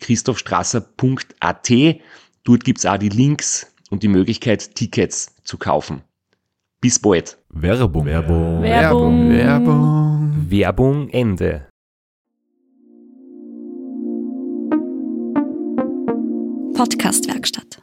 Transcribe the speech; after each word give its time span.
www.christophstrasser.at. 0.00 1.70
Dort 2.44 2.64
gibt's 2.64 2.86
auch 2.86 2.96
die 2.98 3.08
Links 3.08 3.72
und 3.90 4.02
die 4.02 4.08
Möglichkeit, 4.08 4.74
Tickets 4.74 5.34
zu 5.44 5.58
kaufen. 5.58 6.02
Bis 6.80 6.98
bald. 6.98 7.38
Werbung. 7.50 8.06
Werbung. 8.06 8.62
Werbung. 8.62 9.30
Werbung. 9.30 10.46
Werbung 10.50 11.08
Ende. 11.10 11.66
Podcastwerkstatt. 16.74 17.82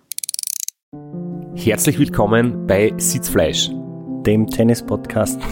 Herzlich 1.55 1.99
willkommen 1.99 2.65
bei 2.65 2.93
Sitzfleisch. 2.97 3.69
dem 4.25 4.47
Tennis-Podcast. 4.47 5.39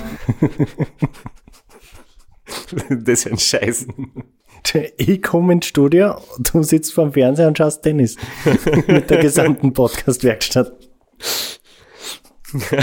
Das 2.89 3.25
ist 3.25 3.27
ein 3.27 3.37
Scheiß. 3.37 3.87
Ich 4.97 5.21
komme 5.21 5.53
ins 5.53 5.67
Studio, 5.67 6.15
du 6.39 6.63
sitzt 6.63 6.93
vorm 6.93 7.13
Fernseher 7.13 7.47
und 7.47 7.57
schaust 7.57 7.83
Tennis. 7.83 8.15
Mit 8.87 9.09
der 9.09 9.19
gesamten 9.19 9.73
Podcast-Werkstatt. 9.73 10.73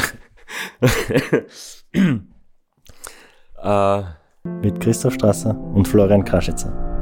äh, 3.63 4.03
Mit 4.63 4.81
Christoph 4.81 5.15
Strasser 5.15 5.59
und 5.75 5.89
Florian 5.89 6.25
Kraschitzer. 6.25 6.93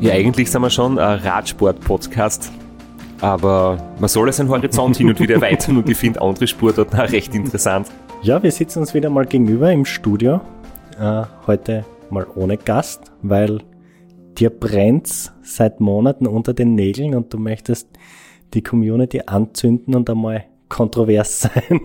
ja, 0.00 0.14
eigentlich 0.14 0.50
sind 0.50 0.62
wir 0.62 0.70
schon 0.70 0.98
ein 0.98 1.18
Radsport-Podcast. 1.20 2.50
Aber 3.20 3.76
man 3.98 4.08
soll 4.08 4.32
seinen 4.32 4.48
Horizont 4.48 4.96
hin 4.96 5.10
und 5.10 5.20
wieder 5.20 5.34
erweitern 5.36 5.76
und 5.76 5.88
ich 5.88 5.96
finde 5.96 6.22
andere 6.22 6.46
Sportarten 6.46 6.98
auch 6.98 7.12
recht 7.12 7.34
interessant. 7.34 7.88
Ja, 8.22 8.42
wir 8.42 8.52
sitzen 8.52 8.80
uns 8.80 8.92
wieder 8.92 9.08
mal 9.08 9.24
gegenüber 9.24 9.72
im 9.72 9.86
Studio. 9.86 10.42
Äh, 11.00 11.22
heute 11.46 11.86
mal 12.10 12.26
ohne 12.34 12.58
Gast, 12.58 13.10
weil 13.22 13.62
dir 14.36 14.50
brennt's 14.50 15.32
seit 15.42 15.80
Monaten 15.80 16.26
unter 16.26 16.52
den 16.52 16.74
Nägeln 16.74 17.14
und 17.14 17.32
du 17.32 17.38
möchtest 17.38 17.88
die 18.52 18.62
Community 18.62 19.22
anzünden 19.24 19.94
und 19.94 20.10
einmal 20.10 20.44
kontrovers 20.68 21.40
sein. 21.40 21.80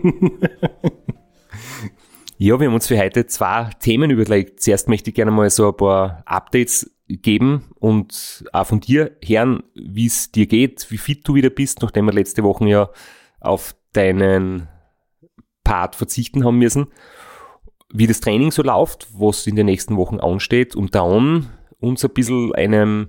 Ja, 2.36 2.60
wir 2.60 2.66
haben 2.66 2.74
uns 2.74 2.88
für 2.88 2.98
heute 2.98 3.24
zwei 3.24 3.70
Themen 3.80 4.10
überlegt. 4.10 4.60
Zuerst 4.60 4.90
möchte 4.90 5.08
ich 5.08 5.16
gerne 5.16 5.30
mal 5.30 5.48
so 5.48 5.68
ein 5.68 5.76
paar 5.76 6.22
Updates 6.26 6.94
geben 7.08 7.64
und 7.76 8.44
auch 8.52 8.66
von 8.66 8.80
dir 8.80 9.12
hören, 9.24 9.62
wie 9.74 10.04
es 10.04 10.32
dir 10.32 10.46
geht, 10.46 10.86
wie 10.90 10.98
fit 10.98 11.26
du 11.26 11.34
wieder 11.34 11.48
bist, 11.48 11.80
nachdem 11.80 12.04
wir 12.04 12.12
letzte 12.12 12.42
Woche 12.42 12.68
ja 12.68 12.90
auf 13.40 13.74
deinen 13.94 14.68
Part 15.66 15.96
verzichten 15.96 16.44
haben 16.44 16.58
müssen, 16.58 16.86
wie 17.92 18.06
das 18.06 18.20
Training 18.20 18.52
so 18.52 18.62
läuft, 18.62 19.08
was 19.12 19.48
in 19.48 19.56
den 19.56 19.66
nächsten 19.66 19.96
Wochen 19.96 20.20
ansteht 20.20 20.76
und 20.76 20.94
dann 20.94 21.48
uns 21.80 22.04
ein 22.04 22.12
bisschen 22.14 22.54
einem 22.54 23.08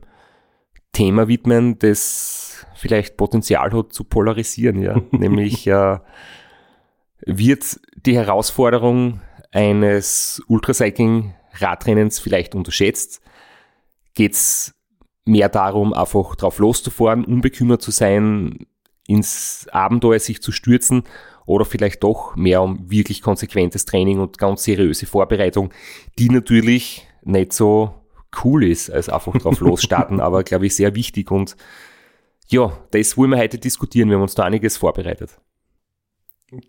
Thema 0.91 1.27
widmen, 1.27 1.77
das 1.77 2.65
vielleicht 2.73 3.15
Potenzial 3.15 3.71
hat 3.73 3.93
zu 3.93 4.03
polarisieren, 4.03 4.81
ja, 4.81 4.99
nämlich 5.11 5.67
äh, 5.67 5.99
wird 7.25 7.79
die 8.05 8.15
Herausforderung 8.15 9.21
eines 9.51 10.41
Ultracycling-Radrennens 10.47 12.19
vielleicht 12.19 12.55
unterschätzt? 12.55 13.21
Geht 14.15 14.33
es 14.33 14.73
mehr 15.25 15.49
darum, 15.49 15.93
einfach 15.93 16.35
drauf 16.35 16.57
loszufahren, 16.57 17.23
unbekümmert 17.23 17.83
zu 17.83 17.91
sein, 17.91 18.65
ins 19.07 19.67
Abenteuer 19.71 20.19
sich 20.19 20.41
zu 20.41 20.51
stürzen 20.51 21.03
oder 21.47 21.65
vielleicht 21.65 22.03
doch 22.03 22.35
mehr 22.35 22.61
um 22.61 22.91
wirklich 22.91 23.23
konsequentes 23.23 23.85
Training 23.85 24.19
und 24.19 24.37
ganz 24.37 24.63
seriöse 24.63 25.07
Vorbereitung, 25.07 25.73
die 26.19 26.29
natürlich 26.29 27.07
nicht 27.23 27.53
so 27.53 27.95
cool 28.43 28.65
ist, 28.65 28.91
als 28.91 29.09
einfach 29.09 29.33
drauf 29.33 29.59
losstarten, 29.61 30.19
aber 30.19 30.43
glaube 30.43 30.67
ich 30.67 30.75
sehr 30.75 30.93
wichtig 30.93 31.31
und 31.31 31.55
ja, 32.49 32.77
das 32.91 33.17
wollen 33.17 33.31
wir 33.31 33.39
heute 33.39 33.57
diskutieren. 33.57 34.09
Wir 34.09 34.15
haben 34.15 34.21
uns 34.21 34.35
da 34.35 34.43
einiges 34.43 34.77
vorbereitet. 34.77 35.37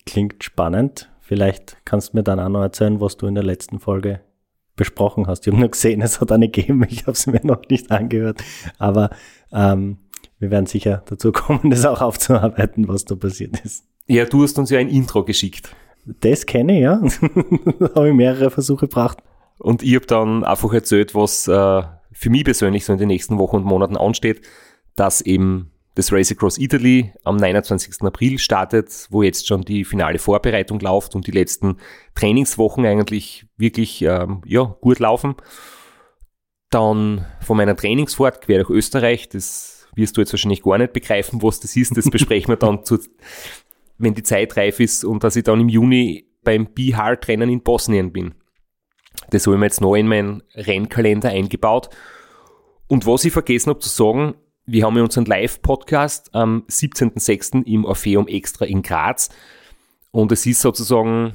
Klingt 0.07 0.43
spannend. 0.43 1.09
Vielleicht 1.21 1.77
kannst 1.85 2.13
du 2.13 2.17
mir 2.17 2.23
dann 2.25 2.41
auch 2.41 2.49
noch 2.49 2.63
erzählen, 2.63 3.01
was 3.01 3.17
du 3.17 3.27
in 3.27 3.37
der 3.37 3.45
letzten 3.45 3.79
Folge 3.79 4.21
besprochen 4.75 5.27
hast. 5.27 5.47
Ich 5.47 5.53
habe 5.53 5.61
nur 5.61 5.71
gesehen, 5.71 6.01
es 6.03 6.21
hat 6.21 6.33
eine 6.33 6.49
gegeben. 6.49 6.85
Ich 6.89 7.03
habe 7.03 7.13
es 7.13 7.27
mir 7.27 7.41
noch 7.45 7.63
nicht 7.69 7.93
angehört. 7.93 8.43
Aber 8.79 9.11
ähm, 9.53 9.99
wir 10.41 10.51
werden 10.51 10.67
sicher 10.67 11.03
dazu 11.07 11.31
kommen, 11.31 11.71
das 11.71 11.85
auch 11.85 12.01
aufzuarbeiten, 12.01 12.89
was 12.89 13.05
da 13.05 13.15
passiert 13.15 13.61
ist. 13.65 13.85
Ja, 14.09 14.25
du 14.25 14.43
hast 14.43 14.59
uns 14.59 14.71
ja 14.71 14.79
ein 14.79 14.89
Intro 14.89 15.23
geschickt. 15.23 15.75
Das 16.07 16.47
kenne 16.47 16.77
ich, 16.77 16.83
ja. 16.83 17.01
habe 17.95 18.09
ich 18.09 18.15
mehrere 18.15 18.51
Versuche 18.51 18.87
gebracht. 18.87 19.19
Und 19.59 19.83
ich 19.83 19.95
habe 19.95 20.07
dann 20.07 20.45
einfach 20.45 20.73
erzählt, 20.73 21.15
was 21.15 21.47
äh, 21.47 21.83
für 22.13 22.31
mich 22.31 22.45
persönlich 22.45 22.87
so 22.87 22.93
in 22.95 22.99
den 22.99 23.09
nächsten 23.09 23.39
Wochen 23.39 23.57
und 23.57 23.65
Monaten 23.65 23.99
ansteht, 23.99 24.41
dass 24.97 25.21
eben 25.21 25.73
das 25.95 26.11
Race 26.13 26.31
Across 26.31 26.59
Italy 26.59 27.13
am 27.25 27.37
29. 27.37 28.03
April 28.03 28.39
startet, 28.39 29.09
wo 29.11 29.23
jetzt 29.23 29.47
schon 29.47 29.63
die 29.63 29.85
finale 29.85 30.19
Vorbereitung 30.19 30.81
läuft 30.81 31.15
und 31.15 31.27
die 31.27 31.33
letzten 31.33 31.77
Trainingswochen 32.15 32.87
eigentlich 32.87 33.47
wirklich 33.57 34.03
ähm, 34.03 34.41
ja, 34.47 34.77
gut 34.81 35.01
laufen. 35.01 35.35
Dann 36.71 37.27
von 37.41 37.57
meiner 37.57 37.77
Trainingsfahrt 37.77 38.43
quer 38.43 38.63
durch 38.63 38.71
Österreich, 38.71 39.29
das 39.29 39.79
wirst 39.99 40.17
du 40.17 40.21
jetzt 40.21 40.33
wahrscheinlich 40.33 40.63
gar 40.63 40.79
nicht 40.79 40.93
begreifen, 40.93 41.43
was 41.43 41.61
das 41.61 41.77
ist, 41.77 41.97
das 41.97 42.09
besprechen 42.09 42.49
wir 42.49 42.57
dann, 42.57 42.85
zu, 42.85 42.99
wenn 43.99 44.15
die 44.15 44.23
Zeit 44.23 44.57
reif 44.57 44.81
ist 44.81 45.05
und 45.05 45.25
dass 45.25 45.37
ich 45.37 45.45
dann 45.45 45.61
im 45.61 45.69
Juni 45.69 46.27
beim 46.45 46.67
B-Hard-Rennen 46.67 47.51
in 47.51 47.63
Bosnien 47.63 48.13
bin. 48.13 48.35
Das 49.31 49.47
habe 49.47 49.57
ich 49.57 49.61
mir 49.61 49.67
jetzt 49.67 49.81
neu 49.81 49.99
in 49.99 50.09
meinen 50.09 50.43
Rennkalender 50.55 51.31
eingebaut. 51.31 51.91
Und 52.87 53.07
was 53.07 53.25
ich 53.25 53.33
vergessen 53.33 53.71
habe 53.71 53.81
zu 53.81 53.89
sagen, 53.89 54.35
wir 54.65 54.85
haben 54.85 54.97
ja 54.97 55.03
unseren 55.03 55.25
Live-Podcast 55.25 56.35
am 56.35 56.65
17.06. 56.69 57.65
im 57.65 57.85
Orpheum 57.85 58.29
Extra 58.29 58.65
in 58.65 58.83
Graz. 58.83 59.31
Und 60.11 60.33
es 60.33 60.47
ist 60.47 60.61
sozusagen, 60.61 61.35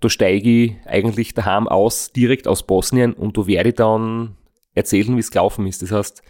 da 0.00 0.08
steige 0.08 0.50
ich 0.50 0.76
eigentlich 0.86 1.34
daheim 1.34 1.68
aus, 1.68 2.12
direkt 2.12 2.48
aus 2.48 2.66
Bosnien 2.66 3.12
und 3.12 3.38
da 3.38 3.46
werde 3.46 3.70
ich 3.70 3.74
dann 3.76 4.36
erzählen, 4.74 5.14
wie 5.16 5.20
es 5.20 5.30
gelaufen 5.30 5.66
ist. 5.66 5.82
Das 5.82 5.92
heißt, 5.92 6.22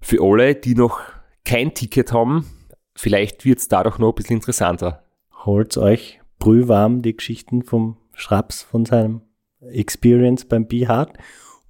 für 0.00 0.22
alle, 0.22 0.54
die 0.54 0.74
noch 0.74 1.00
kein 1.44 1.74
Ticket 1.74 2.12
haben, 2.12 2.46
vielleicht 2.96 3.44
wird 3.44 3.58
es 3.58 3.68
dadurch 3.68 3.98
noch 3.98 4.10
ein 4.10 4.14
bisschen 4.14 4.36
interessanter. 4.36 5.04
Holt 5.44 5.76
euch 5.76 6.20
brühwarm 6.38 7.02
die 7.02 7.16
Geschichten 7.16 7.62
vom 7.62 7.96
Schraps 8.12 8.62
von 8.62 8.84
seinem 8.84 9.22
Experience 9.60 10.44
beim 10.44 10.66
B-Hard. 10.66 11.16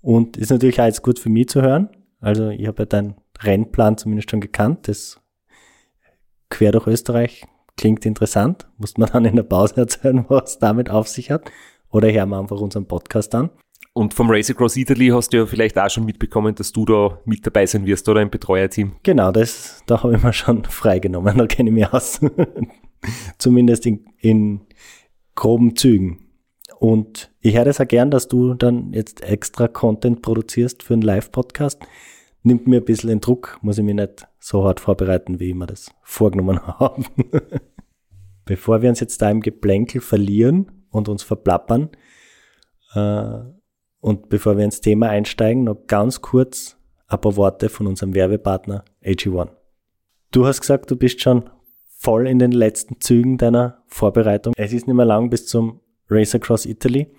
Und 0.01 0.37
ist 0.37 0.51
natürlich 0.51 0.81
auch 0.81 0.87
jetzt 0.87 1.03
gut 1.03 1.19
für 1.19 1.31
mich 1.31 1.49
zu 1.49 1.63
hören. 1.63 1.89
Also 2.21 2.51
ich 2.51 2.67
habe 2.67 2.83
ja 2.83 2.87
deinen 2.87 3.15
Rennplan 3.41 3.97
zumindest 3.97 4.31
schon 4.31 4.41
gekannt. 4.41 4.89
Das 4.89 5.21
quer 6.51 6.73
durch 6.73 6.87
Österreich 6.87 7.47
klingt 7.77 8.05
interessant. 8.05 8.69
Muss 8.77 8.99
man 8.99 9.11
dann 9.11 9.25
in 9.25 9.37
der 9.37 9.43
Pause 9.45 9.77
erzählen, 9.79 10.25
was 10.29 10.59
damit 10.59 10.91
auf 10.91 11.09
sich 11.09 11.31
hat. 11.31 11.51
Oder 11.91 12.13
hören 12.13 12.31
wir 12.31 12.39
einfach 12.39 12.61
unseren 12.61 12.87
Podcast 12.87 13.35
an. 13.35 13.51
Und 13.97 14.13
vom 14.13 14.29
Race 14.29 14.51
Across 14.51 14.77
Italy 14.77 15.09
hast 15.09 15.33
du 15.33 15.37
ja 15.37 15.47
vielleicht 15.47 15.79
auch 15.79 15.89
schon 15.89 16.05
mitbekommen, 16.05 16.53
dass 16.57 16.73
du 16.73 16.85
da 16.85 17.21
mit 17.27 17.47
dabei 17.47 17.65
sein 17.65 17.87
wirst, 17.87 18.09
oder 18.09 18.23
im 18.23 18.29
Betreuerteam? 18.29 18.97
Genau, 19.05 19.31
das, 19.31 19.85
da 19.87 20.03
habe 20.03 20.17
ich 20.17 20.23
mir 20.23 20.33
schon 20.33 20.65
freigenommen, 20.69 21.39
da 21.39 21.47
kenne 21.47 21.71
ich 21.71 21.75
mich 21.75 21.93
aus. 21.93 22.21
Zumindest 23.39 23.87
in, 23.87 24.05
in 24.19 24.63
groben 25.37 25.77
Zügen. 25.77 26.27
Und 26.81 27.33
ich 27.41 27.57
höre 27.57 27.67
das 27.67 27.81
auch 27.81 27.87
gern, 27.87 28.11
dass 28.11 28.27
du 28.27 28.55
dann 28.55 28.93
jetzt 28.93 29.23
extra 29.23 29.69
Content 29.69 30.23
produzierst 30.23 30.83
für 30.83 30.95
einen 30.95 31.03
Live-Podcast. 31.03 31.81
Nimmt 32.43 32.67
mir 32.67 32.81
ein 32.81 32.85
bisschen 32.85 33.11
den 33.11 33.21
Druck, 33.21 33.61
muss 33.63 33.79
ich 33.79 33.85
mich 33.85 33.95
nicht 33.95 34.27
so 34.41 34.65
hart 34.65 34.81
vorbereiten, 34.81 35.39
wie 35.39 35.51
ich 35.51 35.55
mir 35.55 35.67
das 35.67 35.95
vorgenommen 36.03 36.67
habe. 36.67 37.05
Bevor 38.45 38.83
wir 38.83 38.89
uns 38.89 38.99
jetzt 38.99 39.23
da 39.23 39.31
im 39.31 39.41
Geplänkel 39.41 40.01
verlieren 40.01 40.85
und 40.91 41.09
uns 41.09 41.23
verplappern, 41.23 41.91
äh, 42.95 43.39
und 44.05 44.29
bevor 44.29 44.59
wir 44.59 44.67
ins 44.67 44.83
Thema 44.83 45.09
einsteigen, 45.09 45.65
noch 45.65 45.87
ganz 45.87 46.21
kurz 46.21 46.77
ein 47.07 47.19
paar 47.23 47.37
Worte 47.37 47.71
von 47.71 47.87
unserem 47.87 48.15
Werbepartner 48.15 48.85
AG1. 49.03 49.49
Du 50.31 50.45
hast 50.45 50.61
gesagt, 50.61 50.91
du 50.91 50.97
bist 50.97 51.23
schon 51.23 51.49
voll 51.87 52.29
in 52.29 52.39
den 52.39 52.53
letzten 52.53 53.01
Zügen 53.01 53.39
deiner 53.39 53.83
Vorbereitung. 53.87 54.53
Es 54.59 54.75
ist 54.75 54.87
nicht 54.87 54.95
mehr 54.95 55.07
lang 55.07 55.31
bis 55.31 55.47
zum 55.47 55.81
Race 56.11 56.35
Across 56.35 56.67
Italy. 56.67 57.15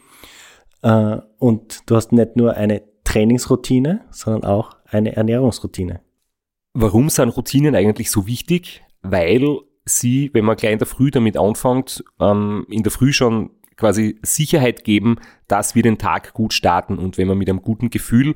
Äh, 0.83 1.17
und 1.39 1.89
du 1.89 1.95
hast 1.95 2.11
nicht 2.11 2.35
nur 2.35 2.53
eine 2.53 2.83
Trainingsroutine, 3.03 4.05
sondern 4.11 4.43
auch 4.43 4.77
eine 4.85 5.15
Ernährungsroutine. 5.15 6.01
Warum 6.75 7.09
sind 7.09 7.29
Routinen 7.29 7.73
eigentlich 7.73 8.11
so 8.11 8.27
wichtig? 8.27 8.83
Weil 9.01 9.57
sie, 9.85 10.29
wenn 10.33 10.45
man 10.45 10.55
gleich 10.55 10.73
in 10.73 10.77
der 10.77 10.87
Früh 10.87 11.09
damit 11.09 11.35
anfängt, 11.35 12.03
ähm, 12.19 12.67
in 12.69 12.83
der 12.83 12.91
Früh 12.91 13.11
schon 13.11 13.49
quasi 13.77 14.19
Sicherheit 14.21 14.83
geben, 14.83 15.17
dass 15.47 15.75
wir 15.75 15.83
den 15.83 15.97
Tag 15.97 16.33
gut 16.33 16.53
starten. 16.53 16.97
Und 16.97 17.17
wenn 17.17 17.27
man 17.27 17.37
mit 17.37 17.49
einem 17.49 17.61
guten 17.61 17.89
Gefühl 17.89 18.35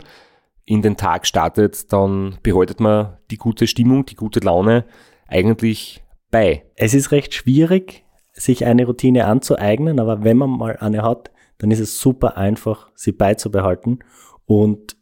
in 0.65 0.81
den 0.81 0.97
Tag 0.97 1.25
startet, 1.25 1.91
dann 1.91 2.37
behaltet 2.43 2.79
man 2.79 3.17
die 3.31 3.37
gute 3.37 3.67
Stimmung, 3.67 4.05
die 4.05 4.15
gute 4.15 4.39
Laune 4.39 4.85
eigentlich 5.27 6.03
bei. 6.31 6.65
Es 6.75 6.93
ist 6.93 7.11
recht 7.11 7.33
schwierig, 7.33 8.05
sich 8.33 8.65
eine 8.65 8.85
Routine 8.85 9.25
anzueignen, 9.25 9.99
aber 9.99 10.23
wenn 10.23 10.37
man 10.37 10.49
mal 10.49 10.77
eine 10.77 11.01
hat, 11.01 11.31
dann 11.57 11.71
ist 11.71 11.79
es 11.79 11.99
super 11.99 12.37
einfach, 12.37 12.91
sie 12.95 13.11
beizubehalten 13.11 13.99
und 14.45 14.95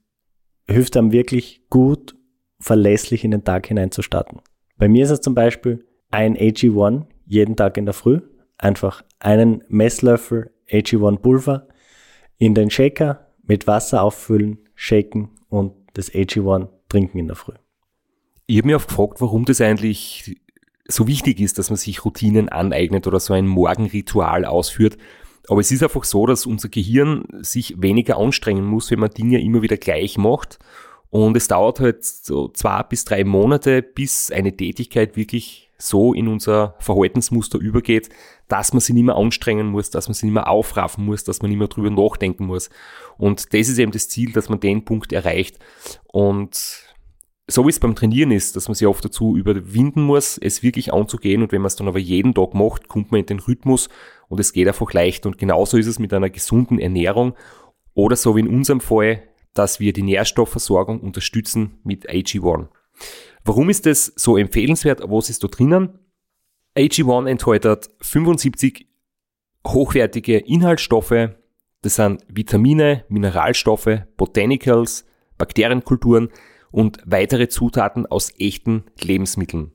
hilft 0.68 0.98
einem 0.98 1.12
wirklich 1.12 1.63
gut, 1.69 2.16
verlässlich 2.60 3.24
in 3.24 3.31
den 3.31 3.44
Tag 3.44 3.68
hineinzustarten. 3.68 4.42
Bei 4.78 4.88
mir 4.88 5.04
ist 5.04 5.12
es 5.12 5.22
zum 5.22 5.36
Beispiel 5.36 5.86
ein 6.10 6.36
AG1 6.36 7.06
jeden 7.25 7.56
Tag 7.56 7.78
in 7.78 7.86
der 7.86 7.94
Früh, 7.94 8.22
einfach 8.57 9.04
einen 9.19 9.63
Messlöffel 9.68 10.51
AG1 10.69 11.19
Pulver 11.19 11.68
in 12.38 12.54
den 12.54 12.69
Shaker 12.69 13.27
mit 13.44 13.68
Wasser 13.68 14.04
auffüllen, 14.04 14.59
shaken 14.75 15.30
und 15.50 15.74
das 15.94 16.12
AG1 16.12 16.69
trinken 16.89 17.18
in 17.18 17.27
der 17.27 17.36
Früh. 17.36 17.54
Ich 18.45 18.57
habe 18.57 18.68
mich 18.68 18.75
oft 18.75 18.89
gefragt, 18.89 19.19
warum 19.19 19.45
das 19.45 19.62
eigentlich 19.62 20.39
so 20.88 21.07
wichtig 21.07 21.39
ist, 21.39 21.57
dass 21.57 21.69
man 21.69 21.77
sich 21.77 22.06
Routinen 22.06 22.50
aneignet 22.50 23.07
oder 23.07 23.19
so 23.19 23.33
ein 23.33 23.48
Morgenritual 23.48 24.45
ausführt. 24.45 24.98
Aber 25.50 25.62
es 25.62 25.71
ist 25.71 25.83
einfach 25.83 26.03
so, 26.03 26.25
dass 26.25 26.45
unser 26.45 26.69
Gehirn 26.69 27.25
sich 27.42 27.81
weniger 27.81 28.18
anstrengen 28.18 28.65
muss, 28.65 28.92
wenn 28.92 29.00
man 29.00 29.12
Dinge 29.12 29.42
immer 29.42 29.62
wieder 29.62 29.77
gleich 29.77 30.18
macht. 30.18 30.60
Und 31.10 31.38
es 31.38 31.48
dauert 31.48 31.80
halt 31.80 32.03
so 32.03 32.50
zwei 32.50 32.83
bis 32.83 33.06
drei 33.06 33.24
Monate, 33.24 33.81
bis 33.81 34.31
eine 34.31 34.56
Tätigkeit 34.56 35.15
wirklich 35.15 35.66
so 35.77 36.13
in 36.13 36.27
unser 36.27 36.75
Verhaltensmuster 36.79 37.59
übergeht, 37.59 38.09
dass 38.47 38.74
man 38.74 38.79
sich 38.79 38.95
nicht 38.95 39.03
mehr 39.03 39.15
anstrengen 39.15 39.68
muss, 39.68 39.89
dass 39.89 40.07
man 40.07 40.13
sich 40.13 40.24
nicht 40.24 40.33
mehr 40.33 40.50
aufraffen 40.50 41.06
muss, 41.06 41.24
dass 41.24 41.41
man 41.41 41.50
nicht 41.50 41.59
mehr 41.59 41.68
drüber 41.68 41.91
nachdenken 41.91 42.45
muss. 42.45 42.69
Und 43.18 43.53
das 43.53 43.69
ist 43.69 43.77
eben 43.77 43.91
das 43.91 44.09
Ziel, 44.09 44.31
dass 44.31 44.50
man 44.50 44.59
den 44.59 44.85
Punkt 44.85 45.13
erreicht. 45.13 45.59
Und 46.07 46.88
so 47.50 47.65
wie 47.65 47.69
es 47.69 47.79
beim 47.79 47.95
Trainieren 47.95 48.31
ist, 48.31 48.56
dass 48.56 48.68
man 48.68 48.75
sich 48.75 48.88
oft 48.88 49.06
dazu 49.06 49.38
überwinden 49.38 50.01
muss, 50.01 50.38
es 50.38 50.63
wirklich 50.63 50.94
anzugehen. 50.94 51.41
Und 51.41 51.51
wenn 51.51 51.62
man 51.62 51.68
es 51.68 51.75
dann 51.75 51.88
aber 51.88 52.00
jeden 52.00 52.33
Tag 52.33 52.53
macht, 52.53 52.88
kommt 52.88 53.12
man 53.12 53.21
in 53.21 53.25
den 53.25 53.39
Rhythmus 53.39 53.89
und 54.27 54.39
es 54.39 54.51
geht 54.51 54.68
einfach 54.68 54.91
leicht. 54.94 55.25
Und 55.25 55.38
genauso 55.38 55.77
ist 55.77 55.88
es 55.88 56.00
mit 56.00 56.13
einer 56.13 56.29
gesunden 56.29 56.79
Ernährung 56.79 57.33
oder 57.94 58.15
so 58.15 58.35
wie 58.35 58.41
in 58.41 58.50
unserem 58.50 58.81
Fall, 58.81 59.24
dass 59.53 59.79
wir 59.79 59.94
die 59.94 60.03
Nährstoffversorgung 60.03 61.00
unterstützen 61.00 61.79
mit 61.83 62.09
AG1. 62.09 62.68
Warum 63.47 63.69
ist 63.69 63.85
das 63.85 64.11
so 64.17 64.35
empfehlenswert? 64.35 65.01
Was 65.05 65.29
ist 65.29 65.41
da 65.41 65.47
drinnen? 65.47 65.99
AG1 66.75 67.29
enthält 67.29 67.89
75 68.01 68.88
hochwertige 69.65 70.38
Inhaltsstoffe. 70.38 71.29
Das 71.81 71.95
sind 71.95 72.23
Vitamine, 72.27 73.05
Mineralstoffe, 73.07 74.01
Botanicals, 74.17 75.05
Bakterienkulturen 75.38 76.27
und 76.71 76.99
weitere 77.05 77.47
Zutaten 77.47 78.05
aus 78.05 78.33
echten 78.38 78.83
Lebensmitteln. 79.01 79.71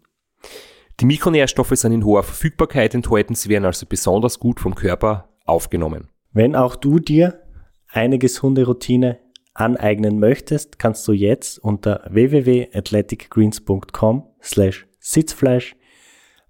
Die 1.00 1.06
Mikronährstoffe 1.06 1.72
sind 1.74 1.92
in 1.92 2.04
hoher 2.04 2.24
Verfügbarkeit 2.24 2.94
enthalten, 2.94 3.34
sie 3.34 3.48
werden 3.48 3.64
also 3.64 3.86
besonders 3.86 4.38
gut 4.38 4.60
vom 4.60 4.74
Körper 4.74 5.30
aufgenommen. 5.46 6.10
Wenn 6.34 6.54
auch 6.56 6.76
du 6.76 6.98
dir 6.98 7.40
eine 7.88 8.18
gesunde 8.18 8.66
Routine 8.66 9.18
aneignen 9.54 10.18
möchtest, 10.18 10.78
kannst 10.78 11.08
du 11.08 11.12
jetzt 11.12 11.58
unter 11.58 12.06
www.athleticgreens.com 12.10 14.24
slash 14.42 14.86
Sitzfleisch 14.98 15.76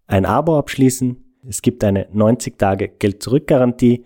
ein 0.07 0.25
Abo 0.27 0.59
abschließen. 0.59 1.25
Es 1.49 1.63
gibt 1.63 1.85
eine 1.85 2.09
90 2.13 2.59
Tage 2.59 2.89
Geld-Zurück-Garantie 2.89 4.05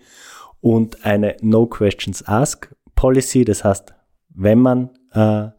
und 0.61 1.03
eine 1.05 1.35
No 1.41 1.65
Questions 1.67 2.27
Ask 2.27 2.73
Policy. 2.95 3.45
Das 3.45 3.63
heißt, 3.63 3.93
wenn 4.33 4.57
man 4.59 4.89
äh, 5.11 5.49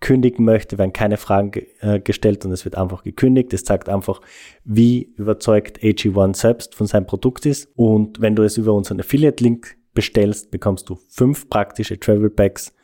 kündigen 0.00 0.44
möchte, 0.44 0.76
werden 0.76 0.92
keine 0.92 1.16
Fragen 1.16 1.52
ge 1.52 1.68
äh, 1.80 2.00
gestellt 2.00 2.44
und 2.44 2.52
es 2.52 2.64
wird 2.64 2.76
einfach 2.76 3.04
gekündigt. 3.04 3.54
Es 3.54 3.64
zeigt 3.64 3.88
einfach, 3.88 4.20
wie 4.64 5.14
überzeugt 5.16 5.80
AG1 5.80 6.36
selbst 6.36 6.74
von 6.74 6.86
seinem 6.86 7.06
Produkt 7.06 7.46
ist. 7.46 7.70
Und 7.76 8.20
wenn 8.20 8.36
du 8.36 8.42
es 8.42 8.58
über 8.58 8.74
unseren 8.74 9.00
Affiliate-Link 9.00 9.76
bestellst, 9.94 10.50
bekommst 10.50 10.90
du 10.90 10.98
fünf 11.08 11.48
praktische 11.48 11.98
Travel 11.98 12.30
Packs 12.30 12.74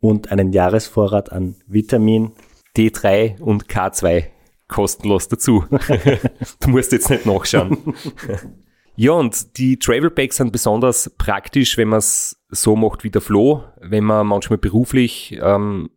und 0.00 0.30
einen 0.30 0.52
Jahresvorrat 0.52 1.32
an 1.32 1.56
Vitamin 1.66 2.32
D3 2.76 3.40
und 3.40 3.68
K2 3.68 4.26
kostenlos 4.68 5.28
dazu. 5.28 5.64
du 6.60 6.68
musst 6.68 6.92
jetzt 6.92 7.10
nicht 7.10 7.26
nachschauen. 7.26 7.94
ja, 8.96 9.12
und 9.12 9.58
die 9.58 9.78
Travel 9.78 10.10
Packs 10.10 10.36
sind 10.36 10.52
besonders 10.52 11.10
praktisch, 11.16 11.76
wenn 11.78 11.88
man 11.88 11.98
es 11.98 12.42
so 12.48 12.76
macht 12.76 13.04
wie 13.04 13.10
der 13.10 13.22
Flo, 13.22 13.64
wenn 13.80 14.04
man 14.04 14.26
manchmal 14.26 14.58
beruflich 14.58 15.38
ähm, 15.40 15.84
ein 15.84 15.90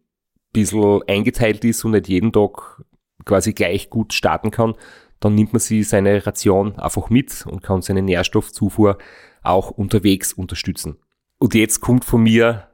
bisschen 0.54 1.02
eingeteilt 1.08 1.66
ist 1.66 1.84
und 1.84 1.92
nicht 1.92 2.08
jeden 2.08 2.32
Tag 2.32 2.84
quasi 3.26 3.54
gleich 3.54 3.90
gut 3.90 4.14
starten 4.14 4.52
kann, 4.52 4.76
dann 5.20 5.36
nimmt 5.36 5.54
man 5.54 5.60
sie 5.60 5.84
seine 5.84 6.26
Ration 6.26 6.80
einfach 6.80 7.10
mit 7.10 7.46
und 7.46 7.62
kann 7.62 7.82
seine 7.82 8.02
Nährstoffzufuhr 8.02 8.98
auch 9.44 9.72
unterwegs 9.72 10.34
unterstützen. 10.34 10.98
Und 11.38 11.54
jetzt 11.54 11.80
kommt 11.80 12.06
von 12.06 12.24
mir 12.24 12.69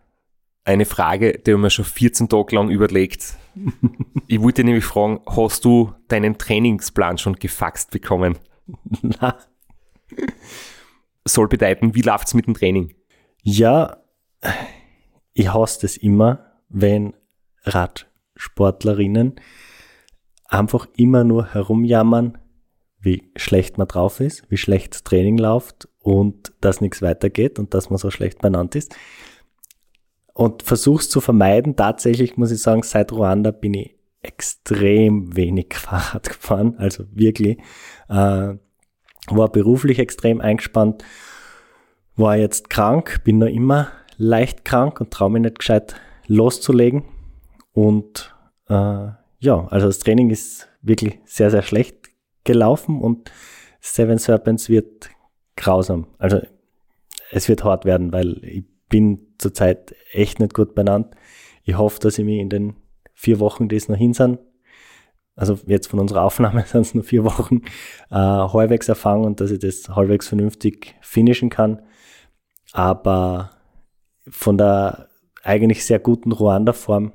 eine 0.66 0.86
Frage, 0.86 1.38
die 1.38 1.54
man 1.54 1.70
schon 1.70 1.86
14 1.86 2.28
Tage 2.28 2.56
lang 2.56 2.70
überlegt. 2.70 3.38
ich 4.28 4.42
wollte 4.42 4.64
nämlich 4.64 4.84
fragen, 4.84 5.22
hast 5.28 5.64
du 5.64 5.94
deinen 6.08 6.38
Trainingsplan 6.38 7.18
schon 7.18 7.36
gefaxt 7.36 7.92
bekommen? 7.92 8.38
Na. 9.02 9.38
Soll 11.24 11.48
bedeuten, 11.48 11.96
wie 11.96 12.02
läuft's 12.02 12.34
mit 12.34 12.48
dem 12.48 12.56
Training? 12.56 12.94
Ja, 13.42 14.04
ich 15.34 15.54
hasse 15.54 15.82
das 15.82 15.98
immer, 15.98 16.52
wenn 16.70 17.14
Radsportlerinnen 17.64 19.36
einfach 20.46 20.88
immer 20.98 21.24
nur 21.24 21.54
herumjammern, 21.54 22.38
wie 23.00 23.32
schlecht 23.36 23.78
man 23.78 23.88
drauf 23.88 24.20
ist, 24.20 24.50
wie 24.50 24.58
schlecht 24.58 24.94
das 24.94 25.04
Training 25.04 25.38
läuft 25.38 25.88
und 26.00 26.54
dass 26.62 26.82
nichts 26.82 27.02
weitergeht 27.02 27.60
und 27.60 27.74
dass 27.74 27.90
man 27.90 27.98
so 27.98 28.10
schlecht 28.10 28.40
benannt 28.42 28.76
ist 28.76 28.96
und 30.36 30.64
versuch's 30.64 31.10
zu 31.10 31.22
vermeiden. 31.22 31.76
Tatsächlich 31.76 32.38
muss 32.38 32.52
ich 32.52 32.62
sagen, 32.62 32.84
seit 32.84 33.12
Ruanda 33.12 33.52
bin 33.52 33.74
ich 33.74 33.96
extrem 34.22 35.36
wenig 35.36 35.74
Fahrrad 35.74 36.30
gefahren, 36.30 36.76
also 36.78 37.06
wirklich. 37.12 37.58
Äh, 38.10 38.56
war 39.28 39.52
beruflich 39.52 39.98
extrem 39.98 40.40
eingespannt, 40.40 41.04
war 42.16 42.38
jetzt 42.38 42.70
krank, 42.70 43.22
bin 43.24 43.40
noch 43.40 43.48
immer 43.48 43.88
leicht 44.18 44.66
krank 44.66 45.02
und 45.02 45.10
traue 45.10 45.32
mich 45.32 45.42
nicht 45.42 45.58
gescheit 45.58 45.96
loszulegen. 46.28 47.06
Und 47.74 48.36
äh, 48.70 49.08
ja, 49.40 49.68
also 49.70 49.88
das 49.88 50.00
Training 50.00 50.30
ist 50.30 50.68
wirklich 50.82 51.20
sehr, 51.26 51.50
sehr 51.50 51.64
schlecht 51.64 52.10
gelaufen 52.44 53.02
und 53.02 53.32
Seven 53.82 54.20
Serpents 54.20 54.70
wird 54.70 55.10
grausam. 55.56 56.08
Also 56.20 56.42
es 57.32 57.50
wird 57.50 57.64
hart 57.64 57.86
werden, 57.86 58.14
weil 58.14 58.44
ich 58.44 58.66
bin 58.90 59.25
zurzeit 59.38 59.96
echt 60.12 60.40
nicht 60.40 60.54
gut 60.54 60.76
benannt. 60.76 61.16
Ich 61.64 61.78
hoffe, 61.78 62.00
dass 62.00 62.18
ich 62.18 62.26
mich 62.26 62.40
in 62.40 62.50
den 62.50 62.76
vier 63.14 63.40
Wochen, 63.40 63.70
die 63.70 63.76
es 63.76 63.90
noch 63.90 63.98
hin 63.98 64.14
sind, 64.14 64.40
also 65.36 65.60
jetzt 65.66 65.88
von 65.88 66.00
unserer 66.00 66.24
Aufnahme 66.24 66.64
sind 66.68 66.82
es 66.82 66.94
nur 66.94 67.04
vier 67.04 67.24
Wochen, 67.24 67.62
äh, 68.10 68.16
halbwegs 68.16 68.88
erfangen 68.88 69.26
und 69.26 69.42
dass 69.42 69.52
ich 69.52 69.60
das 69.60 69.90
halbwegs 69.90 70.28
vernünftig 70.28 70.96
finishen 71.02 71.50
kann. 71.50 71.82
Aber 72.72 73.52
von 74.28 74.58
der 74.58 75.08
eigentlich 75.44 75.86
sehr 75.86 76.00
guten 76.00 76.32
Ruanda-Form 76.32 77.12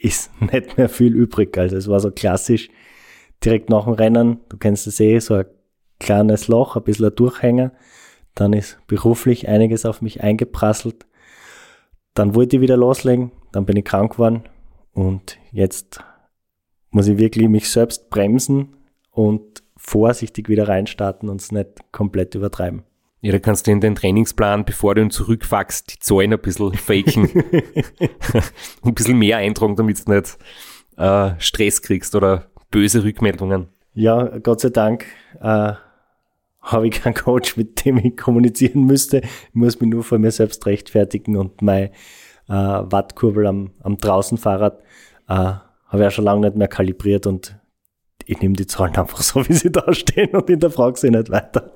ist 0.00 0.30
nicht 0.52 0.78
mehr 0.78 0.88
viel 0.88 1.14
übrig. 1.14 1.56
Also 1.58 1.76
es 1.76 1.88
war 1.88 2.00
so 2.00 2.10
klassisch, 2.10 2.70
direkt 3.44 3.70
nach 3.70 3.84
dem 3.84 3.92
Rennen, 3.92 4.40
du 4.48 4.56
kennst 4.56 4.86
es 4.86 4.98
eh, 5.00 5.18
so 5.18 5.34
ein 5.34 5.46
kleines 6.00 6.48
Loch, 6.48 6.76
ein 6.76 6.84
bisschen 6.84 7.06
ein 7.06 7.14
Durchhänger, 7.14 7.72
Dann 8.34 8.52
ist 8.52 8.78
beruflich 8.86 9.48
einiges 9.48 9.84
auf 9.84 10.00
mich 10.00 10.22
eingeprasselt. 10.22 11.06
Dann 12.18 12.34
wollte 12.34 12.56
ich 12.56 12.62
wieder 12.62 12.76
loslegen. 12.76 13.30
Dann 13.52 13.64
bin 13.64 13.76
ich 13.76 13.84
krank 13.84 14.14
geworden. 14.14 14.42
Und 14.92 15.38
jetzt 15.52 16.02
muss 16.90 17.06
ich 17.06 17.16
wirklich 17.18 17.48
mich 17.48 17.70
selbst 17.70 18.10
bremsen 18.10 18.74
und 19.12 19.62
vorsichtig 19.76 20.48
wieder 20.48 20.66
reinstarten 20.66 21.28
und 21.28 21.40
es 21.40 21.52
nicht 21.52 21.92
komplett 21.92 22.34
übertreiben. 22.34 22.82
Ja, 23.20 23.30
da 23.30 23.38
kannst 23.38 23.68
du 23.68 23.70
in 23.70 23.80
den 23.80 23.94
Trainingsplan, 23.94 24.64
bevor 24.64 24.96
du 24.96 25.02
ihn 25.02 25.10
zurückwachst, 25.10 25.94
die 25.94 25.98
Zahlen 26.00 26.32
ein 26.32 26.40
bisschen 26.40 26.74
faken. 26.74 27.30
ein 28.84 28.94
bisschen 28.94 29.18
mehr 29.18 29.36
eintragen, 29.36 29.76
damit 29.76 30.06
du 30.06 30.12
nicht 30.12 30.38
äh, 30.96 31.30
Stress 31.38 31.82
kriegst 31.82 32.16
oder 32.16 32.46
böse 32.72 33.04
Rückmeldungen. 33.04 33.68
Ja, 33.94 34.38
Gott 34.38 34.60
sei 34.60 34.70
Dank 34.70 35.06
äh, 35.40 35.72
habe 36.60 36.88
ich 36.88 37.00
keinen 37.00 37.14
Coach, 37.14 37.56
mit 37.56 37.84
dem 37.84 37.98
ich 37.98 38.16
kommunizieren 38.16 38.84
müsste. 38.84 39.18
Ich 39.18 39.54
muss 39.54 39.80
mich 39.80 39.90
nur 39.90 40.04
vor 40.04 40.18
mir 40.18 40.30
selbst 40.30 40.66
rechtfertigen 40.66 41.36
und 41.36 41.62
mein 41.62 41.90
äh, 42.48 42.52
Wattkurbel 42.52 43.46
am, 43.46 43.70
am 43.82 43.96
Draußenfahrrad 43.98 44.80
äh, 45.28 45.34
habe 45.34 45.62
ich 45.92 46.00
ja 46.00 46.10
schon 46.10 46.24
lange 46.24 46.46
nicht 46.46 46.56
mehr 46.56 46.68
kalibriert 46.68 47.26
und 47.26 47.58
ich 48.26 48.40
nehme 48.40 48.54
die 48.54 48.66
Zahlen 48.66 48.94
einfach 48.96 49.22
so, 49.22 49.48
wie 49.48 49.54
sie 49.54 49.72
da 49.72 49.92
stehen 49.92 50.34
und 50.36 50.48
hinterfrage 50.48 50.98
sie 50.98 51.10
nicht 51.10 51.30
weiter. 51.30 51.72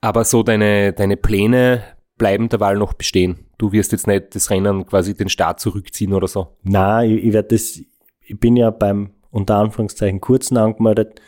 Aber 0.00 0.24
so 0.24 0.42
deine, 0.42 0.92
deine 0.92 1.16
Pläne 1.16 1.82
bleiben 2.16 2.48
derweil 2.48 2.76
noch 2.76 2.92
bestehen. 2.92 3.46
Du 3.58 3.72
wirst 3.72 3.92
jetzt 3.92 4.06
nicht 4.06 4.34
das 4.34 4.50
Rennen 4.50 4.86
quasi 4.86 5.14
den 5.14 5.28
Start 5.28 5.58
zurückziehen 5.60 6.12
oder 6.12 6.28
so. 6.28 6.56
Na, 6.62 7.04
ich, 7.04 7.24
ich 7.24 7.32
werde 7.32 7.48
das, 7.48 7.80
ich 8.20 8.38
bin 8.38 8.56
ja 8.56 8.70
beim 8.70 9.10
unter 9.30 9.56
Anführungszeichen 9.56 10.20
kurzen 10.20 10.56
angemeldet 10.56 11.20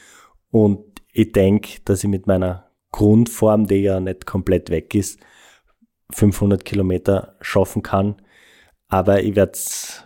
und 0.50 0.84
ich 1.12 1.32
denke, 1.32 1.80
dass 1.84 2.04
ich 2.04 2.10
mit 2.10 2.26
meiner 2.26 2.69
Grundform, 2.92 3.66
die 3.66 3.76
ja 3.76 4.00
nicht 4.00 4.26
komplett 4.26 4.70
weg 4.70 4.94
ist, 4.94 5.20
500 6.12 6.64
Kilometer 6.64 7.36
schaffen 7.40 7.82
kann. 7.82 8.16
Aber 8.88 9.22
ich 9.22 9.36
werde 9.36 9.52
es 9.52 10.04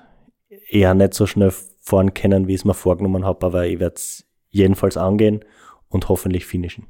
eher 0.68 0.94
nicht 0.94 1.14
so 1.14 1.26
schnell 1.26 1.52
fahren 1.80 2.14
können, 2.14 2.46
wie 2.46 2.54
ich 2.54 2.60
es 2.60 2.64
mir 2.64 2.74
vorgenommen 2.74 3.24
habe, 3.24 3.46
aber 3.46 3.66
ich 3.66 3.78
werde 3.78 3.96
es 3.96 4.26
jedenfalls 4.50 4.96
angehen 4.96 5.44
und 5.88 6.08
hoffentlich 6.08 6.46
finishen. 6.46 6.86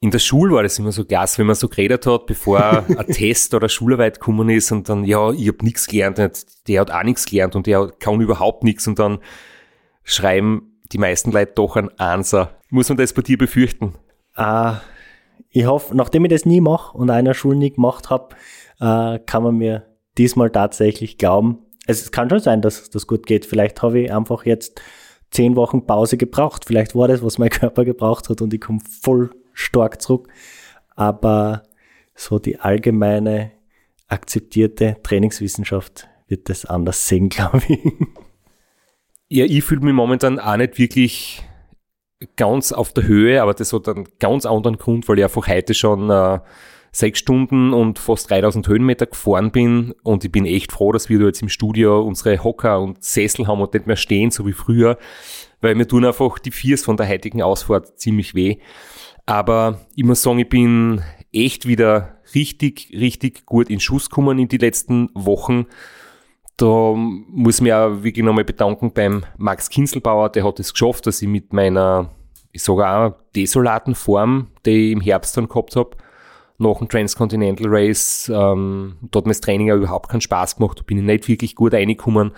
In 0.00 0.12
der 0.12 0.20
Schule 0.20 0.54
war 0.54 0.62
das 0.62 0.78
immer 0.78 0.92
so 0.92 1.04
klasse, 1.04 1.38
wenn 1.38 1.46
man 1.46 1.56
so 1.56 1.68
geredet 1.68 2.06
hat, 2.06 2.26
bevor 2.26 2.60
ein 2.88 3.06
Test 3.08 3.52
oder 3.54 3.68
Schularbeit 3.68 4.20
gekommen 4.20 4.48
ist 4.48 4.70
und 4.70 4.88
dann, 4.88 5.04
ja, 5.04 5.32
ich 5.32 5.48
habe 5.48 5.64
nichts 5.64 5.86
gelernt, 5.86 6.18
der 6.68 6.80
hat 6.80 6.90
auch 6.90 7.02
nichts 7.02 7.26
gelernt 7.26 7.56
und 7.56 7.66
der 7.66 7.92
kann 7.98 8.20
überhaupt 8.20 8.62
nichts 8.64 8.86
und 8.86 8.98
dann 8.98 9.18
schreiben 10.04 10.80
die 10.92 10.98
meisten 10.98 11.32
Leute 11.32 11.52
doch 11.54 11.76
ein 11.76 11.90
Answer. 11.98 12.56
Muss 12.70 12.88
man 12.88 12.98
das 12.98 13.12
bei 13.12 13.22
dir 13.22 13.36
befürchten? 13.36 13.94
Uh, 14.36 14.74
ich 15.50 15.66
hoffe, 15.66 15.96
nachdem 15.96 16.24
ich 16.24 16.30
das 16.30 16.44
nie 16.44 16.60
mache 16.60 16.96
und 16.96 17.10
einer 17.10 17.34
Schule 17.34 17.56
nie 17.56 17.70
gemacht 17.70 18.10
habe, 18.10 18.34
uh, 18.80 19.18
kann 19.24 19.42
man 19.42 19.56
mir 19.56 19.86
diesmal 20.16 20.50
tatsächlich 20.50 21.18
glauben. 21.18 21.58
Es 21.86 22.10
kann 22.12 22.28
schon 22.28 22.40
sein, 22.40 22.60
dass 22.60 22.90
das 22.90 23.06
gut 23.06 23.26
geht. 23.26 23.46
Vielleicht 23.46 23.82
habe 23.82 24.00
ich 24.00 24.12
einfach 24.12 24.44
jetzt 24.44 24.82
zehn 25.30 25.56
Wochen 25.56 25.86
Pause 25.86 26.16
gebraucht. 26.16 26.64
Vielleicht 26.66 26.94
war 26.94 27.08
das, 27.08 27.22
was 27.22 27.38
mein 27.38 27.50
Körper 27.50 27.84
gebraucht 27.84 28.28
hat 28.28 28.42
und 28.42 28.52
ich 28.52 28.60
komme 28.60 28.80
voll 28.80 29.30
stark 29.52 30.02
zurück. 30.02 30.28
Aber 30.94 31.62
so 32.14 32.38
die 32.38 32.58
allgemeine 32.58 33.52
akzeptierte 34.08 34.96
Trainingswissenschaft 35.02 36.08
wird 36.26 36.48
das 36.48 36.64
anders 36.64 37.08
sehen, 37.08 37.28
glaube 37.30 37.62
ich. 37.68 37.80
Ja, 39.28 39.44
ich 39.44 39.62
fühle 39.62 39.82
mich 39.82 39.94
momentan 39.94 40.38
auch 40.38 40.56
nicht 40.56 40.78
wirklich 40.78 41.42
ganz 42.36 42.72
auf 42.72 42.92
der 42.92 43.06
Höhe, 43.06 43.42
aber 43.42 43.54
das 43.54 43.72
hat 43.72 43.88
einen 43.88 44.08
ganz 44.18 44.44
anderen 44.46 44.78
Grund, 44.78 45.08
weil 45.08 45.18
ich 45.18 45.24
einfach 45.24 45.46
heute 45.46 45.74
schon 45.74 46.10
äh, 46.10 46.40
sechs 46.90 47.20
Stunden 47.20 47.72
und 47.72 47.98
fast 47.98 48.30
3000 48.30 48.66
Höhenmeter 48.66 49.06
gefahren 49.06 49.52
bin 49.52 49.94
und 50.02 50.24
ich 50.24 50.32
bin 50.32 50.46
echt 50.46 50.72
froh, 50.72 50.92
dass 50.92 51.08
wir 51.08 51.18
da 51.18 51.26
jetzt 51.26 51.42
im 51.42 51.48
Studio 51.48 52.00
unsere 52.02 52.42
Hocker 52.42 52.80
und 52.80 53.02
Sessel 53.04 53.46
haben 53.46 53.60
und 53.60 53.72
nicht 53.72 53.86
mehr 53.86 53.96
stehen, 53.96 54.30
so 54.30 54.46
wie 54.46 54.52
früher, 54.52 54.98
weil 55.60 55.74
mir 55.74 55.86
tun 55.86 56.04
einfach 56.04 56.38
die 56.38 56.50
Viers 56.50 56.84
von 56.84 56.96
der 56.96 57.08
heutigen 57.08 57.42
Ausfahrt 57.42 57.98
ziemlich 58.00 58.34
weh. 58.34 58.56
Aber 59.26 59.80
ich 59.94 60.04
muss 60.04 60.22
sagen, 60.22 60.38
ich 60.38 60.48
bin 60.48 61.02
echt 61.32 61.68
wieder 61.68 62.18
richtig, 62.34 62.90
richtig 62.92 63.46
gut 63.46 63.70
in 63.70 63.80
Schuss 63.80 64.08
gekommen 64.08 64.38
in 64.38 64.48
die 64.48 64.58
letzten 64.58 65.10
Wochen. 65.14 65.66
Da 66.58 66.92
muss 66.94 67.56
ich 67.56 67.62
mich 67.62 67.72
auch 67.72 68.02
wirklich 68.02 68.24
nochmal 68.24 68.44
bedanken 68.44 68.92
beim 68.92 69.24
Max 69.36 69.70
Kinselbauer, 69.70 70.28
der 70.28 70.44
hat 70.44 70.58
es 70.58 70.72
geschafft, 70.72 71.06
dass 71.06 71.22
ich 71.22 71.28
mit 71.28 71.52
meiner, 71.52 72.10
ich 72.50 72.64
sage 72.64 72.86
auch, 72.86 73.14
desolaten 73.34 73.94
Form, 73.94 74.48
die 74.66 74.88
ich 74.88 74.92
im 74.92 75.00
Herbst 75.00 75.36
dann 75.36 75.48
gehabt 75.48 75.76
habe, 75.76 75.96
nach 76.58 76.78
dem 76.78 76.88
Transcontinental 76.88 77.68
Race, 77.68 78.28
ähm, 78.34 78.96
da 79.02 79.18
hat 79.18 79.26
mir 79.26 79.30
das 79.30 79.40
Training 79.40 79.68
ja 79.68 79.76
überhaupt 79.76 80.08
keinen 80.08 80.20
Spaß 80.20 80.56
gemacht, 80.56 80.80
da 80.80 80.82
bin 80.82 80.98
ich 80.98 81.04
nicht 81.04 81.28
wirklich 81.28 81.54
gut 81.54 81.74
reingekommen. 81.74 82.32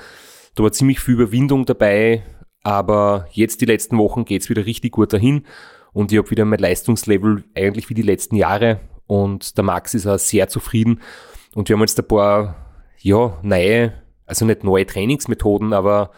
Da 0.55 0.63
war 0.63 0.73
ziemlich 0.73 1.01
viel 1.01 1.15
Überwindung 1.15 1.65
dabei, 1.65 2.23
aber 2.63 3.27
jetzt 3.31 3.63
die 3.63 3.67
letzten 3.67 3.97
Wochen 3.97 4.27
geht's 4.27 4.51
wieder 4.51 4.67
richtig 4.67 4.93
gut 4.93 5.15
dahin. 5.15 5.47
Und 5.93 6.13
ich 6.13 6.19
habe 6.19 6.31
wieder 6.31 6.45
mein 6.45 6.59
Leistungslevel 6.59 7.45
eigentlich 7.57 7.89
wie 7.89 7.95
die 7.95 8.03
letzten 8.03 8.37
Jahre. 8.37 8.81
Und 9.07 9.57
der 9.57 9.65
Max 9.65 9.95
ist 9.95 10.07
auch 10.07 10.19
sehr 10.19 10.49
zufrieden. 10.49 11.01
Und 11.55 11.69
wir 11.69 11.75
haben 11.75 11.81
jetzt 11.81 11.99
ein 11.99 12.07
paar, 12.07 12.57
ja, 12.99 13.39
neue, 13.43 13.95
also 14.31 14.47
nicht 14.47 14.65
neue 14.65 14.87
Trainingsmethoden, 14.87 15.73
aber 15.73 16.13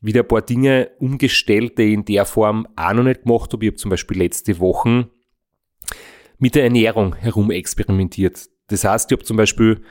wieder 0.00 0.20
ein 0.20 0.28
paar 0.28 0.42
Dinge 0.42 0.90
umgestellt, 1.00 1.78
die 1.78 1.82
ich 1.82 1.94
in 1.94 2.04
der 2.04 2.24
Form 2.24 2.68
auch 2.76 2.92
noch 2.92 3.02
nicht 3.02 3.24
gemacht 3.24 3.52
habe. 3.52 3.64
Ich 3.64 3.70
habe 3.70 3.78
zum 3.78 3.90
Beispiel 3.90 4.18
letzte 4.18 4.60
Wochen 4.60 5.10
mit 6.38 6.54
der 6.54 6.64
Ernährung 6.64 7.16
herum 7.16 7.50
experimentiert. 7.50 8.48
Das 8.68 8.84
heißt, 8.84 9.10
ich 9.10 9.16
habe 9.16 9.24
zum 9.24 9.36
Beispiel 9.36 9.82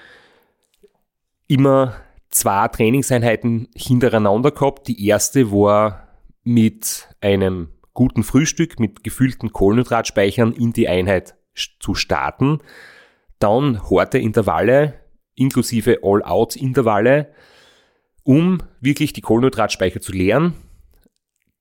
immer 1.47 1.95
zwei 2.29 2.67
Trainingseinheiten 2.67 3.67
hintereinander 3.75 4.51
gehabt. 4.51 4.87
Die 4.87 5.05
erste 5.07 5.51
war 5.51 6.07
mit 6.43 7.09
einem 7.19 7.69
guten 7.93 8.23
Frühstück 8.23 8.79
mit 8.79 9.03
gefüllten 9.03 9.51
Kohlenhydratspeichern 9.51 10.53
in 10.53 10.71
die 10.71 10.87
Einheit 10.87 11.35
zu 11.79 11.95
starten. 11.95 12.59
Dann 13.39 13.81
harte 13.89 14.19
Intervalle 14.19 14.93
inklusive 15.37 15.99
All-Out-Intervalle, 16.03 17.33
um 18.23 18.61
wirklich 18.81 19.13
die 19.13 19.21
Kohlenhydratspeicher 19.21 20.01
zu 20.01 20.11
leeren. 20.11 20.53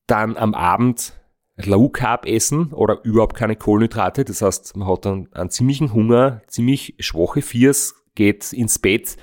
Dann 0.06 0.36
am 0.36 0.54
Abend 0.54 1.12
Low 1.56 1.88
Carb 1.88 2.26
essen 2.26 2.72
oder 2.72 3.00
überhaupt 3.04 3.36
keine 3.36 3.56
Kohlenhydrate. 3.56 4.24
Das 4.24 4.42
heißt, 4.42 4.76
man 4.76 4.88
hat 4.88 5.06
dann 5.06 5.28
einen 5.32 5.50
ziemlichen 5.50 5.92
Hunger, 5.92 6.42
ziemlich 6.48 6.94
schwache 6.98 7.40
Viers, 7.40 7.94
geht 8.14 8.52
ins 8.52 8.78
Bett. 8.78 9.16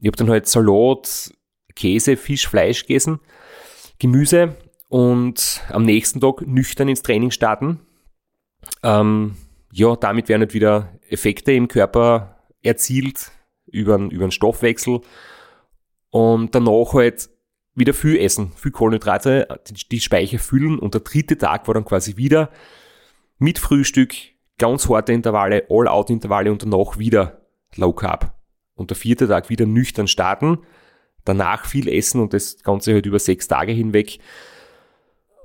Ich 0.00 0.06
habe 0.06 0.16
dann 0.16 0.30
halt 0.30 0.46
Salat, 0.46 1.32
Käse, 1.74 2.16
Fisch, 2.16 2.48
Fleisch 2.48 2.82
gegessen, 2.82 3.20
Gemüse 3.98 4.56
und 4.88 5.62
am 5.70 5.84
nächsten 5.84 6.20
Tag 6.20 6.46
nüchtern 6.46 6.88
ins 6.88 7.02
Training 7.02 7.30
starten. 7.30 7.80
Ähm, 8.82 9.36
ja, 9.72 9.96
damit 9.96 10.28
werden 10.28 10.42
halt 10.42 10.54
wieder 10.54 10.98
Effekte 11.08 11.52
im 11.52 11.68
Körper 11.68 12.38
erzielt 12.62 13.32
über, 13.66 13.96
über 13.96 14.26
den 14.26 14.30
Stoffwechsel 14.30 15.00
und 16.10 16.54
danach 16.54 16.94
halt 16.94 17.28
wieder 17.74 17.92
viel 17.92 18.16
essen, 18.16 18.52
viel 18.56 18.72
Kohlenhydrate, 18.72 19.46
die, 19.68 19.88
die 19.88 20.00
Speicher 20.00 20.38
füllen 20.38 20.78
und 20.78 20.94
der 20.94 21.02
dritte 21.02 21.36
Tag 21.36 21.66
war 21.66 21.74
dann 21.74 21.84
quasi 21.84 22.16
wieder 22.16 22.50
mit 23.38 23.58
Frühstück, 23.58 24.14
ganz 24.58 24.88
harte 24.88 25.12
Intervalle, 25.12 25.66
All-Out-Intervalle 25.68 26.50
und 26.50 26.62
danach 26.62 26.98
wieder 26.98 27.42
Low 27.76 27.92
Carb. 27.92 28.34
Und 28.74 28.90
der 28.90 28.96
vierte 28.96 29.28
Tag 29.28 29.50
wieder 29.50 29.66
nüchtern 29.66 30.08
starten, 30.08 30.58
danach 31.24 31.66
viel 31.66 31.88
essen 31.88 32.20
und 32.20 32.32
das 32.32 32.62
Ganze 32.62 32.94
halt 32.94 33.06
über 33.06 33.18
sechs 33.18 33.48
Tage 33.48 33.72
hinweg. 33.72 34.18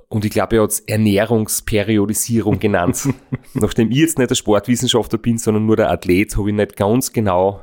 Und 0.08 0.24
ich 0.24 0.30
glaube, 0.30 0.56
er 0.56 0.62
hat 0.62 0.70
es 0.70 0.80
Ernährungsperiodisierung 0.80 2.58
genannt. 2.58 3.08
Nachdem 3.54 3.90
ich 3.90 3.98
jetzt 3.98 4.18
nicht 4.18 4.30
der 4.30 4.34
Sportwissenschaftler 4.34 5.18
bin, 5.18 5.38
sondern 5.38 5.66
nur 5.66 5.76
der 5.76 5.90
Athlet, 5.90 6.36
habe 6.36 6.50
ich 6.50 6.56
nicht 6.56 6.76
ganz 6.76 7.12
genau 7.12 7.62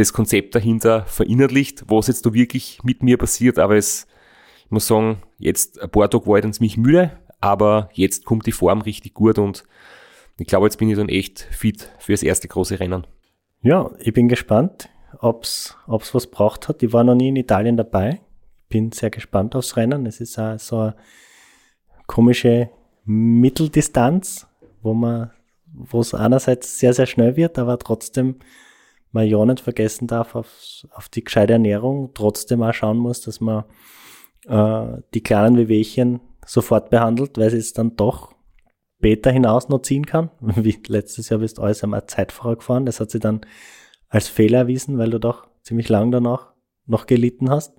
das 0.00 0.12
Konzept 0.12 0.54
dahinter 0.54 1.04
verinnerlicht, 1.04 1.84
was 1.88 2.06
jetzt 2.08 2.26
da 2.26 2.32
wirklich 2.32 2.80
mit 2.82 3.02
mir 3.02 3.16
passiert. 3.18 3.58
Aber 3.58 3.76
es, 3.76 4.06
ich 4.64 4.70
muss 4.70 4.86
sagen, 4.86 5.22
jetzt 5.38 5.80
ein 5.80 5.90
paar 5.90 6.10
Tage 6.10 6.26
war 6.26 6.36
ich 6.36 6.42
dann 6.42 6.52
ziemlich 6.52 6.76
müde, 6.76 7.12
aber 7.40 7.88
jetzt 7.92 8.24
kommt 8.24 8.46
die 8.46 8.52
Form 8.52 8.80
richtig 8.82 9.14
gut 9.14 9.38
und 9.38 9.64
ich 10.38 10.46
glaube, 10.46 10.66
jetzt 10.66 10.78
bin 10.78 10.88
ich 10.88 10.96
dann 10.96 11.10
echt 11.10 11.40
fit 11.50 11.90
für 11.98 12.12
das 12.12 12.22
erste 12.22 12.48
große 12.48 12.80
Rennen. 12.80 13.06
Ja, 13.62 13.90
ich 13.98 14.14
bin 14.14 14.28
gespannt, 14.28 14.88
ob's, 15.20 15.76
ob's 15.86 16.14
was 16.14 16.28
braucht 16.28 16.68
hat. 16.68 16.82
Ich 16.82 16.92
war 16.94 17.04
noch 17.04 17.14
nie 17.14 17.28
in 17.28 17.36
Italien 17.36 17.76
dabei. 17.76 18.20
Bin 18.70 18.90
sehr 18.90 19.10
gespannt 19.10 19.54
aufs 19.54 19.76
Rennen. 19.76 20.06
Es 20.06 20.20
ist 20.20 20.38
auch 20.38 20.58
so 20.58 20.80
ein 20.80 20.94
komische 22.06 22.70
Mitteldistanz, 23.04 24.46
wo 24.80 24.94
man, 24.94 25.30
wo 25.66 26.00
es 26.00 26.14
einerseits 26.14 26.78
sehr, 26.78 26.94
sehr 26.94 27.06
schnell 27.06 27.36
wird, 27.36 27.58
aber 27.58 27.78
trotzdem 27.78 28.36
man 29.12 29.26
ja 29.26 29.44
nicht 29.44 29.60
vergessen 29.60 30.06
darf 30.06 30.34
auf, 30.34 30.86
auf 30.92 31.08
die 31.08 31.24
gescheite 31.24 31.54
Ernährung, 31.54 32.10
trotzdem 32.14 32.62
auch 32.62 32.74
schauen 32.74 32.98
muss, 32.98 33.20
dass 33.20 33.40
man 33.40 33.64
äh, 34.46 35.02
die 35.14 35.22
kleinen 35.22 35.56
Wehwehchen 35.56 36.20
sofort 36.46 36.90
behandelt, 36.90 37.38
weil 37.38 37.48
es 37.48 37.54
ist 37.54 37.78
dann 37.78 37.96
doch 37.96 38.34
später 38.98 39.30
hinaus 39.30 39.68
noch 39.68 39.82
ziehen 39.82 40.06
kann. 40.06 40.30
Wie 40.40 40.78
letztes 40.86 41.28
Jahr 41.28 41.40
bist 41.40 41.58
du 41.58 41.62
alles 41.62 41.82
einmal 41.82 42.06
Zeitfahrer 42.06 42.56
gefahren. 42.56 42.86
Das 42.86 43.00
hat 43.00 43.10
sich 43.10 43.20
dann 43.20 43.40
als 44.08 44.28
Fehler 44.28 44.58
erwiesen, 44.58 44.98
weil 44.98 45.10
du 45.10 45.18
doch 45.18 45.48
ziemlich 45.62 45.88
lang 45.88 46.10
danach 46.10 46.52
noch 46.86 47.06
gelitten 47.06 47.50
hast. 47.50 47.74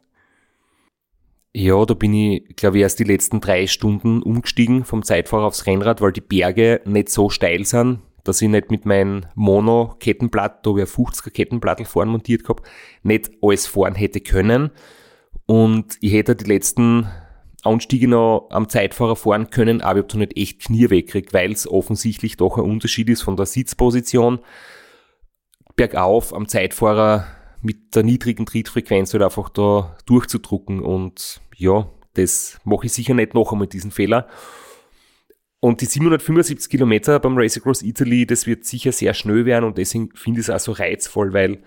Ja, 1.53 1.85
da 1.85 1.93
bin 1.93 2.13
ich, 2.13 2.55
glaube 2.55 2.77
ich, 2.77 2.83
erst 2.83 2.99
die 2.99 3.03
letzten 3.03 3.41
drei 3.41 3.67
Stunden 3.67 4.23
umgestiegen 4.23 4.85
vom 4.85 5.03
Zeitfahrer 5.03 5.45
aufs 5.45 5.65
Rennrad, 5.65 5.99
weil 5.99 6.13
die 6.13 6.21
Berge 6.21 6.81
nicht 6.85 7.09
so 7.09 7.29
steil 7.29 7.65
sind, 7.65 7.99
dass 8.23 8.41
ich 8.41 8.49
nicht 8.49 8.71
mit 8.71 8.85
meinem 8.85 9.25
Mono-Kettenblatt, 9.35 10.65
da 10.65 10.71
habe 10.71 10.83
ich 10.83 10.97
ein 10.97 11.05
50er 11.05 11.31
Kettenblatt 11.31 11.85
vorne 11.87 12.11
montiert 12.11 12.43
gehabt, 12.43 12.67
nicht 13.03 13.31
alles 13.41 13.67
fahren 13.67 13.95
hätte 13.95 14.21
können. 14.21 14.71
Und 15.45 15.97
ich 16.01 16.13
hätte 16.13 16.35
die 16.35 16.45
letzten 16.45 17.07
Anstiege 17.63 18.07
noch 18.07 18.47
am 18.51 18.69
Zeitfahrer 18.69 19.15
fahren 19.15 19.49
können, 19.49 19.81
aber 19.81 19.99
ich 19.99 20.03
habe 20.03 20.13
da 20.13 20.17
nicht 20.19 20.37
echt 20.37 20.61
Knie 20.61 20.89
wegkriegt, 20.89 21.33
weil 21.33 21.51
es 21.51 21.67
offensichtlich 21.67 22.37
doch 22.37 22.57
ein 22.57 22.63
Unterschied 22.63 23.09
ist 23.09 23.21
von 23.21 23.37
der 23.37 23.45
Sitzposition 23.45 24.39
bergauf 25.75 26.33
am 26.33 26.47
Zeitfahrer 26.47 27.25
mit 27.61 27.95
der 27.95 28.03
niedrigen 28.03 28.45
Trittfrequenz 28.45 29.13
halt 29.13 29.23
einfach 29.23 29.49
da 29.49 29.95
durchzudrucken 30.05 30.81
und 30.81 31.41
ja, 31.55 31.89
das 32.13 32.59
mache 32.63 32.87
ich 32.87 32.93
sicher 32.93 33.13
nicht 33.13 33.33
noch 33.33 33.51
einmal 33.51 33.67
diesen 33.67 33.91
Fehler. 33.91 34.27
Und 35.61 35.81
die 35.81 35.85
775 35.85 36.71
Kilometer 36.71 37.19
beim 37.19 37.37
Race 37.37 37.55
Across 37.55 37.83
Italy, 37.83 38.25
das 38.25 38.47
wird 38.47 38.65
sicher 38.65 38.91
sehr 38.91 39.13
schnell 39.13 39.45
werden 39.45 39.65
und 39.65 39.77
deswegen 39.77 40.09
finde 40.15 40.41
ich 40.41 40.47
es 40.47 40.49
auch 40.49 40.59
so 40.59 40.71
reizvoll, 40.71 41.33
weil 41.33 41.61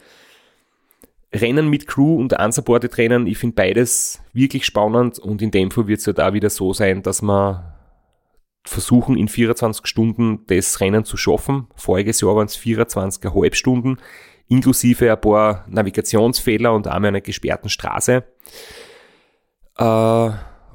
Rennen 1.32 1.68
mit 1.68 1.86
Crew 1.86 2.16
und 2.16 2.32
unsupported 2.32 2.98
Rennen, 2.98 3.28
ich 3.28 3.38
finde 3.38 3.54
beides 3.54 4.20
wirklich 4.32 4.66
spannend 4.66 5.20
und 5.20 5.42
in 5.42 5.52
dem 5.52 5.70
Fall 5.70 5.86
wird 5.86 6.00
es 6.00 6.06
ja 6.06 6.12
da 6.12 6.34
wieder 6.34 6.50
so 6.50 6.72
sein, 6.72 7.02
dass 7.02 7.22
wir 7.22 7.76
versuchen 8.66 9.16
in 9.16 9.28
24 9.28 9.86
Stunden 9.86 10.44
das 10.48 10.80
Rennen 10.80 11.04
zu 11.04 11.16
schaffen. 11.16 11.68
Voriges 11.76 12.20
Jahr 12.20 12.34
waren 12.34 12.46
es 12.46 12.58
24,5 12.58 13.54
Stunden, 13.54 13.98
inklusive 14.48 15.12
ein 15.12 15.20
paar 15.20 15.64
Navigationsfehler 15.68 16.74
und 16.74 16.88
einmal 16.88 17.08
einer 17.08 17.20
gesperrten 17.20 17.68
Straße. 17.68 18.24
Äh, 19.78 20.30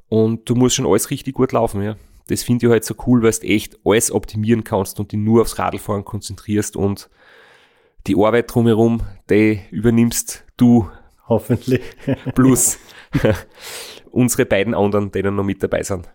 und 0.08 0.50
du 0.50 0.56
musst 0.56 0.76
schon 0.76 0.88
alles 0.88 1.10
richtig 1.10 1.34
gut 1.34 1.52
laufen, 1.52 1.84
ja. 1.84 1.98
Das 2.30 2.44
finde 2.44 2.68
ich 2.68 2.72
halt 2.72 2.86
so 2.86 2.94
cool, 3.08 3.24
weil 3.24 3.32
du 3.32 3.48
echt 3.48 3.80
alles 3.84 4.12
optimieren 4.12 4.64
kannst 4.64 5.00
und 5.00 5.12
dich 5.12 5.20
nur 5.20 5.42
aufs 5.42 5.58
Radlfahren 5.58 6.06
konzentrierst 6.06 6.78
und 6.78 7.10
die 8.06 8.16
Arbeit 8.16 8.54
drumherum, 8.54 9.02
die 9.32 9.62
übernimmst 9.72 10.46
du. 10.56 10.90
Hoffentlich. 11.28 11.82
Plus 12.36 12.78
unsere 14.12 14.46
beiden 14.46 14.76
anderen, 14.76 15.12
die 15.12 15.24
dann 15.24 15.36
noch 15.36 15.44
mit 15.44 15.64
dabei 15.64 15.82
sind. 15.82 16.08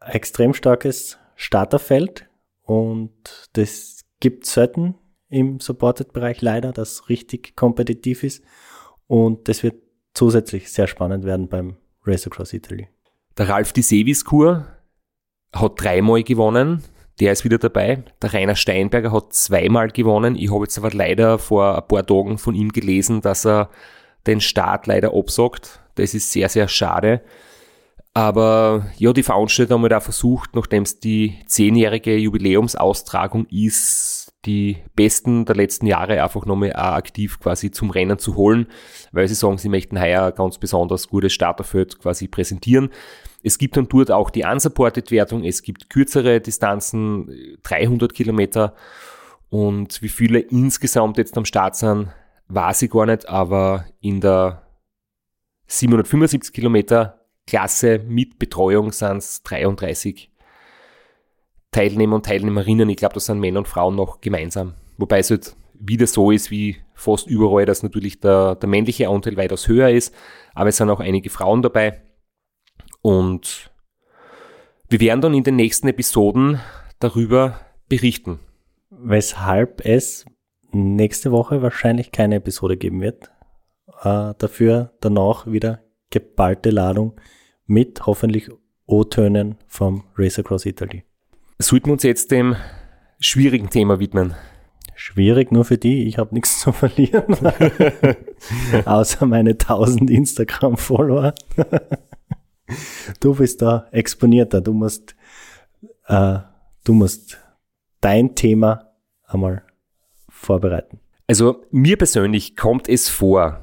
Extrem 0.00 0.54
starkes 0.54 1.18
Starterfeld 1.36 2.26
und 2.62 3.12
das 3.52 4.06
gibt 4.20 4.46
selten 4.46 4.94
im 5.28 5.60
Supported-Bereich 5.60 6.40
leider, 6.40 6.72
das 6.72 7.10
richtig 7.10 7.54
kompetitiv 7.54 8.22
ist 8.22 8.42
und 9.06 9.46
das 9.48 9.62
wird 9.62 9.76
zusätzlich 10.14 10.72
sehr 10.72 10.86
spannend 10.86 11.24
werden 11.24 11.48
beim 11.48 11.76
Race 12.04 12.26
Across 12.26 12.54
Italy. 12.54 12.88
Der 13.36 13.50
Ralf 13.50 13.74
Di 13.74 13.82
Seviskur 13.82 14.66
hat 15.54 15.82
dreimal 15.82 16.22
gewonnen, 16.22 16.82
der 17.20 17.32
ist 17.32 17.44
wieder 17.44 17.58
dabei. 17.58 18.04
Der 18.22 18.32
Rainer 18.32 18.56
Steinberger 18.56 19.12
hat 19.12 19.32
zweimal 19.32 19.90
gewonnen. 19.90 20.36
Ich 20.36 20.52
habe 20.52 20.64
jetzt 20.64 20.78
aber 20.78 20.90
leider 20.90 21.38
vor 21.38 21.76
ein 21.76 21.88
paar 21.88 22.06
Tagen 22.06 22.38
von 22.38 22.54
ihm 22.54 22.70
gelesen, 22.70 23.20
dass 23.20 23.44
er 23.44 23.70
den 24.26 24.40
Start 24.40 24.86
leider 24.86 25.14
absagt. 25.14 25.80
Das 25.96 26.14
ist 26.14 26.30
sehr, 26.30 26.48
sehr 26.48 26.68
schade. 26.68 27.22
Aber 28.14 28.86
ja, 28.96 29.12
die 29.12 29.22
Veranstalter 29.22 29.74
haben 29.74 29.92
auch 29.92 30.02
versucht, 30.02 30.54
nachdem 30.54 30.82
es 30.82 31.00
die 31.00 31.38
zehnjährige 31.46 32.16
Jubiläumsaustragung 32.16 33.46
ist, 33.46 34.32
die 34.44 34.78
Besten 34.94 35.44
der 35.44 35.56
letzten 35.56 35.86
Jahre 35.86 36.22
einfach 36.22 36.46
nochmal 36.46 36.72
aktiv 36.74 37.38
quasi 37.38 37.70
zum 37.70 37.90
Rennen 37.90 38.18
zu 38.18 38.36
holen, 38.36 38.66
weil 39.12 39.28
sie 39.28 39.34
sagen, 39.34 39.58
sie 39.58 39.68
möchten 39.68 40.00
heuer 40.00 40.26
ein 40.26 40.34
ganz 40.34 40.58
besonders 40.58 41.08
gutes 41.08 41.32
Starterfeld 41.32 41.98
quasi 42.00 42.28
präsentieren. 42.28 42.90
Es 43.42 43.58
gibt 43.58 43.76
dann 43.76 43.88
dort 43.88 44.10
auch 44.10 44.30
die 44.30 44.44
Unsupported-Wertung, 44.44 45.44
es 45.44 45.62
gibt 45.62 45.90
kürzere 45.90 46.40
Distanzen, 46.40 47.58
300 47.62 48.12
Kilometer 48.12 48.74
und 49.50 50.02
wie 50.02 50.08
viele 50.08 50.40
insgesamt 50.40 51.18
jetzt 51.18 51.36
am 51.38 51.44
Start 51.44 51.76
sind, 51.76 52.08
weiß 52.48 52.82
ich 52.82 52.90
gar 52.90 53.06
nicht, 53.06 53.28
aber 53.28 53.84
in 54.00 54.20
der 54.20 54.62
775 55.66 56.52
Kilometer 56.52 57.20
Klasse 57.46 58.00
mit 58.06 58.38
Betreuung 58.38 58.92
sind 58.92 59.18
es 59.18 59.42
33 59.42 60.30
Teilnehmer 61.70 62.16
und 62.16 62.26
Teilnehmerinnen. 62.26 62.88
Ich 62.90 62.96
glaube, 62.96 63.14
das 63.14 63.26
sind 63.26 63.40
Männer 63.40 63.60
und 63.60 63.68
Frauen 63.68 63.94
noch 63.94 64.20
gemeinsam. 64.20 64.74
Wobei 64.96 65.20
es 65.20 65.30
halt 65.30 65.56
wieder 65.74 66.06
so 66.06 66.30
ist 66.30 66.50
wie 66.50 66.76
fast 66.94 67.26
überall, 67.26 67.64
dass 67.64 67.82
natürlich 67.82 68.20
der, 68.20 68.56
der 68.56 68.68
männliche 68.68 69.08
Anteil 69.08 69.36
weitaus 69.36 69.68
höher 69.68 69.90
ist, 69.90 70.14
aber 70.54 70.70
es 70.70 70.76
sind 70.76 70.90
auch 70.90 71.00
einige 71.00 71.30
Frauen 71.30 71.62
dabei. 71.62 72.02
Und 73.02 73.70
wir 74.88 75.00
werden 75.00 75.20
dann 75.20 75.34
in 75.34 75.44
den 75.44 75.56
nächsten 75.56 75.88
Episoden 75.88 76.60
darüber 76.98 77.60
berichten. 77.88 78.40
Weshalb 78.90 79.84
es 79.84 80.24
nächste 80.72 81.30
Woche 81.30 81.62
wahrscheinlich 81.62 82.12
keine 82.12 82.36
Episode 82.36 82.76
geben 82.76 83.00
wird. 83.00 83.30
Äh, 84.02 84.34
dafür 84.38 84.92
danach 85.00 85.46
wieder 85.46 85.82
geballte 86.10 86.70
Ladung 86.70 87.20
mit 87.66 88.06
hoffentlich 88.06 88.50
O-Tönen 88.86 89.56
vom 89.66 90.04
Race 90.16 90.38
Across 90.38 90.66
Italy. 90.66 91.04
Sollten 91.58 91.86
wir 91.86 91.92
uns 91.92 92.02
jetzt 92.02 92.30
dem 92.30 92.56
schwierigen 93.20 93.68
Thema 93.68 94.00
widmen? 94.00 94.34
Schwierig 94.94 95.52
nur 95.52 95.64
für 95.64 95.78
die, 95.78 96.04
ich 96.08 96.18
habe 96.18 96.34
nichts 96.34 96.60
zu 96.60 96.72
verlieren. 96.72 97.36
Außer 98.84 99.26
meine 99.26 99.50
1000 99.50 100.10
Instagram-Follower. 100.10 101.34
Du 103.20 103.34
bist 103.34 103.62
da 103.62 103.86
exponierter, 103.90 104.60
du 104.60 104.72
musst, 104.72 105.14
äh, 106.06 106.38
du 106.84 106.92
musst 106.92 107.38
dein 108.00 108.34
Thema 108.34 108.92
einmal 109.26 109.62
vorbereiten. 110.28 111.00
Also 111.26 111.64
mir 111.70 111.96
persönlich 111.96 112.56
kommt 112.56 112.88
es 112.88 113.08
vor, 113.08 113.62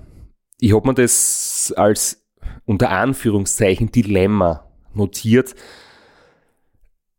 ich 0.59 0.73
habe 0.73 0.87
mir 0.87 0.93
das 0.93 1.73
als 1.75 2.23
unter 2.65 2.89
Anführungszeichen 2.89 3.91
Dilemma 3.91 4.67
notiert. 4.93 5.55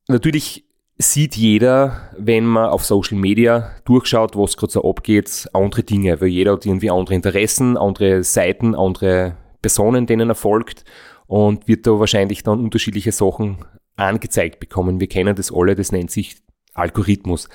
Natürlich 0.08 0.64
sieht 0.98 1.36
jeder, 1.36 2.10
wenn 2.16 2.46
man 2.46 2.70
auf 2.70 2.84
Social 2.84 3.18
Media 3.18 3.72
durchschaut, 3.84 4.36
was 4.36 4.56
gerade 4.56 4.72
so 4.72 4.88
abgeht, 4.88 5.48
andere 5.52 5.82
Dinge, 5.82 6.20
weil 6.20 6.28
jeder 6.28 6.52
hat 6.52 6.64
irgendwie 6.64 6.90
andere 6.90 7.14
Interessen, 7.14 7.76
andere 7.76 8.24
Seiten, 8.24 8.74
andere 8.74 9.36
Personen, 9.60 10.06
denen 10.06 10.30
er 10.30 10.34
folgt 10.34 10.84
und 11.26 11.68
wird 11.68 11.86
da 11.86 11.98
wahrscheinlich 11.98 12.42
dann 12.42 12.60
unterschiedliche 12.60 13.12
Sachen 13.12 13.58
angezeigt 13.96 14.60
bekommen. 14.60 15.00
Wir 15.00 15.08
kennen 15.08 15.34
das 15.34 15.52
alle, 15.52 15.74
das 15.74 15.92
nennt 15.92 16.10
sich 16.10 16.36
Algorithmus. 16.74 17.48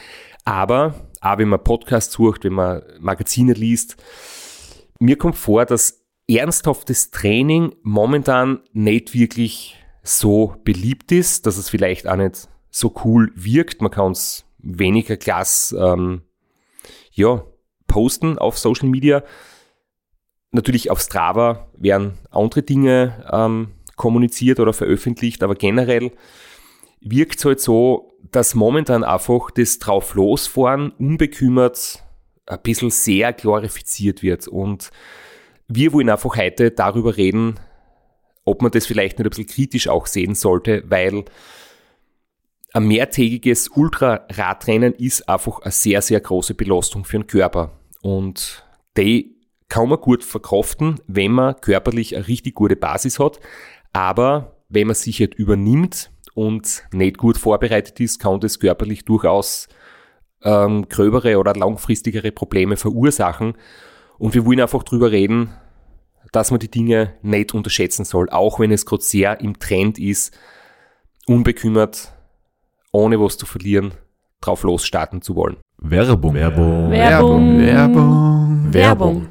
Aber 0.43 0.95
auch 1.21 1.37
wenn 1.37 1.49
man 1.49 1.63
Podcasts 1.63 2.13
sucht, 2.13 2.43
wenn 2.43 2.53
man 2.53 2.81
Magazine 2.99 3.53
liest, 3.53 3.97
mir 4.99 5.17
kommt 5.17 5.35
vor, 5.35 5.65
dass 5.65 6.03
ernsthaftes 6.27 7.11
Training 7.11 7.75
momentan 7.83 8.59
nicht 8.73 9.13
wirklich 9.13 9.77
so 10.03 10.55
beliebt 10.63 11.11
ist, 11.11 11.45
dass 11.45 11.57
es 11.57 11.69
vielleicht 11.69 12.07
auch 12.07 12.15
nicht 12.15 12.47
so 12.69 12.93
cool 13.03 13.31
wirkt. 13.35 13.81
Man 13.81 13.91
kann 13.91 14.11
es 14.11 14.45
weniger 14.59 15.17
klass 15.17 15.75
ähm, 15.77 16.21
ja, 17.11 17.43
posten 17.87 18.37
auf 18.37 18.57
Social 18.57 18.87
Media. 18.87 19.23
Natürlich 20.51 20.91
auf 20.91 20.99
Strava 20.99 21.67
werden 21.77 22.17
andere 22.29 22.61
Dinge 22.61 23.25
ähm, 23.31 23.69
kommuniziert 23.95 24.59
oder 24.59 24.73
veröffentlicht, 24.73 25.43
aber 25.43 25.55
generell 25.55 26.11
wirkt 26.99 27.39
es 27.39 27.45
halt 27.45 27.59
so, 27.59 28.13
dass 28.31 28.55
momentan 28.55 29.03
einfach 29.03 29.51
das 29.51 29.79
drauf 29.79 30.13
losfahren 30.13 30.91
unbekümmert 30.91 32.03
ein 32.45 32.59
bisschen 32.63 32.89
sehr 32.89 33.33
glorifiziert 33.33 34.21
wird. 34.23 34.47
Und 34.47 34.91
wir 35.67 35.93
wollen 35.93 36.09
einfach 36.09 36.35
heute 36.35 36.71
darüber 36.71 37.15
reden, 37.15 37.59
ob 38.43 38.61
man 38.61 38.71
das 38.71 38.85
vielleicht 38.85 39.19
nicht 39.19 39.25
ein 39.25 39.29
bisschen 39.29 39.47
kritisch 39.47 39.87
auch 39.87 40.05
sehen 40.05 40.35
sollte, 40.35 40.83
weil 40.87 41.25
ein 42.73 42.87
mehrtägiges 42.87 43.69
Ultraradrennen 43.69 44.93
ist 44.93 45.27
einfach 45.27 45.59
eine 45.59 45.71
sehr, 45.71 46.01
sehr 46.01 46.19
große 46.19 46.53
Belastung 46.53 47.05
für 47.05 47.19
den 47.19 47.27
Körper. 47.27 47.71
Und 48.01 48.65
die 48.97 49.40
kann 49.71 49.87
man 49.87 50.01
gut 50.01 50.25
verkraften, 50.25 50.99
wenn 51.07 51.31
man 51.31 51.55
körperlich 51.61 52.17
eine 52.17 52.27
richtig 52.27 52.55
gute 52.55 52.75
Basis 52.75 53.19
hat. 53.19 53.39
Aber 53.93 54.57
wenn 54.67 54.87
man 54.87 54.97
sich 54.97 55.21
halt 55.21 55.33
übernimmt 55.33 56.11
und 56.33 56.83
nicht 56.91 57.17
gut 57.17 57.37
vorbereitet 57.37 57.97
ist, 58.01 58.19
kann 58.19 58.41
das 58.41 58.59
körperlich 58.59 59.05
durchaus 59.05 59.69
ähm, 60.43 60.89
gröbere 60.89 61.39
oder 61.39 61.53
langfristigere 61.53 62.33
Probleme 62.33 62.75
verursachen. 62.75 63.53
Und 64.17 64.33
wir 64.33 64.45
wollen 64.45 64.59
einfach 64.59 64.83
drüber 64.83 65.09
reden, 65.09 65.53
dass 66.33 66.51
man 66.51 66.59
die 66.59 66.69
Dinge 66.69 67.13
nicht 67.21 67.53
unterschätzen 67.53 68.03
soll, 68.03 68.29
auch 68.29 68.59
wenn 68.59 68.71
es 68.71 68.85
gerade 68.85 69.03
sehr 69.03 69.39
im 69.39 69.57
Trend 69.57 69.97
ist, 69.97 70.37
unbekümmert 71.27 72.13
ohne 72.91 73.21
was 73.21 73.37
zu 73.37 73.45
verlieren, 73.45 73.93
drauf 74.41 74.63
losstarten 74.63 75.21
zu 75.21 75.37
wollen. 75.37 75.55
Werbung. 75.77 76.33
Werbung. 76.33 76.91
Werbung. 76.91 77.57
Werbung. 77.57 78.73
Werbung. 78.73 79.30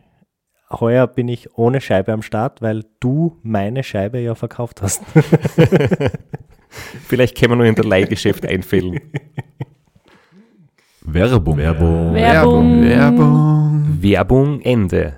Heuer 0.79 1.07
bin 1.07 1.27
ich 1.27 1.57
ohne 1.57 1.81
Scheibe 1.81 2.13
am 2.13 2.21
Start, 2.21 2.61
weil 2.61 2.85
du 2.99 3.37
meine 3.43 3.83
Scheibe 3.83 4.19
ja 4.19 4.35
verkauft 4.35 4.81
hast. 4.81 5.03
Vielleicht 7.07 7.37
können 7.37 7.51
wir 7.51 7.55
noch 7.57 7.65
in 7.65 7.75
der 7.75 7.85
Leihgeschäft 7.85 8.45
einfällen. 8.45 8.99
Werbung. 11.01 11.57
Werbung. 11.57 12.13
Werbung. 12.13 12.83
Werbung. 12.83 14.01
Werbung 14.01 14.61
Ende. 14.61 15.17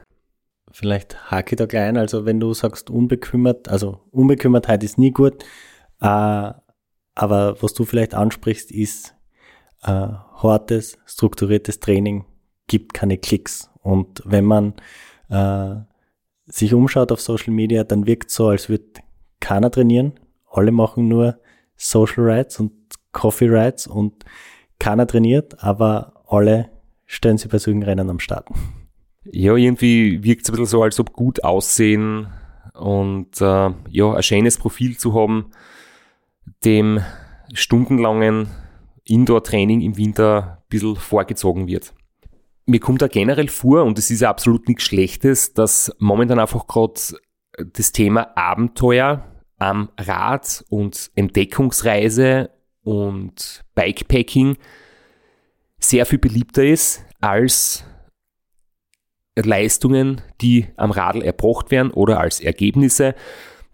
Vielleicht 0.71 1.29
hake 1.29 1.53
ich 1.53 1.57
da 1.57 1.67
gleich 1.67 1.89
ein. 1.89 1.97
Also 1.97 2.25
wenn 2.25 2.39
du 2.39 2.53
sagst 2.53 2.89
unbekümmert, 2.89 3.69
also 3.69 4.01
Unbekümmertheit 4.11 4.83
ist 4.83 4.97
nie 4.97 5.11
gut, 5.11 5.43
äh, 6.01 6.51
aber 7.15 7.61
was 7.61 7.73
du 7.75 7.85
vielleicht 7.85 8.15
ansprichst, 8.15 8.71
ist 8.71 9.13
äh, 9.83 9.89
hartes, 9.89 10.97
strukturiertes 11.05 11.79
Training 11.79 12.25
gibt 12.67 12.95
keine 12.95 13.17
Klicks. 13.19 13.69
Und 13.81 14.23
wenn 14.25 14.45
man 14.45 14.73
äh, 15.33 15.75
sich 16.45 16.73
umschaut 16.73 17.11
auf 17.11 17.21
Social 17.21 17.53
Media, 17.53 17.83
dann 17.83 18.05
wirkt 18.05 18.29
so, 18.29 18.47
als 18.47 18.69
würde 18.69 18.85
keiner 19.39 19.71
trainieren. 19.71 20.13
Alle 20.49 20.71
machen 20.71 21.07
nur 21.07 21.39
Social 21.75 22.23
Rights 22.23 22.59
und 22.59 22.71
Coffee 23.11 23.49
Rights 23.49 23.87
und 23.87 24.23
keiner 24.79 25.07
trainiert, 25.07 25.63
aber 25.63 26.23
alle 26.27 26.69
stellen 27.05 27.37
sich 27.37 27.49
bei 27.49 27.57
solchen 27.57 27.83
Rennen 27.83 28.09
am 28.09 28.19
Start. 28.19 28.47
Ja, 29.25 29.55
irgendwie 29.55 30.23
wirkt 30.23 30.43
es 30.43 30.49
ein 30.49 30.53
bisschen 30.53 30.65
so, 30.65 30.83
als 30.83 30.99
ob 30.99 31.13
gut 31.13 31.43
aussehen 31.43 32.27
und 32.73 33.39
äh, 33.39 33.71
ja, 33.89 34.13
ein 34.13 34.23
schönes 34.23 34.57
Profil 34.57 34.97
zu 34.97 35.13
haben, 35.13 35.51
dem 36.65 36.99
stundenlangen 37.53 38.47
Indoor-Training 39.05 39.81
im 39.81 39.97
Winter 39.97 40.57
ein 40.57 40.69
bisschen 40.69 40.95
vorgezogen 40.95 41.67
wird. 41.67 41.93
Mir 42.65 42.79
kommt 42.79 43.01
da 43.01 43.07
generell 43.07 43.49
vor, 43.49 43.83
und 43.83 43.99
es 43.99 44.09
ist 44.09 44.21
ja 44.21 44.29
absolut 44.29 44.67
nichts 44.67 44.83
Schlechtes, 44.83 45.53
dass 45.53 45.93
momentan 45.99 46.39
einfach 46.39 46.67
gerade 46.67 46.99
das 47.73 47.91
Thema 47.91 48.35
Abenteuer 48.37 49.25
am 49.57 49.89
Rad 49.97 50.63
und 50.69 51.11
Entdeckungsreise 51.15 52.49
und 52.83 53.63
Bikepacking 53.75 54.57
sehr 55.79 56.05
viel 56.05 56.19
beliebter 56.19 56.63
ist 56.63 57.05
als 57.19 57.85
Leistungen, 59.35 60.21
die 60.41 60.67
am 60.77 60.91
Radl 60.91 61.21
erbracht 61.21 61.71
werden 61.71 61.91
oder 61.91 62.19
als 62.19 62.39
Ergebnisse. 62.39 63.15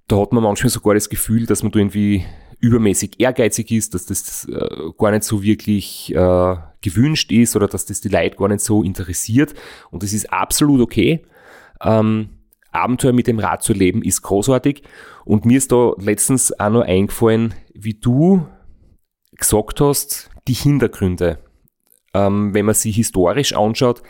Da 0.08 0.17
hat 0.17 0.32
man 0.32 0.43
manchmal 0.43 0.69
sogar 0.69 0.93
das 0.93 1.10
Gefühl, 1.10 1.45
dass 1.45 1.63
man 1.63 1.71
da 1.71 1.80
irgendwie 1.80 2.25
übermäßig 2.59 3.19
ehrgeizig 3.19 3.71
ist, 3.71 3.93
dass 3.93 4.05
das 4.05 4.45
äh, 4.45 4.91
gar 4.97 5.11
nicht 5.11 5.23
so 5.23 5.41
wirklich 5.43 6.13
äh, 6.13 6.55
gewünscht 6.81 7.31
ist 7.31 7.55
oder 7.55 7.67
dass 7.67 7.85
das 7.85 8.01
die 8.01 8.09
Leute 8.09 8.35
gar 8.35 8.49
nicht 8.49 8.61
so 8.61 8.83
interessiert. 8.83 9.53
Und 9.91 10.03
das 10.03 10.13
ist 10.13 10.31
absolut 10.31 10.81
okay. 10.81 11.23
Ähm, 11.81 12.29
Abenteuer 12.71 13.13
mit 13.13 13.27
dem 13.27 13.39
Rad 13.39 13.63
zu 13.63 13.73
leben 13.73 14.03
ist 14.03 14.21
großartig. 14.21 14.83
Und 15.25 15.45
mir 15.45 15.57
ist 15.57 15.71
da 15.71 15.93
letztens 15.97 16.57
auch 16.59 16.69
noch 16.69 16.81
eingefallen, 16.81 17.53
wie 17.73 17.93
du 17.93 18.45
gesagt 19.37 19.81
hast, 19.81 20.29
die 20.47 20.53
Hintergründe. 20.53 21.39
Ähm, 22.13 22.53
wenn 22.53 22.65
man 22.65 22.75
sie 22.75 22.91
historisch 22.91 23.53
anschaut, 23.53 24.01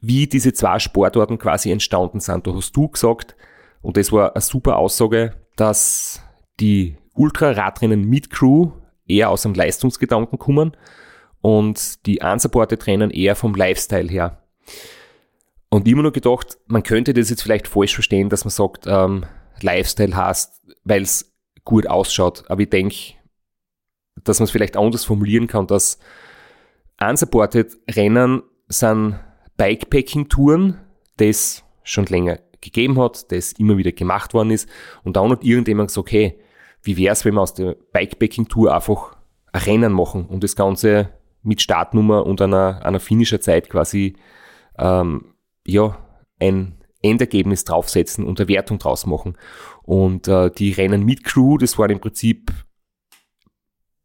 wie 0.00 0.26
diese 0.26 0.52
zwei 0.52 0.78
Sportarten 0.78 1.38
quasi 1.38 1.70
entstanden 1.70 2.20
sind. 2.20 2.46
Da 2.46 2.54
hast 2.54 2.72
du 2.72 2.88
gesagt, 2.88 3.36
und 3.82 3.96
das 3.96 4.12
war 4.12 4.34
eine 4.34 4.40
super 4.40 4.76
Aussage, 4.76 5.34
dass 5.56 6.22
die 6.58 6.96
Ultraradrennen 7.14 8.04
mit 8.04 8.30
Crew 8.30 8.72
eher 9.06 9.30
aus 9.30 9.42
dem 9.42 9.54
Leistungsgedanken 9.54 10.38
kommen 10.38 10.76
und 11.40 12.06
die 12.06 12.20
unsupported 12.20 12.86
Rennen 12.86 13.10
eher 13.10 13.34
vom 13.36 13.54
Lifestyle 13.54 14.08
her. 14.08 14.42
Und 15.68 15.86
immer 15.86 16.02
nur 16.02 16.12
gedacht, 16.12 16.58
man 16.66 16.82
könnte 16.82 17.14
das 17.14 17.30
jetzt 17.30 17.42
vielleicht 17.42 17.68
falsch 17.68 17.94
verstehen, 17.94 18.28
dass 18.28 18.44
man 18.44 18.50
sagt, 18.50 18.86
ähm, 18.86 19.24
Lifestyle 19.60 20.16
hast, 20.16 20.60
weil 20.84 21.02
es 21.02 21.32
gut 21.64 21.86
ausschaut. 21.86 22.44
Aber 22.48 22.62
ich 22.62 22.70
denke, 22.70 23.14
dass 24.24 24.40
man 24.40 24.44
es 24.44 24.50
vielleicht 24.50 24.76
anders 24.76 25.04
formulieren 25.04 25.46
kann, 25.46 25.66
dass 25.66 25.98
unsupported 27.00 27.78
Rennen 27.90 28.42
sind 28.68 29.18
Bikepacking-Touren, 29.56 30.78
das 31.16 31.64
schon 31.82 32.06
länger 32.06 32.38
gegeben 32.60 32.98
hat, 32.98 33.30
das 33.32 33.52
immer 33.52 33.76
wieder 33.76 33.92
gemacht 33.92 34.34
worden 34.34 34.50
ist. 34.50 34.68
Und 35.04 35.16
dann 35.16 35.30
hat 35.30 35.44
irgendjemand 35.44 35.88
gesagt, 35.88 36.06
okay, 36.08 36.40
wie 36.82 36.96
wäre 36.96 37.12
es, 37.12 37.24
wenn 37.24 37.34
wir 37.34 37.42
aus 37.42 37.54
der 37.54 37.76
Bikepacking-Tour 37.92 38.74
einfach 38.74 39.16
ein 39.52 39.62
Rennen 39.62 39.92
machen 39.92 40.26
und 40.26 40.44
das 40.44 40.56
Ganze 40.56 41.10
mit 41.42 41.62
Startnummer 41.62 42.26
und 42.26 42.40
einer, 42.40 42.84
einer 42.84 43.00
finisher 43.00 43.40
Zeit 43.40 43.68
quasi 43.70 44.16
ähm, 44.78 45.34
ja, 45.66 45.98
ein 46.38 46.78
Endergebnis 47.02 47.64
draufsetzen 47.64 48.24
und 48.24 48.40
eine 48.40 48.48
Wertung 48.48 48.78
draus 48.78 49.06
machen. 49.06 49.36
Und 49.82 50.28
äh, 50.28 50.50
die 50.50 50.72
Rennen 50.72 51.04
mit 51.04 51.24
Crew, 51.24 51.58
das 51.58 51.78
waren 51.78 51.90
im 51.90 52.00
Prinzip 52.00 52.52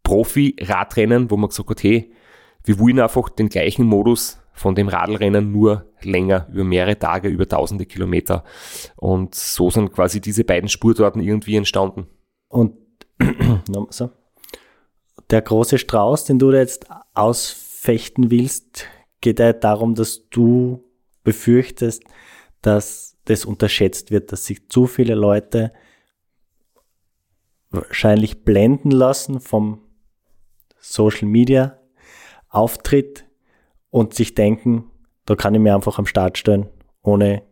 Profi-Radrennen, 0.04 1.30
wo 1.32 1.38
man 1.38 1.50
gesagt 1.50 1.70
hat, 1.70 1.84
hey, 1.84 2.12
wir 2.64 2.80
wollen 2.80 3.00
einfach 3.00 3.30
den 3.30 3.50
gleichen 3.50 3.86
Modus 3.86 4.40
von 4.54 4.74
dem 4.74 4.88
Radlrennen 4.88 5.52
nur 5.52 5.92
länger, 6.02 6.48
über 6.52 6.64
mehrere 6.64 6.98
Tage, 6.98 7.28
über 7.28 7.48
tausende 7.48 7.86
Kilometer. 7.86 8.44
Und 8.96 9.36
so 9.36 9.70
sind 9.70 9.92
quasi 9.92 10.22
diese 10.22 10.46
beiden 10.46 10.70
Spurtorten 10.70 11.22
irgendwie 11.22 11.58
entstanden. 11.58 12.08
Und 12.56 12.78
so. 13.90 14.12
der 15.30 15.42
große 15.42 15.78
Strauß, 15.78 16.24
den 16.24 16.40
du 16.40 16.52
da 16.52 16.60
jetzt 16.60 16.88
ausfechten 17.14 18.32
willst, 18.32 18.86
geht 19.20 19.40
ja 19.40 19.52
darum, 19.52 19.94
dass 19.94 20.30
du 20.30 20.82
befürchtest, 21.26 22.04
dass 22.62 23.18
das 23.26 23.44
unterschätzt 23.44 24.10
wird, 24.10 24.32
dass 24.32 24.46
sich 24.46 24.70
zu 24.70 24.88
viele 24.88 25.16
Leute 25.16 25.74
wahrscheinlich 27.72 28.46
blenden 28.46 28.92
lassen 28.92 29.42
vom 29.42 29.82
Social 30.80 31.28
Media 31.28 31.78
Auftritt 32.48 33.26
und 33.90 34.14
sich 34.14 34.34
denken, 34.34 34.90
da 35.26 35.36
kann 35.36 35.56
ich 35.56 35.60
mir 35.60 35.76
einfach 35.76 36.00
am 36.00 36.06
Start 36.06 36.38
stellen, 36.38 36.70
ohne 37.02 37.44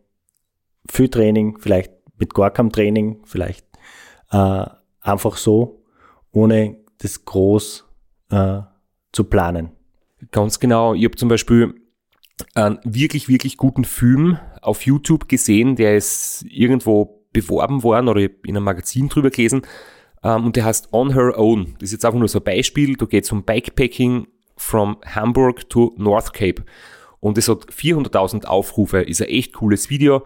viel 0.88 1.10
Training, 1.10 1.58
vielleicht 1.58 1.92
mit 2.16 2.32
gar 2.32 2.50
keinem 2.50 2.72
Training, 2.72 3.20
vielleicht 3.26 3.66
äh, 4.30 4.64
einfach 5.04 5.36
so, 5.36 5.84
ohne 6.32 6.78
das 6.98 7.24
groß 7.24 7.84
äh, 8.30 8.60
zu 9.12 9.24
planen. 9.24 9.70
Ganz 10.32 10.58
genau. 10.58 10.94
Ich 10.94 11.04
habe 11.04 11.16
zum 11.16 11.28
Beispiel 11.28 11.74
einen 12.54 12.80
wirklich, 12.84 13.28
wirklich 13.28 13.56
guten 13.56 13.84
Film 13.84 14.38
auf 14.60 14.86
YouTube 14.86 15.28
gesehen, 15.28 15.76
der 15.76 15.96
ist 15.96 16.44
irgendwo 16.48 17.26
beworben 17.32 17.82
worden 17.82 18.08
oder 18.08 18.22
in 18.22 18.30
einem 18.48 18.64
Magazin 18.64 19.08
drüber 19.08 19.30
gelesen 19.30 19.62
ähm, 20.22 20.46
und 20.46 20.56
der 20.56 20.64
heißt 20.64 20.92
On 20.92 21.12
Her 21.12 21.38
Own. 21.38 21.74
Das 21.74 21.88
ist 21.88 21.92
jetzt 21.92 22.04
einfach 22.04 22.18
nur 22.18 22.28
so 22.28 22.38
ein 22.38 22.44
Beispiel. 22.44 22.96
Da 22.96 23.06
geht 23.06 23.24
es 23.24 23.32
um 23.32 23.44
Bikepacking 23.44 24.26
from 24.56 24.96
Hamburg 25.04 25.68
to 25.68 25.94
North 25.96 26.32
Cape 26.32 26.64
und 27.20 27.36
es 27.38 27.48
hat 27.48 27.66
400.000 27.66 28.46
Aufrufe. 28.46 29.02
Ist 29.02 29.20
ein 29.20 29.28
echt 29.28 29.52
cooles 29.52 29.90
Video. 29.90 30.24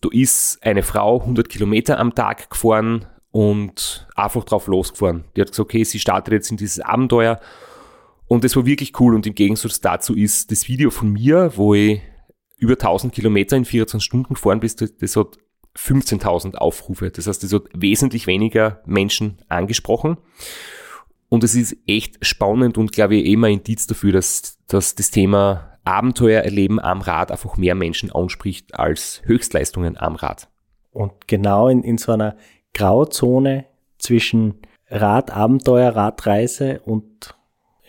Da 0.00 0.08
ist 0.10 0.62
eine 0.62 0.82
Frau 0.82 1.20
100 1.20 1.48
Kilometer 1.48 1.98
am 1.98 2.14
Tag 2.14 2.50
gefahren 2.50 3.06
und 3.36 4.08
einfach 4.14 4.44
drauf 4.44 4.66
losgefahren. 4.66 5.24
Die 5.36 5.42
hat 5.42 5.50
gesagt, 5.50 5.68
okay, 5.68 5.84
sie 5.84 5.98
startet 5.98 6.32
jetzt 6.32 6.50
in 6.50 6.56
dieses 6.56 6.80
Abenteuer 6.80 7.38
und 8.28 8.44
das 8.44 8.56
war 8.56 8.64
wirklich 8.64 8.98
cool 8.98 9.14
und 9.14 9.26
im 9.26 9.34
Gegensatz 9.34 9.82
dazu 9.82 10.14
ist 10.14 10.50
das 10.50 10.68
Video 10.68 10.88
von 10.88 11.12
mir, 11.12 11.52
wo 11.54 11.74
ich 11.74 12.00
über 12.56 12.72
1000 12.72 13.12
Kilometer 13.12 13.54
in 13.54 13.66
24 13.66 14.02
Stunden 14.02 14.32
gefahren 14.32 14.60
bin, 14.60 14.70
das 15.00 15.16
hat 15.16 15.36
15.000 15.76 16.54
Aufrufe. 16.54 17.10
Das 17.10 17.26
heißt, 17.26 17.42
das 17.42 17.52
hat 17.52 17.64
wesentlich 17.74 18.26
weniger 18.26 18.80
Menschen 18.86 19.42
angesprochen. 19.50 20.16
Und 21.28 21.44
es 21.44 21.54
ist 21.54 21.76
echt 21.86 22.24
spannend 22.24 22.78
und 22.78 22.92
glaube 22.92 23.16
ich 23.16 23.26
immer 23.26 23.48
ein 23.48 23.58
Indiz 23.58 23.86
dafür, 23.86 24.12
dass, 24.12 24.56
dass 24.66 24.94
das 24.94 25.10
Thema 25.10 25.78
Abenteuer 25.84 26.40
erleben 26.40 26.80
am 26.80 27.02
Rad 27.02 27.30
einfach 27.30 27.58
mehr 27.58 27.74
Menschen 27.74 28.10
anspricht 28.10 28.78
als 28.78 29.20
Höchstleistungen 29.26 29.98
am 29.98 30.14
Rad. 30.14 30.48
Und 30.90 31.28
genau 31.28 31.68
in, 31.68 31.82
in 31.82 31.98
so 31.98 32.12
einer 32.12 32.38
Grauzone 32.76 33.64
zwischen 33.96 34.60
Radabenteuer, 34.88 35.96
Radreise 35.96 36.80
und 36.84 37.34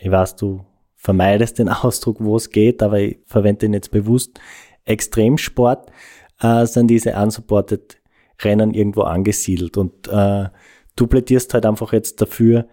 ich 0.00 0.10
weiß, 0.10 0.36
du 0.36 0.64
vermeidest 0.96 1.58
den 1.58 1.68
Ausdruck, 1.68 2.16
wo 2.20 2.36
es 2.36 2.48
geht, 2.48 2.82
aber 2.82 2.98
ich 2.98 3.18
verwende 3.26 3.66
ihn 3.66 3.74
jetzt 3.74 3.90
bewusst, 3.90 4.40
Extremsport, 4.86 5.92
äh, 6.40 6.64
sind 6.64 6.88
diese 6.88 7.14
unsupported 7.14 8.00
Rennen 8.40 8.72
irgendwo 8.72 9.02
angesiedelt. 9.02 9.76
Und 9.76 10.08
äh, 10.08 10.48
du 10.96 11.06
plädierst 11.06 11.52
halt 11.52 11.66
einfach 11.66 11.92
jetzt 11.92 12.22
dafür, 12.22 12.66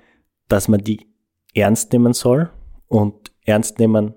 dass 0.48 0.70
man 0.70 0.80
die 0.80 1.08
ernst 1.54 1.92
nehmen 1.92 2.14
soll. 2.14 2.50
Und 2.88 3.34
ernst 3.44 3.80
nehmen 3.80 4.14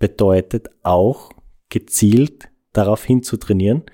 bedeutet 0.00 0.68
auch 0.82 1.30
gezielt 1.68 2.48
darauf 2.72 3.04
hin 3.04 3.22
zu 3.22 3.36
trainieren 3.36 3.84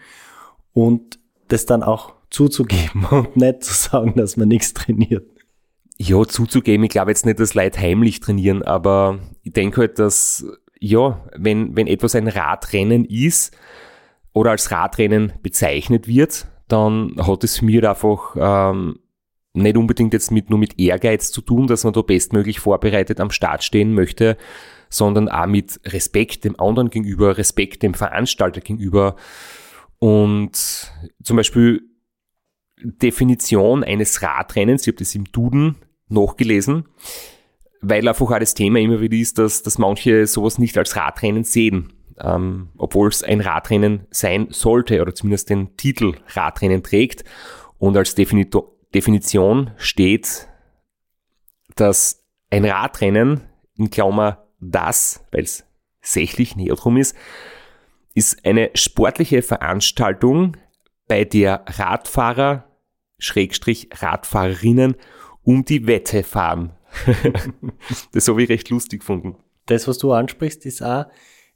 und 0.73 1.19
das 1.49 1.67
dann 1.67 1.83
auch 1.83 2.16
zuzugeben 2.31 3.05
und 3.11 3.37
nicht 3.37 3.65
zu 3.65 3.75
sagen, 3.75 4.15
dass 4.17 4.37
man 4.37 4.49
nichts 4.49 4.75
trainiert. 4.75 5.27
Ja, 5.99 6.27
zuzugeben, 6.27 6.85
ich 6.85 6.91
glaube 6.91 7.11
jetzt 7.11 7.25
nicht, 7.25 7.41
dass 7.41 7.55
Leute 7.55 7.81
heimlich 7.81 8.21
trainieren, 8.21 8.63
aber 8.63 9.19
ich 9.43 9.53
denke 9.53 9.83
halt, 9.83 9.99
dass, 9.99 10.45
ja, 10.79 11.25
wenn, 11.35 11.75
wenn 11.75 11.87
etwas 11.87 12.15
ein 12.15 12.29
Radrennen 12.29 13.07
ist 13.07 13.57
oder 14.35 14.51
als 14.51 14.71
Radrennen 14.71 15.33
bezeichnet 15.43 16.07
wird, 16.07 16.49
dann 16.69 17.17
hat 17.19 17.45
es 17.45 17.63
mich 17.63 17.77
halt 17.77 17.87
einfach 17.87 18.37
ähm, 18.39 18.99
nicht 19.55 19.77
unbedingt 19.77 20.13
jetzt 20.13 20.31
mit, 20.31 20.51
nur 20.51 20.59
mit 20.59 20.79
Ehrgeiz 20.79 21.33
zu 21.33 21.41
tun, 21.41 21.67
dass 21.67 21.85
man 21.85 21.95
da 21.95 22.03
bestmöglich 22.03 22.61
vorbereitet 22.61 23.19
am 23.19 23.31
Start 23.31 23.65
stehen 23.65 23.95
möchte, 23.95 24.37
sondern 24.91 25.29
auch 25.31 25.47
mit 25.47 25.81
Respekt 25.87 26.45
dem 26.45 26.61
anderen 26.61 26.91
gegenüber, 26.91 27.39
Respekt 27.39 27.83
dem 27.83 27.95
Veranstalter 27.95 28.61
gegenüber. 28.61 29.17
Und 29.99 30.53
zum 31.23 31.37
Beispiel 31.37 31.83
Definition 32.83 33.85
eines 33.85 34.23
Radrennens, 34.23 34.83
ich 34.83 34.89
habe 34.89 34.99
das 34.99 35.15
im 35.15 35.25
Duden 35.25 35.77
nachgelesen, 36.09 36.87
weil 37.81 38.07
einfach 38.07 38.31
auch 38.31 38.39
das 38.39 38.55
Thema 38.55 38.79
immer 38.79 39.01
wieder 39.01 39.17
ist, 39.17 39.39
dass, 39.39 39.63
dass 39.63 39.79
manche 39.79 40.27
sowas 40.27 40.59
nicht 40.59 40.77
als 40.77 40.97
Radrennen 40.97 41.45
sehen, 41.45 41.93
ähm, 42.19 42.71
obwohl 42.77 43.09
es 43.09 43.23
ein 43.23 43.41
Radrennen 43.41 44.07
sein 44.11 44.49
sollte 44.51 45.01
oder 45.01 45.15
zumindest 45.15 45.51
den 45.51 45.77
Titel 45.77 46.15
Radrennen 46.29 46.83
trägt. 46.83 47.25
Und 47.79 47.97
als 47.97 48.15
Definito 48.15 48.79
Definition 48.95 49.73
steht, 49.77 50.49
dass 51.75 52.25
ein 52.51 52.65
Radrennen 52.65 53.43
in 53.75 53.91
Klammer 53.91 54.47
das, 54.61 55.27
weil 55.33 55.43
es 55.43 55.65
sächlich 56.01 56.57
Neotrum 56.57 56.97
ist, 56.97 57.15
ist 58.15 58.47
eine 58.47 58.71
sportliche 58.75 59.43
Veranstaltung, 59.43 60.57
bei 61.09 61.25
der 61.25 61.65
Radfahrer, 61.67 62.65
Schrägstrich 63.19 63.89
Radfahrerinnen 63.93 64.97
um 65.43 65.65
die 65.65 65.87
Wette 65.87 66.23
fahren. 66.23 66.73
das 68.13 68.29
habe 68.29 68.43
ich 68.43 68.49
recht 68.49 68.71
lustig 68.71 69.01
gefunden. 69.01 69.37
Das, 69.67 69.89
was 69.89 69.99
du 69.99 70.13
ansprichst, 70.13 70.67
ist 70.67 70.83
auch 70.83 71.07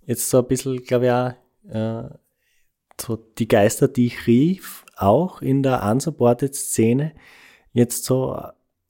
jetzt 0.04 0.28
so 0.28 0.38
ein 0.38 0.46
bisschen, 0.46 0.82
glaube 0.82 1.06
ich, 1.06 1.12
auch, 1.12 1.34
äh, 1.74 2.14
so 3.00 3.16
die 3.16 3.48
Geister, 3.48 3.88
die 3.88 4.06
ich 4.06 4.26
rief, 4.26 4.84
auch 4.96 5.40
in 5.40 5.62
der 5.62 5.82
Unsupported-Szene, 5.82 7.14
jetzt 7.72 8.04
so 8.04 8.34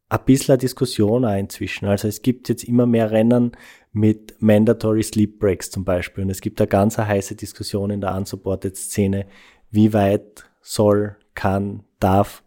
ein 0.09 0.25
bisschen 0.25 0.55
eine 0.55 0.59
Diskussion 0.59 1.25
auch 1.25 1.37
inzwischen. 1.37 1.87
Also 1.87 2.09
es 2.09 2.23
gibt 2.23 2.49
jetzt 2.49 2.65
immer 2.65 2.87
mehr 2.87 3.11
Rennen 3.11 3.53
mit 3.93 4.35
Mandatory 4.41 5.03
Sleep 5.03 5.39
Breaks 5.39 5.71
zum 5.71 5.85
Beispiel. 5.85 6.25
Und 6.25 6.31
es 6.31 6.41
gibt 6.41 6.61
eine 6.61 6.69
ganz 6.69 6.99
heiße 6.99 7.37
Diskussion 7.37 7.91
in 7.91 8.01
der 8.01 8.15
Unsupported-Szene, 8.17 9.27
wie 9.71 9.93
weit 9.93 10.45
soll, 10.61 11.17
kann, 11.35 11.85
darf 12.01 12.43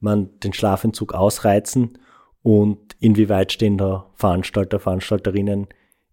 man 0.00 0.38
den 0.40 0.52
Schlafentzug 0.52 1.14
ausreizen 1.14 1.98
und 2.42 2.96
inwieweit 3.00 3.52
stehen 3.52 3.78
da 3.78 4.10
Veranstalter, 4.14 4.78
Veranstalterinnen 4.78 5.66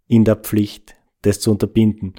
in 0.07 0.25
der 0.25 0.35
Pflicht, 0.35 0.95
das 1.21 1.39
zu 1.39 1.51
unterbinden. 1.51 2.15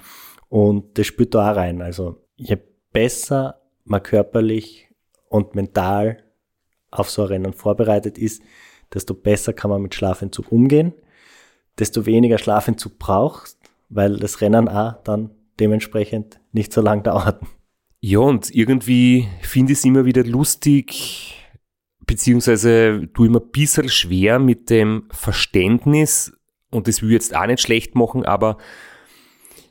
Und 0.49 0.97
das 0.97 1.07
spürt 1.07 1.35
da 1.35 1.51
auch 1.51 1.55
rein. 1.55 1.81
Also 1.81 2.21
je 2.35 2.57
besser 2.91 3.61
man 3.83 4.03
körperlich 4.03 4.89
und 5.29 5.55
mental 5.55 6.23
auf 6.91 7.09
so 7.09 7.23
ein 7.23 7.27
Rennen 7.29 7.53
vorbereitet 7.53 8.17
ist, 8.17 8.41
desto 8.93 9.13
besser 9.13 9.53
kann 9.53 9.69
man 9.69 9.81
mit 9.81 9.95
Schlafentzug 9.95 10.51
umgehen, 10.51 10.93
desto 11.77 12.05
weniger 12.05 12.37
Schlafentzug 12.37 12.97
brauchst, 12.97 13.57
weil 13.89 14.17
das 14.17 14.41
Rennen 14.41 14.69
auch 14.69 14.93
dann 15.03 15.31
dementsprechend 15.59 16.39
nicht 16.51 16.71
so 16.71 16.81
lang 16.81 17.03
dauert. 17.03 17.41
Ja, 17.99 18.19
und 18.19 18.53
irgendwie 18.53 19.27
finde 19.41 19.73
ich 19.73 19.79
es 19.79 19.85
immer 19.85 20.05
wieder 20.05 20.23
lustig, 20.23 21.46
beziehungsweise 22.07 23.07
tu 23.13 23.25
immer 23.25 23.41
ein 23.41 23.51
bisschen 23.51 23.89
schwer 23.89 24.39
mit 24.39 24.69
dem 24.69 25.03
Verständnis, 25.11 26.33
und 26.71 26.87
das 26.87 27.01
will 27.01 27.09
ich 27.09 27.15
jetzt 27.15 27.35
auch 27.35 27.45
nicht 27.45 27.61
schlecht 27.61 27.95
machen, 27.95 28.25
aber 28.25 28.57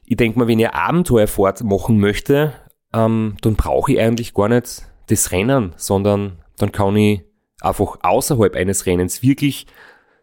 ich 0.05 0.16
denke 0.16 0.38
mal, 0.38 0.46
wenn 0.46 0.61
ich 0.61 0.68
Abenteuerfahrt 0.68 1.64
machen 1.64 1.99
möchte, 1.99 2.53
ähm, 2.92 3.37
dann 3.40 3.57
brauche 3.57 3.92
ich 3.92 4.01
eigentlich 4.01 4.35
gar 4.35 4.49
nicht 4.49 4.87
das 5.09 5.33
Rennen, 5.33 5.72
sondern 5.77 6.38
dann 6.59 6.72
kann 6.72 6.96
ich 6.96 7.22
einfach 7.61 7.96
außerhalb 8.03 8.55
eines 8.55 8.87
Rennens 8.87 9.22
wirklich 9.22 9.66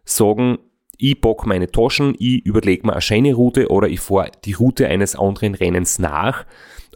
sagen, 0.06 0.60
ich 0.98 1.20
bock 1.20 1.46
meine 1.46 1.70
Taschen, 1.70 2.16
ich 2.18 2.46
überlege 2.46 2.86
mir 2.86 2.94
eine 2.94 3.02
schöne 3.02 3.34
Route 3.34 3.70
oder 3.70 3.90
ich 3.90 4.00
fahre 4.00 4.32
die 4.46 4.54
Route 4.54 4.88
eines 4.88 5.16
anderen 5.16 5.56
Rennens 5.56 6.00
nach, 6.00 6.46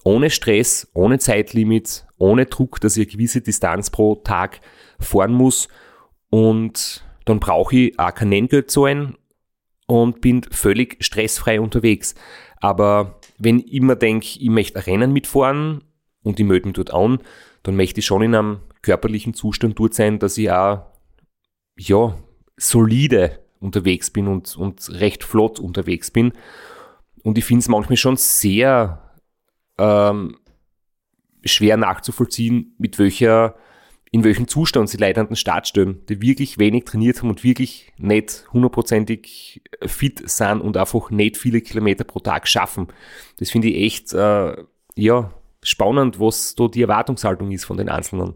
ohne 0.04 0.30
Stress, 0.30 0.90
ohne 0.94 1.20
Zeitlimit, 1.20 2.06
ohne 2.18 2.46
Druck, 2.46 2.80
dass 2.80 2.96
ich 2.96 3.08
eine 3.08 3.12
gewisse 3.12 3.42
Distanz 3.42 3.90
pro 3.90 4.16
Tag 4.16 4.62
fahren 5.00 5.34
muss 5.34 5.68
und 6.30 7.04
dann 7.26 7.40
brauche 7.40 7.76
ich 7.76 8.00
auch 8.00 8.14
kein 8.14 8.30
Nenngeld 8.30 8.72
zahlen 8.72 9.18
und 9.88 10.22
bin 10.22 10.44
völlig 10.44 11.04
stressfrei 11.04 11.60
unterwegs. 11.60 12.16
Aber 12.60 13.20
wenn 13.38 13.60
ich 13.60 13.74
immer 13.74 13.96
denke, 13.96 14.28
ich 14.40 14.50
möchte 14.50 14.80
ein 14.80 14.84
Rennen 14.84 15.14
mitfahren 15.14 15.84
und 16.24 16.40
ich 16.40 16.46
melde 16.46 16.68
mich 16.68 16.76
dort 16.76 16.94
an, 16.94 17.20
dann 17.64 17.76
möchte 17.76 18.00
ich 18.00 18.06
schon 18.06 18.22
in 18.22 18.36
einem 18.36 18.60
körperlichen 18.82 19.34
Zustand 19.34 19.78
dort 19.78 19.94
sein, 19.94 20.20
dass 20.20 20.38
ich 20.38 20.52
auch, 20.52 20.86
ja, 21.78 22.16
solide 22.58 23.40
unterwegs 23.60 24.10
bin 24.10 24.28
und, 24.28 24.56
und 24.58 24.90
recht 24.90 25.24
flott 25.24 25.60
unterwegs 25.60 26.12
bin. 26.12 26.34
Und 27.24 27.38
ich 27.38 27.46
finde 27.46 27.62
es 27.62 27.68
manchmal 27.68 27.98
schon 27.98 28.18
sehr 28.18 29.12
ähm, 29.78 30.38
schwer 31.44 31.78
nachzuvollziehen, 31.78 32.76
mit 32.78 33.00
welcher, 33.00 33.56
in 34.12 34.24
welchem 34.24 34.48
Zustand 34.48 34.90
sie 34.90 34.98
Leute 34.98 35.20
an 35.20 35.28
den 35.28 35.36
Start 35.36 35.68
stellen, 35.68 36.06
die 36.08 36.22
wirklich 36.22 36.58
wenig 36.58 36.86
trainiert 36.86 37.20
haben 37.20 37.30
und 37.30 37.44
wirklich 37.44 37.92
nicht 37.98 38.46
hundertprozentig 38.54 39.62
fit 39.86 40.30
sind 40.30 40.62
und 40.62 40.78
einfach 40.78 41.10
nicht 41.10 41.38
viele 41.38 41.62
Kilometer 41.62 42.04
pro 42.04 42.20
Tag 42.20 42.48
schaffen. 42.48 42.88
Das 43.38 43.50
finde 43.50 43.70
ich 43.70 43.86
echt, 43.86 44.14
äh, 44.14 44.56
ja, 44.96 45.34
spannend, 45.62 46.20
was 46.20 46.56
da 46.56 46.68
die 46.68 46.82
Erwartungshaltung 46.82 47.52
ist 47.52 47.66
von 47.66 47.78
den 47.78 47.90
Einzelnen. 47.90 48.36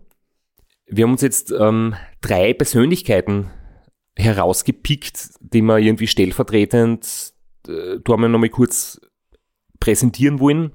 Wir 0.88 1.06
haben 1.06 1.12
uns 1.12 1.22
jetzt 1.22 1.52
ähm, 1.58 1.96
drei 2.20 2.54
Persönlichkeiten 2.54 3.50
herausgepickt, 4.18 5.30
die 5.40 5.62
wir 5.62 5.78
irgendwie 5.78 6.08
stellvertretend, 6.08 7.34
äh, 7.68 7.98
da 8.04 8.14
haben 8.14 8.22
wir 8.22 8.28
nochmal 8.28 8.50
kurz 8.50 9.00
präsentieren 9.80 10.40
wollen 10.40 10.74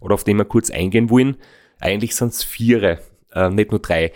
oder 0.00 0.14
auf 0.14 0.24
die 0.24 0.34
wir 0.34 0.44
kurz 0.44 0.70
eingehen 0.70 1.10
wollen. 1.10 1.36
Eigentlich 1.80 2.14
sind 2.14 2.28
es 2.32 2.44
vier, 2.44 3.00
äh, 3.32 3.50
nicht 3.50 3.70
nur 3.70 3.80
drei. 3.80 4.12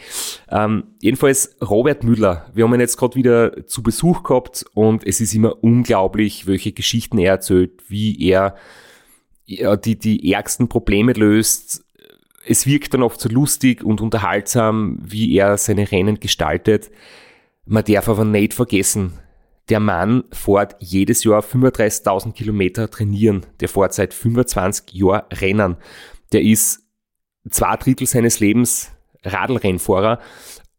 Ähm, 0.49 0.85
jedenfalls 1.01 1.57
Robert 1.61 2.05
Müller. 2.05 2.47
Wir 2.55 2.65
haben 2.65 2.75
ihn 2.75 2.81
jetzt 2.81 2.97
gerade 2.97 3.17
wieder 3.17 3.67
zu 3.67 3.83
Besuch 3.83 4.23
gehabt 4.23 4.65
und 4.75 5.07
es 5.07 5.21
ist 5.21 5.35
immer 5.35 5.63
unglaublich, 5.63 6.47
welche 6.47 6.73
Geschichten 6.73 7.19
er 7.19 7.33
erzählt, 7.33 7.83
wie 7.89 8.21
er 8.29 8.57
ja, 9.45 9.77
die, 9.77 9.99
die 9.99 10.33
ärgsten 10.33 10.69
Probleme 10.69 11.13
löst. 11.13 11.85
Es 12.47 12.67
wirkt 12.67 12.95
dann 12.95 13.03
oft 13.03 13.21
so 13.21 13.29
lustig 13.29 13.85
und 13.85 14.01
unterhaltsam, 14.01 14.99
wie 15.03 15.35
er 15.37 15.57
seine 15.59 15.91
Rennen 15.91 16.21
gestaltet. 16.21 16.91
Man 17.67 17.85
darf 17.85 18.09
aber 18.09 18.25
nicht 18.25 18.55
vergessen, 18.55 19.19
der 19.69 19.81
Mann 19.81 20.25
fährt 20.33 20.77
jedes 20.81 21.23
Jahr 21.23 21.43
35.000 21.43 22.33
Kilometer 22.33 22.91
trainieren. 22.91 23.47
Der 23.61 23.69
fährt 23.69 23.95
seit 23.95 24.15
25 24.15 24.93
Jahren 24.95 25.27
Rennen. 25.33 25.77
Der 26.33 26.43
ist 26.43 26.83
zwei 27.49 27.77
Drittel 27.77 28.07
seines 28.07 28.41
Lebens 28.41 28.91
Radlrennfahrer 29.25 30.19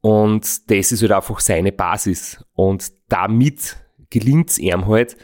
und 0.02 0.72
das 0.72 0.92
ist 0.92 1.02
halt 1.02 1.12
einfach 1.12 1.40
seine 1.40 1.72
Basis. 1.72 2.44
Und 2.54 2.92
damit 3.08 3.78
gelingt 4.10 4.50
es 4.50 4.58
ihm 4.58 4.88
halt, 4.88 5.16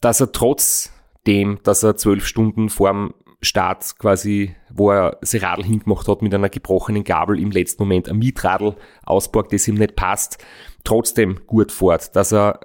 dass 0.00 0.20
er 0.20 0.32
trotzdem, 0.32 1.60
dass 1.62 1.82
er 1.82 1.96
zwölf 1.96 2.26
Stunden 2.26 2.68
vorm 2.68 3.14
Start 3.42 3.98
quasi, 3.98 4.54
wo 4.70 4.90
er 4.90 5.16
sein 5.22 5.40
Radl 5.40 5.64
hingemacht 5.64 6.08
hat 6.08 6.20
mit 6.20 6.34
einer 6.34 6.50
gebrochenen 6.50 7.04
Gabel 7.04 7.40
im 7.40 7.50
letzten 7.50 7.84
Moment 7.84 8.06
ein 8.08 8.18
Mietradl 8.18 8.76
ausborgt, 9.02 9.54
das 9.54 9.66
ihm 9.66 9.76
nicht 9.76 9.96
passt, 9.96 10.44
trotzdem 10.84 11.40
gut 11.46 11.72
fährt, 11.72 12.14
dass 12.16 12.34
er 12.34 12.60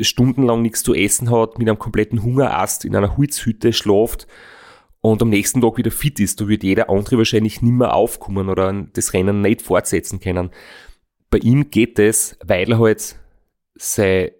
stundenlang 0.00 0.62
nichts 0.62 0.82
zu 0.82 0.94
essen 0.94 1.30
hat, 1.30 1.58
mit 1.58 1.68
einem 1.68 1.78
kompletten 1.78 2.22
Hungerast 2.22 2.86
in 2.86 2.96
einer 2.96 3.18
Holzhütte 3.18 3.74
schlaft 3.74 4.26
und 5.10 5.22
am 5.22 5.28
nächsten 5.28 5.60
Tag 5.60 5.76
wieder 5.76 5.90
fit 5.90 6.18
ist. 6.20 6.40
Da 6.40 6.48
wird 6.48 6.64
jeder 6.64 6.90
andere 6.90 7.18
wahrscheinlich 7.18 7.62
nimmer 7.62 7.94
aufkommen 7.94 8.48
oder 8.48 8.86
das 8.92 9.12
Rennen 9.12 9.40
nicht 9.40 9.62
fortsetzen 9.62 10.20
können. 10.20 10.50
Bei 11.30 11.38
ihm 11.38 11.70
geht 11.70 11.98
es, 11.98 12.36
weil 12.44 12.72
er 12.72 12.78
halt 12.78 13.16
sein 13.74 14.30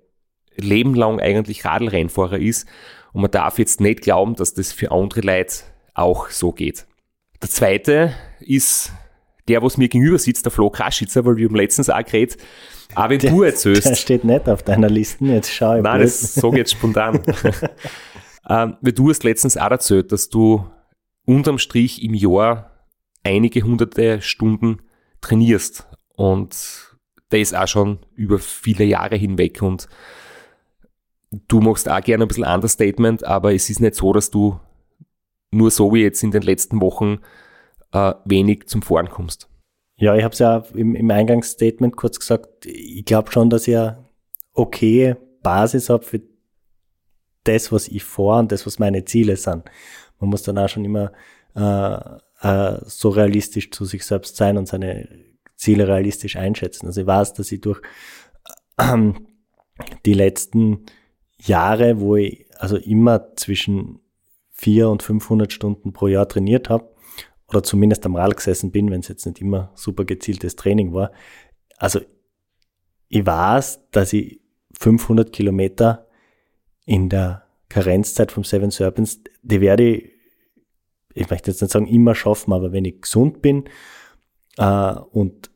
Leben 0.56 0.94
lang 0.94 1.20
eigentlich 1.20 1.64
Radlrennfahrer 1.64 2.38
ist 2.38 2.66
und 3.12 3.22
man 3.22 3.30
darf 3.30 3.58
jetzt 3.58 3.80
nicht 3.80 4.02
glauben, 4.02 4.34
dass 4.34 4.54
das 4.54 4.72
für 4.72 4.90
andere 4.90 5.20
Leute 5.20 5.56
auch 5.94 6.30
so 6.30 6.52
geht. 6.52 6.86
Der 7.42 7.50
zweite 7.50 8.14
ist 8.40 8.92
der, 9.48 9.62
was 9.62 9.76
mir 9.76 9.88
gegenüber 9.88 10.18
sitzt, 10.18 10.46
der 10.46 10.52
Flo 10.52 10.70
Kraschitzer, 10.70 11.24
weil 11.24 11.36
wir 11.36 11.48
haben 11.48 11.54
letztens 11.54 11.90
auch 11.90 12.04
geredet, 12.04 12.38
auch 12.94 13.08
wenn 13.08 13.18
der, 13.18 13.30
du 13.30 13.42
erzählst. 13.42 13.86
Der 13.86 13.94
steht 13.94 14.24
nicht 14.24 14.48
auf 14.48 14.62
deiner 14.62 14.88
Liste, 14.88 15.24
jetzt 15.26 15.52
schau 15.52 15.76
ich 15.76 15.82
Nein, 15.82 15.98
blöd. 15.98 16.06
das 16.06 16.34
sage 16.34 16.54
ich 16.54 16.58
jetzt 16.58 16.72
spontan. 16.72 17.20
ähm, 18.48 18.76
weil 18.80 18.92
du 18.92 19.10
hast 19.10 19.24
letztens 19.24 19.56
auch 19.56 19.70
erzählt, 19.70 20.12
dass 20.12 20.28
du 20.28 20.66
unterm 21.24 21.58
Strich 21.58 22.02
im 22.02 22.14
Jahr 22.14 22.70
einige 23.24 23.62
hunderte 23.62 24.20
Stunden 24.20 24.82
trainierst. 25.20 25.86
Und 26.14 26.56
das 27.30 27.54
auch 27.54 27.66
schon 27.66 27.98
über 28.14 28.38
viele 28.38 28.84
Jahre 28.84 29.16
hinweg. 29.16 29.60
Und 29.62 29.88
du 31.48 31.60
machst 31.60 31.88
auch 31.88 32.00
gerne 32.00 32.24
ein 32.24 32.28
bisschen 32.28 32.44
Understatement, 32.44 33.24
aber 33.24 33.52
es 33.52 33.68
ist 33.68 33.80
nicht 33.80 33.96
so, 33.96 34.12
dass 34.12 34.30
du 34.30 34.58
nur 35.50 35.70
so 35.70 35.92
wie 35.92 36.02
jetzt 36.02 36.22
in 36.22 36.30
den 36.30 36.42
letzten 36.42 36.80
Wochen 36.80 37.18
äh, 37.92 38.14
wenig 38.24 38.66
zum 38.66 38.82
Fahren 38.82 39.08
kommst. 39.08 39.48
Ja, 39.98 40.14
ich 40.14 40.22
habe 40.22 40.32
es 40.32 40.38
ja 40.38 40.58
im, 40.74 40.94
im 40.94 41.10
Eingangsstatement 41.10 41.96
kurz 41.96 42.20
gesagt, 42.20 42.66
ich 42.66 43.04
glaube 43.04 43.32
schon, 43.32 43.48
dass 43.48 43.66
ich 43.66 43.76
eine 43.76 44.04
okay 44.52 45.16
Basis 45.42 45.88
habe 45.88 46.02
für 46.02 46.20
das, 47.48 47.72
was 47.72 47.88
ich 47.88 48.04
vor 48.04 48.38
und 48.38 48.52
das, 48.52 48.66
was 48.66 48.78
meine 48.78 49.04
Ziele 49.04 49.36
sind. 49.36 49.64
Man 50.18 50.30
muss 50.30 50.42
dann 50.42 50.58
auch 50.58 50.68
schon 50.68 50.84
immer 50.84 51.12
äh, 51.54 51.98
äh, 52.42 52.80
so 52.84 53.10
realistisch 53.10 53.70
zu 53.70 53.84
sich 53.84 54.04
selbst 54.04 54.36
sein 54.36 54.56
und 54.56 54.68
seine 54.68 55.08
Ziele 55.56 55.88
realistisch 55.88 56.36
einschätzen. 56.36 56.86
Also 56.86 57.02
ich 57.02 57.06
weiß, 57.06 57.34
dass 57.34 57.52
ich 57.52 57.60
durch 57.60 57.80
äh, 58.78 59.12
die 60.04 60.14
letzten 60.14 60.86
Jahre, 61.38 62.00
wo 62.00 62.16
ich 62.16 62.46
also 62.58 62.76
immer 62.76 63.34
zwischen 63.36 64.00
400 64.52 64.92
und 64.92 65.02
500 65.02 65.52
Stunden 65.52 65.92
pro 65.92 66.08
Jahr 66.08 66.28
trainiert 66.28 66.70
habe, 66.70 66.96
oder 67.48 67.62
zumindest 67.62 68.04
am 68.06 68.16
Rad 68.16 68.36
gesessen 68.36 68.72
bin, 68.72 68.90
wenn 68.90 69.00
es 69.00 69.08
jetzt 69.08 69.26
nicht 69.26 69.40
immer 69.40 69.70
super 69.74 70.04
gezieltes 70.04 70.56
Training 70.56 70.92
war. 70.92 71.12
Also 71.76 72.00
ich 73.08 73.24
weiß, 73.24 73.90
dass 73.92 74.12
ich 74.12 74.40
500 74.78 75.32
Kilometer 75.32 76.05
in 76.86 77.08
der 77.08 77.42
Karenzzeit 77.68 78.32
vom 78.32 78.44
Seven 78.44 78.70
Serpents, 78.70 79.20
die 79.42 79.60
werde 79.60 79.82
ich, 79.82 80.10
ich 81.12 81.28
möchte 81.28 81.50
jetzt 81.50 81.60
nicht 81.60 81.70
sagen 81.70 81.86
immer 81.86 82.14
schaffen, 82.14 82.52
aber 82.52 82.72
wenn 82.72 82.84
ich 82.84 83.02
gesund 83.02 83.42
bin 83.42 83.64
äh, 84.56 84.94
und 85.10 85.50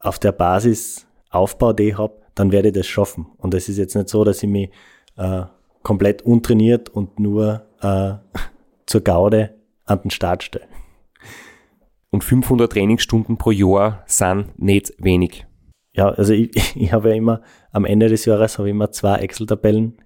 auf 0.00 0.18
der 0.18 0.32
Basis 0.32 1.06
Aufbau, 1.30 1.72
die 1.72 1.90
ich 1.90 1.98
habe, 1.98 2.20
dann 2.34 2.50
werde 2.50 2.68
ich 2.68 2.74
das 2.74 2.86
schaffen. 2.86 3.26
Und 3.36 3.54
es 3.54 3.68
ist 3.68 3.78
jetzt 3.78 3.94
nicht 3.94 4.08
so, 4.08 4.24
dass 4.24 4.42
ich 4.42 4.48
mich 4.48 4.70
äh, 5.16 5.44
komplett 5.82 6.22
untrainiert 6.22 6.88
und 6.88 7.20
nur 7.20 7.66
äh, 7.80 8.14
zur 8.86 9.00
Gaude 9.02 9.54
an 9.84 10.02
den 10.02 10.10
Start 10.10 10.42
stelle 10.42 10.66
und 12.12 12.22
500 12.22 12.70
Trainingsstunden 12.70 13.38
pro 13.38 13.50
Jahr 13.50 14.04
sind 14.06 14.58
nicht 14.58 14.92
wenig. 14.98 15.46
Ja, 15.94 16.10
also 16.10 16.32
ich, 16.32 16.50
ich 16.76 16.92
habe 16.92 17.10
ja 17.10 17.16
immer 17.16 17.42
am 17.72 17.84
Ende 17.84 18.08
des 18.08 18.24
Jahres 18.26 18.58
habe 18.58 18.68
ich 18.68 18.72
immer 18.72 18.92
zwei 18.92 19.16
Excel-Tabellen 19.16 19.98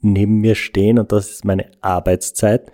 neben 0.00 0.40
mir 0.40 0.54
stehen 0.54 0.98
und 0.98 1.12
das 1.12 1.30
ist 1.30 1.44
meine 1.44 1.70
Arbeitszeit 1.80 2.70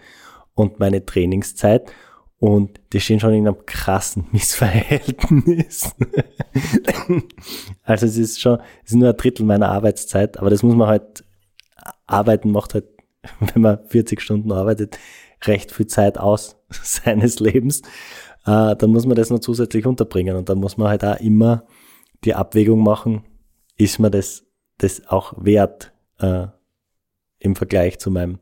und 0.54 0.78
meine 0.78 1.04
Trainingszeit 1.04 1.90
und 2.38 2.80
die 2.92 3.00
stehen 3.00 3.20
schon 3.20 3.32
in 3.32 3.48
einem 3.48 3.64
krassen 3.66 4.26
Missverhältnis. 4.32 5.94
also 7.82 8.06
es 8.06 8.16
ist 8.16 8.40
schon, 8.40 8.58
es 8.84 8.90
ist 8.90 8.96
nur 8.96 9.10
ein 9.10 9.16
Drittel 9.16 9.46
meiner 9.46 9.70
Arbeitszeit, 9.70 10.38
aber 10.38 10.50
das 10.50 10.62
muss 10.62 10.74
man 10.74 10.88
halt, 10.88 11.24
arbeiten 12.06 12.50
macht 12.50 12.74
halt, 12.74 12.86
wenn 13.40 13.62
man 13.62 13.78
40 13.86 14.20
Stunden 14.20 14.52
arbeitet, 14.52 14.98
recht 15.42 15.72
viel 15.72 15.86
Zeit 15.86 16.18
aus 16.18 16.56
seines 16.68 17.40
Lebens 17.40 17.82
äh, 18.46 18.76
dann 18.76 18.90
muss 18.90 19.06
man 19.06 19.16
das 19.16 19.30
noch 19.30 19.38
zusätzlich 19.38 19.86
unterbringen 19.86 20.36
und 20.36 20.48
dann 20.48 20.58
muss 20.58 20.76
man 20.76 20.88
halt 20.88 21.04
auch 21.04 21.18
immer 21.20 21.64
die 22.24 22.34
Abwägung 22.34 22.82
machen, 22.82 23.24
ist 23.76 23.98
mir 23.98 24.10
das, 24.10 24.44
das 24.78 25.06
auch 25.08 25.34
wert 25.38 25.92
äh, 26.18 26.46
im 27.44 27.56
Vergleich 27.56 27.98
zu 27.98 28.10
meinem 28.10 28.38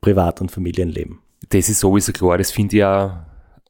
Privat- 0.00 0.40
und 0.40 0.50
Familienleben. 0.50 1.20
Das 1.50 1.68
ist 1.68 1.80
sowieso 1.80 2.12
klar, 2.12 2.38
das 2.38 2.50
finde 2.50 2.76
ich 2.76 2.80
ja 2.80 3.26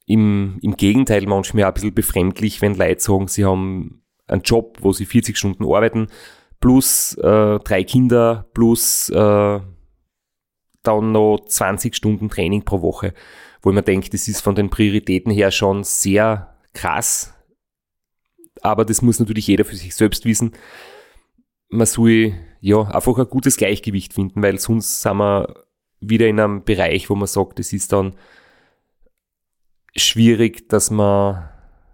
im, 0.07 0.59
im 0.63 0.77
Gegenteil 0.77 1.27
manchmal 1.27 1.65
auch 1.65 1.69
ein 1.69 1.75
bisschen 1.75 1.95
befremdlich, 1.95 2.63
wenn 2.63 2.75
Leute 2.75 3.03
sagen, 3.03 3.29
sie 3.29 3.45
haben 3.45 4.03
einen 4.27 4.43
Job, 4.43 4.79
wo 4.81 4.93
sie 4.93 5.05
40 5.05 5.37
Stunden 5.37 5.65
arbeiten, 5.65 6.09
plus 6.61 7.15
äh, 7.19 7.59
drei 7.59 7.85
Kinder, 7.85 8.47
plus 8.55 9.11
äh, 9.11 9.61
dann 10.83 11.13
noch 11.13 11.41
20 11.47 11.95
Stunden 11.95 12.29
Training 12.29 12.65
pro 12.65 12.81
Woche 12.81 13.13
wo 13.67 13.73
man 13.73 13.85
denkt, 13.85 14.15
das 14.15 14.29
ist 14.29 14.43
von 14.43 14.55
den 14.55 14.71
Prioritäten 14.71 15.33
her 15.33 15.51
schon 15.51 15.83
sehr 15.83 16.57
krass. 16.73 17.35
Aber 18.63 18.85
das 18.85 19.03
muss 19.03 19.19
natürlich 19.19 19.49
jeder 19.49 19.65
für 19.65 19.75
sich 19.75 19.93
selbst 19.93 20.25
wissen. 20.25 20.53
Man 21.69 21.87
soll 21.87 22.35
ja 22.67 22.83
einfach 22.83 23.17
ein 23.19 23.29
gutes 23.29 23.57
Gleichgewicht 23.57 24.13
finden, 24.13 24.43
weil 24.43 24.59
sonst 24.59 25.01
sind 25.01 25.19
wir 25.19 25.65
wieder 26.01 26.27
in 26.27 26.41
einem 26.41 26.65
Bereich, 26.65 27.09
wo 27.09 27.15
man 27.15 27.29
sagt, 27.29 27.61
es 27.61 27.73
ist 27.73 27.93
dann 27.93 28.17
schwierig, 29.95 30.69
dass 30.69 30.91
man 30.91 31.49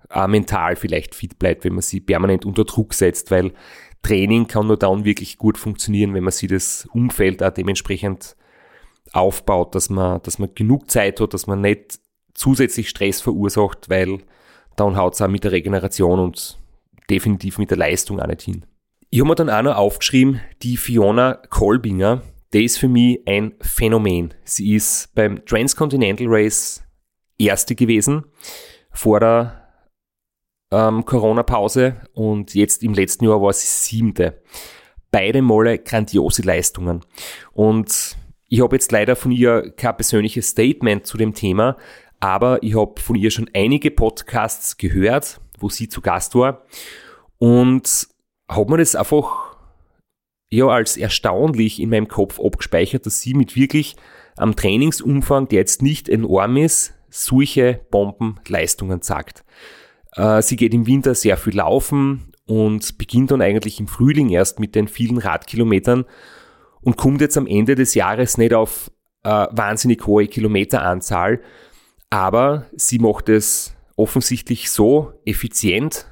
auch 0.09 0.27
mental 0.29 0.77
vielleicht 0.77 1.15
fit 1.15 1.39
bleibt, 1.39 1.65
wenn 1.65 1.75
man 1.75 1.83
sie 1.83 2.01
permanent 2.01 2.47
unter 2.47 2.65
Druck 2.65 2.95
setzt, 2.95 3.31
weil 3.31 3.53
Training 4.03 4.47
kann 4.47 4.67
nur 4.67 4.79
dann 4.79 5.05
wirklich 5.05 5.37
gut 5.37 5.59
funktionieren, 5.59 6.15
wenn 6.15 6.25
man 6.25 6.33
sich 6.33 6.49
das 6.49 6.89
Umfeld 6.93 7.43
auch 7.43 7.53
dementsprechend 7.53 8.35
aufbaut, 9.13 9.75
dass 9.75 9.91
man, 9.91 10.23
dass 10.23 10.39
man 10.39 10.55
genug 10.55 10.91
Zeit 10.91 11.21
hat, 11.21 11.35
dass 11.35 11.47
man 11.47 11.61
nicht 11.61 12.01
zusätzlich 12.33 12.89
Stress 12.89 13.21
verursacht, 13.21 13.91
weil 13.91 14.21
dann 14.77 14.97
haut 14.97 15.15
es 15.15 15.21
auch 15.21 15.29
mit 15.29 15.45
der 15.45 15.53
Regeneration 15.53 16.19
und 16.19 16.59
definitiv 17.11 17.59
mit 17.59 17.71
der 17.71 17.77
Leistung 17.77 18.21
auch 18.21 18.27
nicht 18.27 18.43
hin. 18.43 18.65
Ich 19.15 19.21
habe 19.21 19.29
mir 19.29 19.35
dann 19.35 19.51
auch 19.51 19.61
noch 19.61 19.77
aufgeschrieben, 19.77 20.41
die 20.63 20.79
Fiona 20.79 21.35
Kolbinger, 21.51 22.23
die 22.55 22.65
ist 22.65 22.79
für 22.79 22.89
mich 22.89 23.21
ein 23.27 23.53
Phänomen. 23.61 24.33
Sie 24.43 24.75
ist 24.75 25.15
beim 25.15 25.45
Transcontinental 25.45 26.29
Race 26.31 26.83
Erste 27.37 27.75
gewesen 27.75 28.25
vor 28.91 29.21
der 29.21 29.69
ähm, 30.71 31.05
Corona-Pause 31.05 31.97
und 32.15 32.55
jetzt 32.55 32.83
im 32.83 32.95
letzten 32.95 33.27
Jahr 33.27 33.43
war 33.43 33.53
sie 33.53 33.67
Siebte. 33.67 34.43
Beide 35.11 35.43
Male 35.43 35.79
grandiose 35.79 36.41
Leistungen. 36.41 37.03
Und 37.53 38.17
ich 38.49 38.63
habe 38.63 38.77
jetzt 38.77 38.93
leider 38.93 39.15
von 39.15 39.31
ihr 39.31 39.73
kein 39.73 39.95
persönliches 39.95 40.49
Statement 40.49 41.07
zu 41.07 41.19
dem 41.19 41.35
Thema, 41.35 41.77
aber 42.19 42.63
ich 42.63 42.79
habe 42.79 42.99
von 42.99 43.17
ihr 43.17 43.31
schon 43.31 43.51
einige 43.53 43.91
Podcasts 43.91 44.79
gehört, 44.79 45.39
wo 45.59 45.69
sie 45.69 45.91
zu 45.91 46.01
Gast 46.01 46.35
war 46.35 46.65
und 47.37 48.11
habe 48.49 48.71
mir 48.71 48.79
das 48.79 48.95
einfach 48.95 49.57
ja 50.51 50.67
als 50.67 50.97
erstaunlich 50.97 51.81
in 51.81 51.91
meinem 51.91 52.09
Kopf 52.09 52.39
abgespeichert, 52.39 53.07
dass 53.07 53.21
sie 53.21 53.35
mit 53.35 53.57
wirklich 53.57 53.97
am 54.37 54.57
Trainingsumfang, 54.57 55.49
der 55.49 55.61
jetzt 55.61 55.83
nicht 55.83 56.09
enorm 56.09 56.57
ist, 56.57 56.95
solche 57.11 57.81
Bombenleistungen 57.91 59.03
sagt. 59.03 59.45
Äh, 60.15 60.43
sie 60.43 60.57
geht 60.57 60.75
im 60.75 60.87
Winter 60.87 61.15
sehr 61.15 61.37
viel 61.37 61.57
laufen 61.57 62.33
und 62.47 62.99
beginnt 62.99 63.31
dann 63.31 63.43
eigentlich 63.43 63.81
im 63.81 63.89
Frühling 63.89 64.31
erst 64.31 64.61
mit 64.61 64.75
den 64.75 64.89
vielen 64.89 65.19
Radkilometern 65.19 66.05
und 66.83 66.97
kommt 66.97 67.21
jetzt 67.21 67.39
am 67.39 67.47
Ende 67.47 67.75
des 67.75 67.95
Jahres 67.95 68.39
nicht 68.39 68.55
auf 68.55 68.91
äh, 69.25 69.47
wahnsinnig 69.51 70.07
hohe 70.07 70.27
Kilometeranzahl, 70.27 71.41
aber 72.11 72.67
sie 72.77 72.99
macht 72.99 73.29
es 73.29 73.75
offensichtlich 73.97 74.71
so 74.71 75.13
effizient 75.25 76.12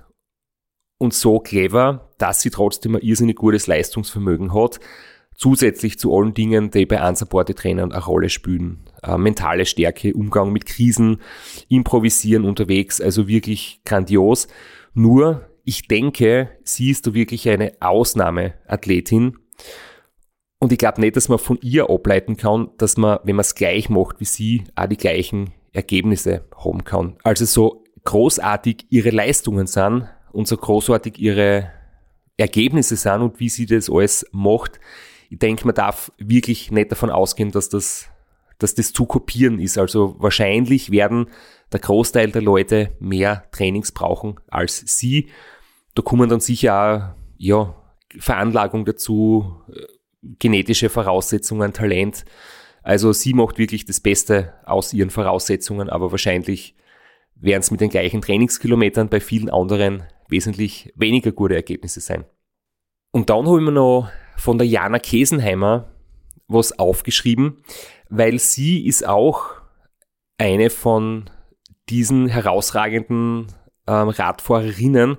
und 1.00 1.14
so 1.14 1.40
clever, 1.40 2.10
dass 2.18 2.42
sie 2.42 2.50
trotzdem 2.50 2.94
ein 2.94 3.00
irrsinnig 3.00 3.36
gutes 3.36 3.66
Leistungsvermögen 3.66 4.52
hat, 4.52 4.80
zusätzlich 5.34 5.98
zu 5.98 6.14
allen 6.14 6.34
Dingen, 6.34 6.70
die 6.70 6.84
bei 6.84 7.08
unsupported 7.08 7.56
Trainern 7.58 7.92
eine 7.92 8.04
Rolle 8.04 8.28
spielen. 8.28 8.84
Äh, 9.02 9.16
mentale 9.16 9.64
Stärke, 9.64 10.12
Umgang 10.12 10.52
mit 10.52 10.66
Krisen, 10.66 11.22
Improvisieren 11.68 12.44
unterwegs, 12.44 13.00
also 13.00 13.26
wirklich 13.26 13.80
grandios. 13.86 14.46
Nur, 14.92 15.48
ich 15.64 15.88
denke, 15.88 16.50
sie 16.64 16.90
ist 16.90 17.06
da 17.06 17.14
wirklich 17.14 17.48
eine 17.48 17.72
Ausnahmeathletin 17.80 19.38
und 20.58 20.72
ich 20.72 20.78
glaube 20.78 21.00
nicht, 21.00 21.16
dass 21.16 21.30
man 21.30 21.38
von 21.38 21.58
ihr 21.62 21.88
ableiten 21.88 22.36
kann, 22.36 22.68
dass 22.76 22.98
man, 22.98 23.20
wenn 23.24 23.36
man 23.36 23.40
es 23.40 23.54
gleich 23.54 23.88
macht 23.88 24.20
wie 24.20 24.26
sie, 24.26 24.64
auch 24.74 24.86
die 24.86 24.98
gleichen 24.98 25.54
Ergebnisse 25.72 26.44
haben 26.62 26.84
kann. 26.84 27.16
Also 27.22 27.46
so 27.46 27.84
großartig 28.04 28.84
ihre 28.90 29.10
Leistungen 29.10 29.66
sind 29.66 30.06
und 30.32 30.48
so 30.48 30.56
großartig 30.56 31.18
ihre 31.18 31.70
Ergebnisse 32.36 32.96
sind 32.96 33.20
und 33.20 33.40
wie 33.40 33.48
sie 33.48 33.66
das 33.66 33.90
alles 33.90 34.26
macht. 34.32 34.80
Ich 35.28 35.38
denke, 35.38 35.66
man 35.66 35.74
darf 35.74 36.10
wirklich 36.18 36.70
nicht 36.70 36.90
davon 36.90 37.10
ausgehen, 37.10 37.50
dass 37.50 37.68
das, 37.68 38.08
dass 38.58 38.74
das 38.74 38.92
zu 38.92 39.06
kopieren 39.06 39.60
ist. 39.60 39.78
Also 39.78 40.16
wahrscheinlich 40.18 40.90
werden 40.90 41.26
der 41.72 41.80
Großteil 41.80 42.30
der 42.32 42.42
Leute 42.42 42.92
mehr 42.98 43.44
Trainings 43.52 43.92
brauchen 43.92 44.40
als 44.48 44.82
sie. 44.86 45.28
Da 45.94 46.02
kommen 46.02 46.28
dann 46.28 46.40
sicher 46.40 47.14
auch, 47.14 47.20
ja, 47.38 47.74
Veranlagung 48.18 48.84
dazu, 48.84 49.62
genetische 50.38 50.88
Voraussetzungen, 50.88 51.72
Talent. 51.72 52.24
Also 52.82 53.12
sie 53.12 53.34
macht 53.34 53.58
wirklich 53.58 53.84
das 53.84 54.00
Beste 54.00 54.54
aus 54.64 54.92
ihren 54.92 55.10
Voraussetzungen, 55.10 55.88
aber 55.88 56.10
wahrscheinlich 56.10 56.74
werden 57.36 57.60
es 57.60 57.70
mit 57.70 57.80
den 57.80 57.90
gleichen 57.90 58.20
Trainingskilometern 58.20 59.08
bei 59.08 59.20
vielen 59.20 59.50
anderen 59.50 60.04
wesentlich 60.30 60.92
weniger 60.96 61.32
gute 61.32 61.54
Ergebnisse 61.54 62.00
sein. 62.00 62.24
Und 63.12 63.30
dann 63.30 63.46
habe 63.46 63.58
ich 63.58 63.64
mir 63.64 63.72
noch 63.72 64.10
von 64.36 64.58
der 64.58 64.66
Jana 64.66 64.98
Kesenheimer 64.98 65.90
was 66.48 66.78
aufgeschrieben, 66.78 67.62
weil 68.08 68.38
sie 68.38 68.86
ist 68.86 69.06
auch 69.06 69.50
eine 70.38 70.70
von 70.70 71.30
diesen 71.88 72.28
herausragenden 72.28 73.48
ähm, 73.86 74.08
Radfahrerinnen, 74.08 75.16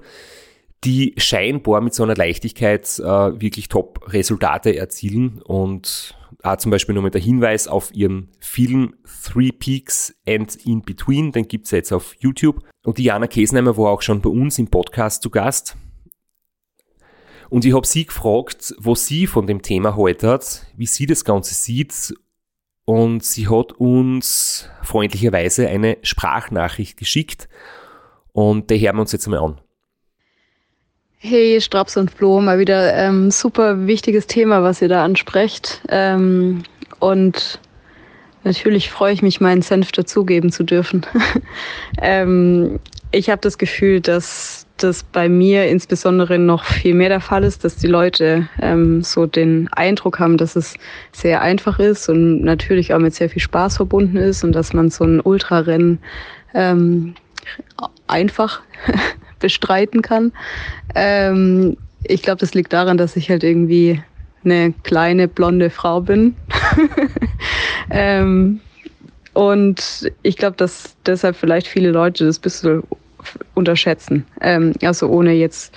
die 0.84 1.14
scheinbar 1.18 1.82
mit 1.82 1.94
so 1.94 2.04
einer 2.04 2.16
Leichtigkeit 2.16 2.88
äh, 3.00 3.04
wirklich 3.04 3.70
Top-Resultate 3.70 4.76
erzielen 4.76 5.42
und 5.42 6.18
auch 6.44 6.58
zum 6.58 6.72
Beispiel 6.72 6.94
nur 6.94 7.04
mit 7.04 7.14
der 7.14 7.22
Hinweis 7.22 7.68
auf 7.68 7.94
ihren 7.94 8.30
Film 8.40 8.96
Three 9.24 9.52
Peaks 9.52 10.16
and 10.28 10.56
In 10.66 10.82
Between, 10.82 11.32
den 11.32 11.48
gibt's 11.48 11.72
ja 11.72 11.78
jetzt 11.78 11.92
auf 11.92 12.16
YouTube. 12.20 12.64
Und 12.84 12.98
Diana 12.98 13.28
Kesenheimer 13.28 13.78
war 13.78 13.92
auch 13.92 14.02
schon 14.02 14.22
bei 14.22 14.30
uns 14.30 14.58
im 14.60 14.68
Podcast 14.68 15.24
zu 15.24 15.30
Gast. 15.30 15.78
Und 17.50 17.66
ich 17.66 17.76
habe 17.76 17.86
sie 17.86 18.06
gefragt, 18.06 18.74
was 18.78 19.08
sie 19.08 19.28
von 19.28 19.46
dem 19.46 19.62
Thema 19.62 19.96
heute 19.96 20.30
hat, 20.30 20.68
wie 20.78 20.86
sie 20.86 21.06
das 21.06 21.26
Ganze 21.26 21.54
sieht. 21.54 22.14
Und 22.86 23.24
sie 23.24 23.48
hat 23.48 23.74
uns 23.74 24.70
freundlicherweise 24.84 25.68
eine 25.68 25.98
Sprachnachricht 26.02 26.98
geschickt. 26.98 27.50
Und 28.32 28.70
die 28.70 28.80
hören 28.80 28.96
wir 28.96 29.02
uns 29.02 29.12
jetzt 29.12 29.28
einmal 29.28 29.44
an. 29.44 29.62
Hey, 31.24 31.62
Straps 31.62 31.98
und 31.98 32.10
Flo, 32.10 32.42
mal 32.42 32.58
wieder 32.58 32.96
ähm, 32.96 33.30
super 33.30 33.86
wichtiges 33.86 34.26
Thema, 34.26 34.64
was 34.64 34.82
ihr 34.82 34.88
da 34.88 35.06
ansprecht. 35.06 35.84
Ähm, 35.88 36.64
und 36.98 37.60
natürlich 38.44 38.90
freue 38.90 39.14
ich 39.14 39.22
mich, 39.22 39.40
meinen 39.40 39.62
Senf 39.62 39.92
dazugeben 39.92 40.52
zu 40.52 40.64
dürfen. 40.64 41.06
ähm, 42.02 42.80
ich 43.12 43.30
habe 43.30 43.40
das 43.40 43.60
Gefühl, 43.60 44.02
dass 44.02 44.66
das 44.78 45.04
bei 45.04 45.30
mir 45.30 45.68
insbesondere 45.68 46.40
noch 46.40 46.64
viel 46.64 46.96
mehr 46.96 47.10
der 47.10 47.22
Fall 47.22 47.44
ist, 47.44 47.64
dass 47.64 47.76
die 47.76 47.86
Leute 47.86 48.50
ähm, 48.60 49.04
so 49.04 49.28
den 49.28 49.70
Eindruck 49.74 50.18
haben, 50.18 50.38
dass 50.38 50.56
es 50.56 50.74
sehr 51.12 51.44
einfach 51.44 51.78
ist 51.78 52.10
und 52.10 52.42
natürlich 52.42 52.96
auch 52.96 53.00
mit 53.00 53.14
sehr 53.14 53.30
viel 53.30 53.44
Spaß 53.44 53.78
verbunden 53.78 54.18
ist 54.18 54.44
und 54.44 54.54
dass 54.54 54.74
man 54.74 54.90
so 54.90 55.04
ein 55.04 55.22
Ultrarennen 55.22 56.00
ähm, 56.56 57.14
einfach 58.08 58.64
bestreiten 59.42 60.02
kann. 60.02 60.32
Ähm, 60.96 61.78
ich 62.04 62.22
glaube, 62.22 62.40
das 62.40 62.54
liegt 62.54 62.74
daran, 62.74 62.98
dass 62.98 63.16
ich 63.16 63.30
halt 63.30 63.44
irgendwie 63.44 64.02
eine 64.44 64.74
kleine 64.84 65.28
blonde 65.28 65.70
Frau 65.70 66.02
bin. 66.02 66.36
ähm, 67.92 68.60
und 69.34 70.12
ich 70.24 70.38
glaube, 70.38 70.58
dass 70.58 70.96
deshalb 71.06 71.36
vielleicht 71.36 71.68
viele 71.68 71.92
Leute 71.92 72.26
das 72.26 72.40
ein 72.40 72.42
bisschen 72.42 72.84
unterschätzen. 73.54 74.26
Ähm, 74.42 74.74
also 74.82 75.08
ohne 75.08 75.34
jetzt 75.34 75.74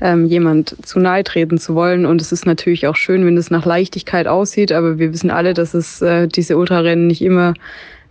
ähm, 0.00 0.26
jemand 0.26 0.76
zu 0.86 1.00
nahe 1.00 1.24
treten 1.24 1.58
zu 1.58 1.74
wollen. 1.74 2.06
Und 2.06 2.20
es 2.20 2.32
ist 2.32 2.46
natürlich 2.46 2.86
auch 2.86 2.96
schön, 2.96 3.24
wenn 3.24 3.36
es 3.36 3.50
nach 3.50 3.64
Leichtigkeit 3.64 4.26
aussieht, 4.26 4.72
aber 4.72 4.98
wir 4.98 5.12
wissen 5.12 5.30
alle, 5.30 5.54
dass 5.54 5.74
es 5.74 6.02
äh, 6.02 6.28
diese 6.28 6.56
Ultrarennen 6.56 7.06
nicht 7.06 7.22
immer 7.22 7.54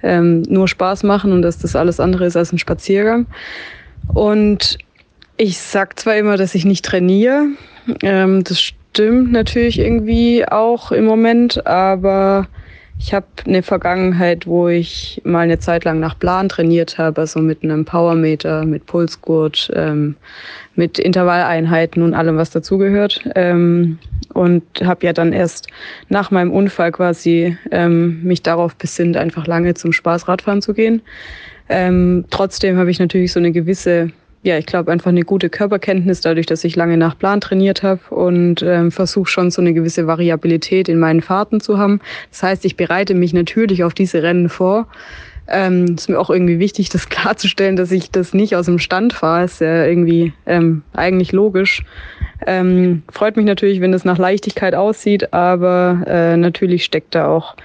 ähm, 0.03 0.41
nur 0.43 0.67
Spaß 0.67 1.03
machen 1.03 1.31
und 1.31 1.41
dass 1.41 1.59
das 1.59 1.75
alles 1.75 1.99
andere 1.99 2.25
ist 2.25 2.35
als 2.35 2.51
ein 2.51 2.57
Spaziergang. 2.57 3.27
Und 4.07 4.77
ich 5.41 5.57
sag 5.57 5.99
zwar 5.99 6.17
immer, 6.17 6.37
dass 6.37 6.53
ich 6.53 6.65
nicht 6.65 6.85
trainiere. 6.85 7.47
Ähm, 8.03 8.43
das 8.43 8.61
stimmt 8.61 9.31
natürlich 9.31 9.79
irgendwie 9.79 10.47
auch 10.47 10.91
im 10.91 11.05
Moment, 11.05 11.65
aber 11.65 12.47
ich 12.99 13.15
habe 13.15 13.25
eine 13.47 13.63
Vergangenheit, 13.63 14.45
wo 14.45 14.67
ich 14.67 15.19
mal 15.25 15.39
eine 15.39 15.57
Zeit 15.57 15.83
lang 15.83 15.99
nach 15.99 16.19
Plan 16.19 16.47
trainiert 16.47 16.99
habe, 16.99 17.21
also 17.21 17.39
mit 17.39 17.63
einem 17.63 17.85
Powermeter, 17.85 18.65
mit 18.65 18.85
Pulsgurt, 18.85 19.71
ähm, 19.73 20.15
mit 20.75 20.99
Intervalleinheiten 20.99 22.03
und 22.03 22.13
allem, 22.13 22.37
was 22.37 22.51
dazugehört. 22.51 23.27
Ähm, 23.33 23.97
und 24.35 24.63
habe 24.83 25.07
ja 25.07 25.11
dann 25.11 25.33
erst 25.33 25.69
nach 26.09 26.29
meinem 26.29 26.51
Unfall 26.51 26.91
quasi 26.91 27.57
ähm, 27.71 28.21
mich 28.21 28.43
darauf 28.43 28.75
besinnt, 28.75 29.17
einfach 29.17 29.47
lange 29.47 29.73
zum 29.73 29.91
Spaß 29.91 30.27
Radfahren 30.27 30.61
zu 30.61 30.75
gehen. 30.75 31.01
Ähm, 31.67 32.25
trotzdem 32.29 32.77
habe 32.77 32.91
ich 32.91 32.99
natürlich 32.99 33.31
so 33.33 33.39
eine 33.39 33.51
gewisse 33.51 34.11
ja, 34.43 34.57
ich 34.57 34.65
glaube, 34.65 34.91
einfach 34.91 35.09
eine 35.09 35.21
gute 35.21 35.49
Körperkenntnis, 35.49 36.21
dadurch, 36.21 36.47
dass 36.47 36.63
ich 36.63 36.75
lange 36.75 36.97
nach 36.97 37.17
Plan 37.17 37.41
trainiert 37.41 37.83
habe 37.83 38.01
und 38.09 38.63
ähm, 38.63 38.91
versuche 38.91 39.29
schon 39.29 39.51
so 39.51 39.61
eine 39.61 39.73
gewisse 39.73 40.07
Variabilität 40.07 40.89
in 40.89 40.97
meinen 40.97 41.21
Fahrten 41.21 41.59
zu 41.59 41.77
haben. 41.77 41.99
Das 42.31 42.41
heißt, 42.41 42.65
ich 42.65 42.75
bereite 42.75 43.13
mich 43.13 43.33
natürlich 43.33 43.83
auf 43.83 43.93
diese 43.93 44.23
Rennen 44.23 44.49
vor. 44.49 44.87
Ähm, 45.47 45.95
ist 45.95 46.09
mir 46.09 46.19
auch 46.19 46.31
irgendwie 46.31 46.57
wichtig, 46.57 46.89
das 46.89 47.09
klarzustellen, 47.09 47.75
dass 47.75 47.91
ich 47.91 48.09
das 48.09 48.33
nicht 48.33 48.55
aus 48.55 48.65
dem 48.65 48.79
Stand 48.79 49.13
fahre. 49.13 49.45
Ist 49.45 49.61
ja 49.61 49.85
irgendwie 49.85 50.33
ähm, 50.47 50.81
eigentlich 50.93 51.31
logisch. 51.33 51.83
Ähm, 52.47 53.03
freut 53.11 53.37
mich 53.37 53.45
natürlich, 53.45 53.79
wenn 53.79 53.93
es 53.93 54.05
nach 54.05 54.17
Leichtigkeit 54.17 54.73
aussieht, 54.73 55.33
aber 55.33 56.03
äh, 56.07 56.35
natürlich 56.35 56.83
steckt 56.83 57.13
da 57.13 57.27
auch 57.27 57.55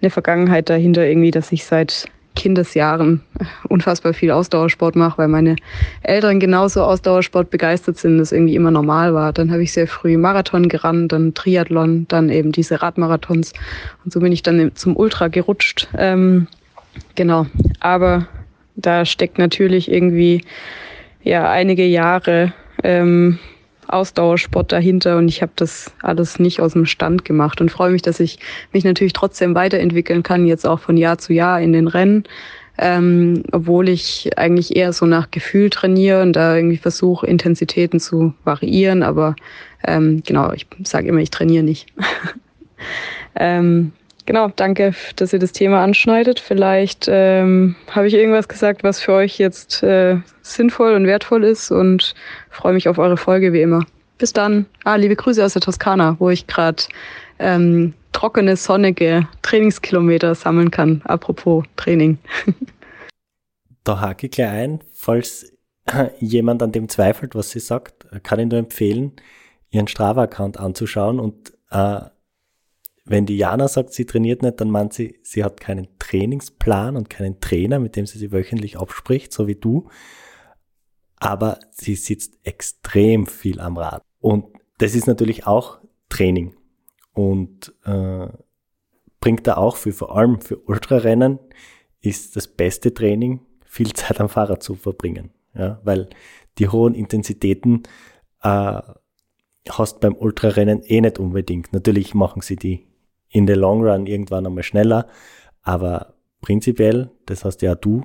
eine 0.00 0.08
Vergangenheit 0.10 0.70
dahinter, 0.70 1.06
irgendwie, 1.06 1.30
dass 1.30 1.52
ich 1.52 1.66
seit 1.66 2.06
Kindesjahren 2.34 3.20
unfassbar 3.68 4.14
viel 4.14 4.30
Ausdauersport 4.30 4.96
mache, 4.96 5.18
weil 5.18 5.28
meine 5.28 5.56
Eltern 6.02 6.40
genauso 6.40 6.82
Ausdauersport 6.82 7.50
begeistert 7.50 7.98
sind, 7.98 8.18
das 8.18 8.32
irgendwie 8.32 8.54
immer 8.54 8.70
normal 8.70 9.14
war. 9.14 9.32
Dann 9.32 9.50
habe 9.50 9.62
ich 9.62 9.72
sehr 9.72 9.86
früh 9.86 10.16
Marathon 10.16 10.68
gerannt, 10.68 11.12
dann 11.12 11.34
Triathlon, 11.34 12.06
dann 12.08 12.30
eben 12.30 12.52
diese 12.52 12.82
Radmarathons 12.82 13.52
und 14.04 14.12
so 14.12 14.20
bin 14.20 14.32
ich 14.32 14.42
dann 14.42 14.72
zum 14.74 14.96
Ultra 14.96 15.28
gerutscht. 15.28 15.88
Ähm, 15.96 16.46
genau, 17.14 17.46
aber 17.80 18.26
da 18.76 19.04
steckt 19.04 19.38
natürlich 19.38 19.90
irgendwie 19.90 20.44
ja 21.22 21.50
einige 21.50 21.84
Jahre 21.84 22.52
ähm, 22.82 23.38
Ausdauersport 23.92 24.72
dahinter 24.72 25.18
und 25.18 25.28
ich 25.28 25.42
habe 25.42 25.52
das 25.56 25.92
alles 26.02 26.38
nicht 26.38 26.60
aus 26.60 26.72
dem 26.72 26.86
Stand 26.86 27.24
gemacht 27.24 27.60
und 27.60 27.70
freue 27.70 27.90
mich, 27.90 28.02
dass 28.02 28.20
ich 28.20 28.38
mich 28.72 28.84
natürlich 28.84 29.12
trotzdem 29.12 29.54
weiterentwickeln 29.54 30.22
kann, 30.22 30.46
jetzt 30.46 30.66
auch 30.66 30.80
von 30.80 30.96
Jahr 30.96 31.18
zu 31.18 31.32
Jahr 31.32 31.60
in 31.60 31.72
den 31.72 31.88
Rennen, 31.88 32.24
ähm, 32.78 33.42
obwohl 33.52 33.88
ich 33.88 34.36
eigentlich 34.38 34.76
eher 34.76 34.92
so 34.92 35.06
nach 35.06 35.30
Gefühl 35.30 35.70
trainiere 35.70 36.22
und 36.22 36.34
da 36.34 36.56
irgendwie 36.56 36.78
versuche, 36.78 37.26
Intensitäten 37.26 38.00
zu 38.00 38.34
variieren, 38.44 39.02
aber 39.02 39.36
ähm, 39.84 40.22
genau, 40.24 40.52
ich 40.52 40.66
sage 40.84 41.08
immer, 41.08 41.20
ich 41.20 41.30
trainiere 41.30 41.64
nicht. 41.64 41.92
ähm, 43.34 43.92
Genau, 44.24 44.48
danke, 44.54 44.94
dass 45.16 45.32
ihr 45.32 45.38
das 45.38 45.52
Thema 45.52 45.82
anschneidet. 45.82 46.38
Vielleicht 46.38 47.06
ähm, 47.08 47.74
habe 47.90 48.06
ich 48.06 48.14
irgendwas 48.14 48.48
gesagt, 48.48 48.84
was 48.84 49.00
für 49.00 49.12
euch 49.12 49.38
jetzt 49.38 49.82
äh, 49.82 50.18
sinnvoll 50.42 50.94
und 50.94 51.06
wertvoll 51.06 51.44
ist 51.44 51.70
und 51.70 52.14
freue 52.50 52.72
mich 52.72 52.88
auf 52.88 52.98
eure 52.98 53.16
Folge 53.16 53.52
wie 53.52 53.62
immer. 53.62 53.84
Bis 54.18 54.32
dann. 54.32 54.66
Ah, 54.84 54.94
liebe 54.94 55.16
Grüße 55.16 55.44
aus 55.44 55.54
der 55.54 55.62
Toskana, 55.62 56.16
wo 56.20 56.30
ich 56.30 56.46
gerade 56.46 56.84
ähm, 57.40 57.94
trockene, 58.12 58.56
sonnige 58.56 59.26
Trainingskilometer 59.42 60.34
sammeln 60.36 60.70
kann. 60.70 61.02
Apropos 61.04 61.64
Training. 61.76 62.18
da 63.84 64.00
hake 64.00 64.26
ich 64.26 64.32
gleich 64.32 64.50
ein, 64.50 64.80
falls 64.92 65.52
jemand 66.20 66.62
an 66.62 66.70
dem 66.70 66.88
zweifelt, 66.88 67.34
was 67.34 67.50
sie 67.50 67.60
sagt, 67.60 68.06
kann 68.22 68.38
ich 68.38 68.46
nur 68.46 68.60
empfehlen, 68.60 69.12
ihren 69.70 69.88
Strava-Account 69.88 70.60
anzuschauen 70.60 71.18
und 71.18 71.52
äh, 71.70 72.00
wenn 73.04 73.26
die 73.26 73.36
Jana 73.36 73.68
sagt, 73.68 73.92
sie 73.92 74.06
trainiert 74.06 74.42
nicht, 74.42 74.60
dann 74.60 74.70
meint 74.70 74.92
sie, 74.92 75.18
sie 75.22 75.42
hat 75.42 75.60
keinen 75.60 75.88
Trainingsplan 75.98 76.96
und 76.96 77.10
keinen 77.10 77.40
Trainer, 77.40 77.78
mit 77.78 77.96
dem 77.96 78.06
sie 78.06 78.18
sich 78.18 78.32
wöchentlich 78.32 78.78
abspricht, 78.78 79.32
so 79.32 79.46
wie 79.48 79.56
du. 79.56 79.88
Aber 81.16 81.58
sie 81.70 81.94
sitzt 81.94 82.38
extrem 82.44 83.26
viel 83.26 83.60
am 83.60 83.76
Rad. 83.76 84.02
Und 84.20 84.46
das 84.78 84.94
ist 84.94 85.06
natürlich 85.06 85.46
auch 85.46 85.80
Training. 86.08 86.54
Und 87.12 87.74
äh, 87.84 88.28
bringt 89.20 89.46
da 89.46 89.56
auch 89.56 89.76
für, 89.76 89.92
vor 89.92 90.16
allem 90.16 90.40
für 90.40 90.58
Ultrarennen, 90.58 91.38
ist 92.00 92.36
das 92.36 92.48
beste 92.48 92.94
Training, 92.94 93.40
viel 93.64 93.92
Zeit 93.94 94.20
am 94.20 94.28
Fahrrad 94.28 94.62
zu 94.62 94.74
verbringen. 94.74 95.30
Ja, 95.54 95.80
weil 95.84 96.08
die 96.58 96.68
hohen 96.68 96.94
Intensitäten 96.94 97.82
äh, 98.42 98.80
hast 99.68 100.00
beim 100.00 100.14
Ultrarennen 100.14 100.82
eh 100.82 101.00
nicht 101.00 101.18
unbedingt. 101.18 101.72
Natürlich 101.72 102.14
machen 102.14 102.42
sie 102.42 102.56
die 102.56 102.91
in 103.32 103.46
the 103.46 103.54
long 103.54 103.82
run 103.82 104.06
irgendwann 104.06 104.46
einmal 104.46 104.62
schneller. 104.62 105.08
Aber 105.62 106.14
prinzipiell, 106.40 107.10
das 107.26 107.44
hast 107.44 107.62
ja 107.62 107.74
du 107.74 108.04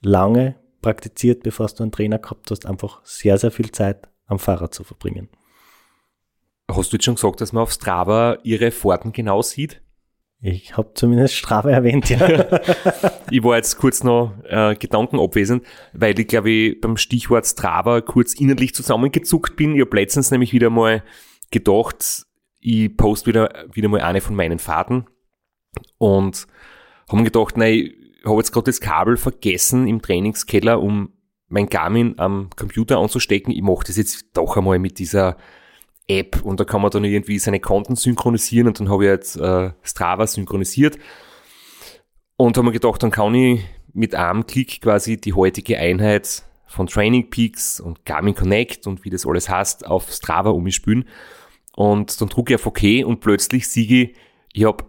lange 0.00 0.56
praktiziert, 0.82 1.42
bevor 1.42 1.66
du 1.66 1.82
einen 1.82 1.92
Trainer 1.92 2.18
gehabt 2.18 2.50
hast, 2.50 2.66
einfach 2.66 3.00
sehr, 3.04 3.38
sehr 3.38 3.50
viel 3.50 3.72
Zeit 3.72 4.08
am 4.26 4.38
Fahrrad 4.38 4.72
zu 4.72 4.84
verbringen. 4.84 5.28
Hast 6.70 6.92
du 6.92 6.96
jetzt 6.96 7.04
schon 7.04 7.14
gesagt, 7.14 7.40
dass 7.40 7.52
man 7.52 7.62
auf 7.62 7.72
Strava 7.72 8.38
ihre 8.42 8.70
Fahrten 8.70 9.12
genau 9.12 9.42
sieht? 9.42 9.80
Ich 10.40 10.76
habe 10.76 10.92
zumindest 10.94 11.34
Strava 11.34 11.70
erwähnt, 11.70 12.10
ja. 12.10 12.20
ich 13.30 13.42
war 13.42 13.56
jetzt 13.56 13.76
kurz 13.78 14.04
noch 14.04 14.34
äh, 14.44 14.76
Gedanken 14.76 15.18
abwesend, 15.18 15.64
weil 15.94 16.18
ich 16.18 16.28
glaube 16.28 16.50
ich 16.50 16.80
beim 16.80 16.96
Stichwort 16.96 17.46
Strava 17.46 18.00
kurz 18.02 18.34
innerlich 18.34 18.72
zusammengezuckt 18.74 19.56
bin. 19.56 19.74
Ich 19.74 19.80
habe 19.80 19.96
letztens 19.96 20.30
nämlich 20.30 20.52
wieder 20.52 20.70
mal 20.70 21.02
gedacht, 21.50 22.26
ich 22.68 22.96
poste 22.96 23.26
wieder, 23.26 23.48
wieder 23.72 23.88
mal 23.88 24.02
eine 24.02 24.20
von 24.20 24.36
meinen 24.36 24.58
Fahrten 24.58 25.06
und 25.96 26.46
habe 27.08 27.18
mir 27.18 27.24
gedacht, 27.24 27.56
nein, 27.56 27.92
ich 28.20 28.24
habe 28.24 28.36
jetzt 28.36 28.52
gerade 28.52 28.64
das 28.64 28.80
Kabel 28.80 29.16
vergessen 29.16 29.88
im 29.88 30.02
Trainingskeller, 30.02 30.80
um 30.82 31.14
mein 31.48 31.68
Garmin 31.68 32.18
am 32.18 32.50
Computer 32.56 32.98
anzustecken. 32.98 33.54
Ich 33.54 33.62
mache 33.62 33.84
das 33.86 33.96
jetzt 33.96 34.26
doch 34.34 34.56
einmal 34.58 34.78
mit 34.78 34.98
dieser 34.98 35.38
App 36.06 36.42
und 36.42 36.60
da 36.60 36.64
kann 36.64 36.82
man 36.82 36.90
dann 36.90 37.04
irgendwie 37.04 37.38
seine 37.38 37.60
Konten 37.60 37.96
synchronisieren 37.96 38.68
und 38.68 38.80
dann 38.80 38.90
habe 38.90 39.04
ich 39.04 39.10
jetzt 39.10 39.36
äh, 39.36 39.70
Strava 39.82 40.26
synchronisiert 40.26 40.98
und 42.36 42.56
habe 42.58 42.66
mir 42.66 42.72
gedacht, 42.72 43.02
dann 43.02 43.10
kann 43.10 43.34
ich 43.34 43.64
mit 43.94 44.14
einem 44.14 44.46
Klick 44.46 44.82
quasi 44.82 45.16
die 45.18 45.32
heutige 45.32 45.78
Einheit 45.78 46.42
von 46.66 46.86
Training 46.86 47.30
Peaks 47.30 47.80
und 47.80 48.04
Garmin 48.04 48.34
Connect 48.34 48.86
und 48.86 49.04
wie 49.04 49.10
das 49.10 49.26
alles 49.26 49.48
heißt 49.48 49.86
auf 49.86 50.10
Strava 50.12 50.50
umspülen. 50.50 51.08
Und 51.78 52.20
dann 52.20 52.28
drucke 52.28 52.54
ich 52.54 52.60
auf 52.60 52.66
OK 52.66 53.06
und 53.06 53.20
plötzlich 53.20 53.68
siege 53.68 54.02
ich, 54.02 54.16
ich 54.52 54.64
habe 54.64 54.84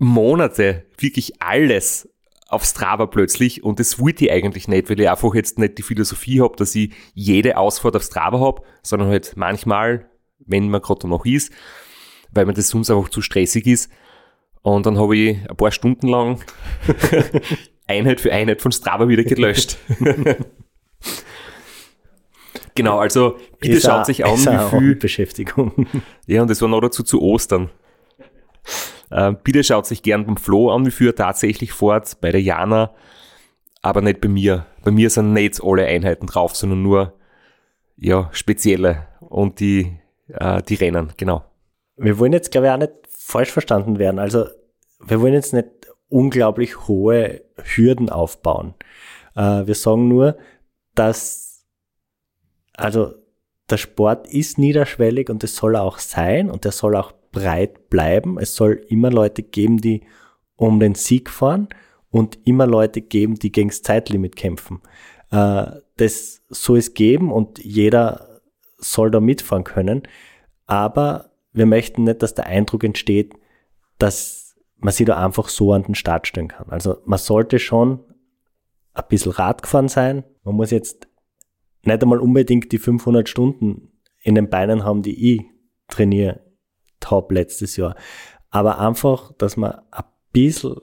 Monate 0.00 0.84
wirklich 0.98 1.40
alles 1.40 2.08
auf 2.48 2.64
Strava 2.64 3.06
plötzlich 3.06 3.62
und 3.62 3.78
das 3.78 4.00
wollte 4.00 4.24
ich 4.24 4.32
eigentlich 4.32 4.66
nicht, 4.66 4.90
weil 4.90 4.98
ich 4.98 5.08
einfach 5.08 5.32
jetzt 5.36 5.60
nicht 5.60 5.78
die 5.78 5.84
Philosophie 5.84 6.40
habe, 6.40 6.56
dass 6.56 6.74
ich 6.74 6.92
jede 7.14 7.56
Ausfahrt 7.56 7.94
auf 7.94 8.02
Strava 8.02 8.40
habe, 8.40 8.62
sondern 8.82 9.08
halt 9.08 9.34
manchmal, 9.36 10.10
wenn 10.40 10.68
man 10.68 10.82
gerade 10.82 11.06
noch 11.06 11.24
ist, 11.24 11.52
weil 12.32 12.44
mir 12.44 12.54
das 12.54 12.70
sonst 12.70 12.90
einfach 12.90 13.10
zu 13.10 13.22
stressig 13.22 13.68
ist. 13.68 13.88
Und 14.62 14.86
dann 14.86 14.98
habe 14.98 15.16
ich 15.16 15.48
ein 15.48 15.56
paar 15.56 15.70
Stunden 15.70 16.08
lang 16.08 16.42
Einheit 17.86 18.20
für 18.20 18.32
Einheit 18.32 18.60
von 18.60 18.72
Strava 18.72 19.06
wieder 19.06 19.22
gelöscht. 19.22 19.78
Genau, 22.80 22.98
also 22.98 23.36
bitte 23.58 23.76
ist 23.76 23.84
schaut 23.84 24.06
sich 24.06 24.24
an, 24.24 24.38
wie 24.38 24.78
viel 24.78 24.96
Beschäftigung. 24.96 25.86
Ja, 26.26 26.40
und 26.40 26.50
das 26.50 26.62
war 26.62 26.68
noch 26.68 26.80
dazu 26.80 27.02
zu 27.02 27.20
Ostern. 27.20 27.68
Äh, 29.10 29.34
bitte 29.44 29.62
schaut 29.62 29.84
sich 29.84 30.02
gern 30.02 30.24
beim 30.24 30.38
Flo 30.38 30.70
an, 30.70 30.86
wie 30.86 30.90
viel 30.90 31.08
er 31.08 31.14
tatsächlich 31.14 31.72
fort, 31.72 32.16
bei 32.22 32.30
der 32.30 32.40
Jana, 32.40 32.94
aber 33.82 34.00
nicht 34.00 34.22
bei 34.22 34.28
mir. 34.28 34.64
Bei 34.82 34.90
mir 34.90 35.10
sind 35.10 35.34
nicht 35.34 35.62
alle 35.62 35.84
Einheiten 35.84 36.26
drauf, 36.26 36.56
sondern 36.56 36.82
nur 36.82 37.12
ja, 37.98 38.30
spezielle 38.32 39.08
und 39.20 39.60
die, 39.60 39.98
äh, 40.28 40.62
die 40.62 40.76
Rennen, 40.76 41.12
genau. 41.18 41.44
Wir 41.96 42.18
wollen 42.18 42.32
jetzt, 42.32 42.50
glaube 42.50 42.68
ich, 42.68 42.72
auch 42.72 42.78
nicht 42.78 42.92
falsch 43.10 43.50
verstanden 43.50 43.98
werden. 43.98 44.18
Also 44.18 44.46
wir 45.04 45.20
wollen 45.20 45.34
jetzt 45.34 45.52
nicht 45.52 45.68
unglaublich 46.08 46.88
hohe 46.88 47.42
Hürden 47.62 48.08
aufbauen. 48.08 48.72
Äh, 49.36 49.66
wir 49.66 49.74
sagen 49.74 50.08
nur, 50.08 50.38
dass 50.94 51.49
also 52.80 53.14
der 53.68 53.76
Sport 53.76 54.26
ist 54.26 54.58
niederschwellig 54.58 55.30
und 55.30 55.44
es 55.44 55.56
soll 55.56 55.76
auch 55.76 55.98
sein 55.98 56.50
und 56.50 56.64
er 56.64 56.72
soll 56.72 56.96
auch 56.96 57.12
breit 57.32 57.88
bleiben. 57.88 58.38
Es 58.38 58.54
soll 58.54 58.84
immer 58.88 59.10
Leute 59.10 59.42
geben, 59.42 59.78
die 59.78 60.02
um 60.56 60.80
den 60.80 60.94
Sieg 60.94 61.30
fahren 61.30 61.68
und 62.10 62.38
immer 62.44 62.66
Leute 62.66 63.00
geben, 63.00 63.36
die 63.36 63.52
gegen 63.52 63.68
das 63.68 63.82
Zeitlimit 63.82 64.36
kämpfen. 64.36 64.80
Äh, 65.30 65.66
das 65.96 66.42
soll 66.48 66.78
es 66.78 66.94
geben 66.94 67.32
und 67.32 67.58
jeder 67.64 68.40
soll 68.78 69.10
da 69.10 69.20
mitfahren 69.20 69.64
können. 69.64 70.02
Aber 70.66 71.30
wir 71.52 71.66
möchten 71.66 72.04
nicht, 72.04 72.22
dass 72.22 72.34
der 72.34 72.46
Eindruck 72.46 72.84
entsteht, 72.84 73.34
dass 73.98 74.56
man 74.78 74.92
sich 74.92 75.06
da 75.06 75.22
einfach 75.22 75.48
so 75.48 75.72
an 75.72 75.82
den 75.82 75.94
Start 75.94 76.26
stellen 76.26 76.48
kann. 76.48 76.70
Also 76.70 76.98
man 77.04 77.18
sollte 77.18 77.58
schon 77.58 78.00
ein 78.94 79.04
bisschen 79.08 79.32
Rad 79.32 79.62
gefahren 79.62 79.88
sein. 79.88 80.24
Man 80.42 80.56
muss 80.56 80.70
jetzt 80.70 81.08
nicht 81.82 82.02
einmal 82.02 82.18
unbedingt 82.18 82.72
die 82.72 82.78
500 82.78 83.28
Stunden 83.28 83.90
in 84.22 84.34
den 84.34 84.50
Beinen 84.50 84.84
haben, 84.84 85.02
die 85.02 85.34
ich 85.34 85.42
trainiere, 85.88 86.40
top 87.00 87.32
letztes 87.32 87.76
Jahr. 87.76 87.96
Aber 88.50 88.78
einfach, 88.78 89.32
dass 89.32 89.56
man 89.56 89.80
ein 89.90 90.04
bisschen 90.32 90.76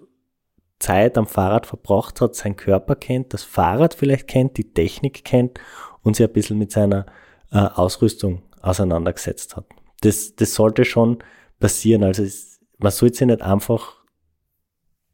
Zeit 0.80 1.18
am 1.18 1.28
Fahrrad 1.28 1.66
verbracht 1.66 2.22
hat, 2.22 2.36
seinen 2.36 2.56
Körper 2.56 2.96
kennt, 2.96 3.34
das 3.34 3.44
Fahrrad 3.44 3.94
vielleicht 3.94 4.28
kennt, 4.28 4.58
die 4.58 4.74
Technik 4.74 5.24
kennt 5.24 5.60
und 6.02 6.16
sich 6.16 6.26
ein 6.26 6.34
bisschen 6.34 6.58
mit 6.58 6.72
seiner 6.72 7.06
äh, 7.52 7.58
Ausrüstung 7.58 8.44
auseinandergesetzt 8.62 9.56
hat. 9.56 9.66
Das, 10.02 10.36
das 10.36 10.54
sollte 10.54 10.86
schon 10.86 11.20
passieren. 11.60 12.04
Also 12.04 12.24
es, 12.24 12.60
man 12.78 12.92
sollte 12.92 13.18
sich 13.18 13.28
nicht 13.28 13.42
einfach 13.42 14.04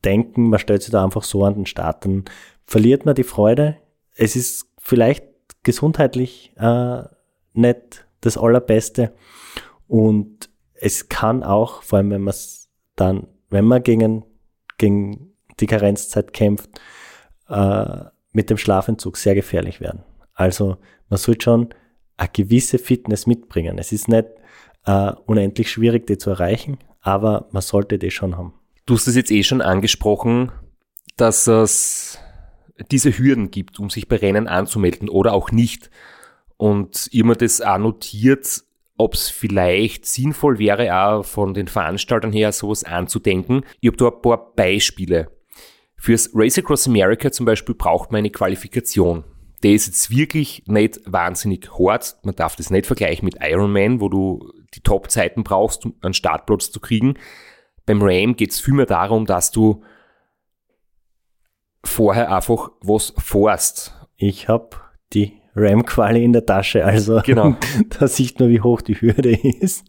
denken, 0.04 0.50
man 0.50 0.60
stellt 0.60 0.84
sich 0.84 0.92
da 0.92 1.04
einfach 1.04 1.24
so 1.24 1.46
an 1.46 1.56
den 1.56 1.66
Start, 1.66 2.04
dann 2.04 2.26
verliert 2.66 3.06
man 3.06 3.16
die 3.16 3.24
Freude. 3.24 3.78
Es 4.16 4.36
ist 4.36 4.68
vielleicht 4.78 5.24
gesundheitlich 5.64 6.54
äh, 6.58 7.04
nicht 7.54 8.06
das 8.22 8.38
Allerbeste. 8.38 9.14
Und 9.88 10.50
es 10.74 11.10
kann 11.10 11.44
auch, 11.44 11.82
vor 11.82 11.98
allem 11.98 12.12
wenn 12.12 12.22
man 12.22 12.32
es 12.34 12.70
dann, 12.96 13.28
wenn 13.50 13.66
man 13.66 13.84
gegen, 13.84 14.24
gegen 14.78 15.34
die 15.60 15.68
Karenzzeit 15.68 16.34
kämpft, 16.34 16.70
äh, 17.50 18.04
mit 18.32 18.50
dem 18.50 18.58
Schlafentzug 18.58 19.18
sehr 19.18 19.36
gefährlich 19.36 19.80
werden. 19.80 20.04
Also 20.34 20.78
man 21.10 21.18
sollte 21.18 21.44
schon 21.44 21.70
eine 22.18 22.30
gewisse 22.30 22.80
Fitness 22.80 23.28
mitbringen. 23.28 23.78
Es 23.78 23.92
ist 23.92 24.08
nicht 24.08 24.28
äh, 24.86 25.12
unendlich 25.26 25.72
schwierig, 25.72 26.08
die 26.08 26.18
zu 26.18 26.32
erreichen, 26.32 26.80
aber 27.02 27.48
man 27.52 27.62
sollte 27.62 28.00
die 28.00 28.12
schon 28.12 28.38
haben. 28.38 28.54
Du 28.86 28.96
hast 28.96 29.08
es 29.08 29.16
jetzt 29.16 29.32
eh 29.32 29.44
schon 29.44 29.62
angesprochen, 29.62 30.52
dass 31.16 31.48
es 31.48 32.20
diese 32.92 33.18
Hürden 33.18 33.52
gibt, 33.52 33.80
um 33.80 33.90
sich 33.90 34.08
bei 34.08 34.18
Rennen 34.18 34.48
anzumelden 34.48 35.10
oder 35.10 35.34
auch 35.34 35.52
nicht. 35.52 35.90
Und 36.58 37.08
immer 37.12 37.36
das 37.36 37.62
auch 37.62 37.78
notiert, 37.78 38.64
ob 38.98 39.16
es 39.16 39.30
vielleicht 39.30 40.06
sinnvoll 40.06 40.60
wäre, 40.60 40.96
auch 40.96 41.24
von 41.24 41.54
den 41.54 41.68
Veranstaltern 41.68 42.32
her 42.32 42.52
sowas 42.52 42.84
anzudenken. 42.84 43.66
Ich 43.82 43.88
habe 43.88 43.98
da 43.98 44.08
ein 44.08 44.22
paar 44.22 44.54
Beispiele. 44.54 45.32
Fürs 45.98 46.30
Race 46.34 46.58
Across 46.58 46.88
America 46.88 47.32
zum 47.32 47.46
Beispiel 47.46 47.76
braucht 47.76 48.12
man 48.12 48.20
eine 48.20 48.30
Qualifikation. 48.30 49.24
Der 49.64 49.72
ist 49.72 49.88
jetzt 49.88 50.12
wirklich 50.12 50.64
nicht 50.68 51.00
wahnsinnig 51.06 51.70
hart. 51.80 52.18
Man 52.24 52.36
darf 52.36 52.56
das 52.58 52.70
nicht 52.70 52.86
vergleichen 52.86 53.26
mit 53.26 53.38
Ironman, 53.42 54.02
wo 54.02 54.10
du 54.10 54.52
die 54.74 54.82
Top-Zeiten 54.82 55.44
brauchst, 55.44 55.86
um 55.86 55.96
einen 56.02 56.14
Startplatz 56.14 56.72
zu 56.72 56.82
kriegen. 56.82 57.16
Beim 57.86 58.02
Ram 58.02 58.36
geht 58.36 58.52
es 58.52 58.60
vielmehr 58.60 58.86
darum, 58.86 59.26
dass 59.26 59.52
du 59.52 59.84
vorher 61.84 62.34
einfach 62.36 62.72
was 62.82 63.14
forst. 63.18 63.94
Ich 64.18 64.48
habe 64.48 64.70
die 65.14 65.34
RAM-Quali 65.56 66.24
in 66.24 66.34
der 66.34 66.46
Tasche, 66.46 66.84
also 66.84 67.22
Genau. 67.24 67.56
da 68.00 68.08
sieht 68.08 68.40
man, 68.40 68.50
wie 68.50 68.62
hoch 68.62 68.82
die 68.82 68.96
Hürde 69.00 69.32
ist. 69.36 69.86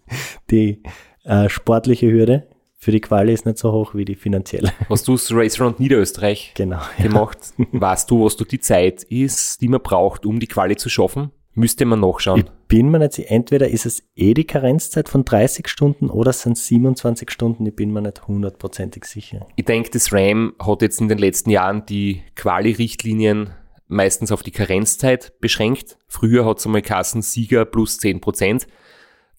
Die 0.50 0.82
äh, 1.24 1.48
sportliche 1.48 2.10
Hürde 2.10 2.48
für 2.76 2.90
die 2.92 3.00
Quali 3.00 3.32
ist 3.32 3.46
nicht 3.46 3.56
so 3.56 3.72
hoch 3.72 3.94
wie 3.94 4.04
die 4.04 4.14
finanzielle. 4.14 4.70
Hast 4.90 5.08
du 5.08 5.12
das 5.12 5.30
Race 5.32 5.58
Round 5.58 5.80
Niederösterreich 5.80 6.52
Genau. 6.54 6.80
Ja. 6.98 7.04
gemacht? 7.04 7.38
Weißt 7.72 8.10
du, 8.10 8.24
was 8.24 8.36
du 8.36 8.44
die 8.44 8.60
Zeit 8.60 9.04
ist, 9.04 9.62
die 9.62 9.68
man 9.68 9.80
braucht, 9.80 10.26
um 10.26 10.38
die 10.38 10.46
Quali 10.48 10.76
zu 10.76 10.90
schaffen? 10.90 11.30
Müsste 11.54 11.84
man 11.84 12.00
Ich 12.00 12.06
nachschauen. 12.06 12.50
bin 12.68 12.90
mir 12.90 12.98
nicht 12.98 13.12
sicher, 13.12 13.30
entweder 13.30 13.68
ist 13.68 13.86
es 13.86 14.02
eh 14.16 14.34
die 14.34 14.44
Karenzzeit 14.44 15.08
von 15.08 15.24
30 15.24 15.68
Stunden 15.68 16.10
oder 16.10 16.30
es 16.30 16.42
sind 16.42 16.58
27 16.58 17.30
Stunden, 17.30 17.64
ich 17.66 17.76
bin 17.76 17.92
mir 17.92 18.02
nicht 18.02 18.26
hundertprozentig 18.26 19.04
sicher. 19.04 19.46
Ich 19.54 19.64
denke, 19.64 19.90
das 19.90 20.12
RAM 20.12 20.54
hat 20.60 20.82
jetzt 20.82 21.00
in 21.00 21.08
den 21.08 21.18
letzten 21.18 21.50
Jahren 21.50 21.86
die 21.86 22.22
Quali-Richtlinien 22.34 23.50
meistens 23.86 24.32
auf 24.32 24.42
die 24.42 24.50
Karenzzeit 24.50 25.38
beschränkt. 25.40 25.98
Früher 26.08 26.44
hat 26.44 26.58
es 26.58 26.66
einmal 26.66 26.82
Kassen 26.82 27.22
Sieger 27.22 27.64
plus 27.64 27.98
10 27.98 28.20
Prozent. 28.20 28.66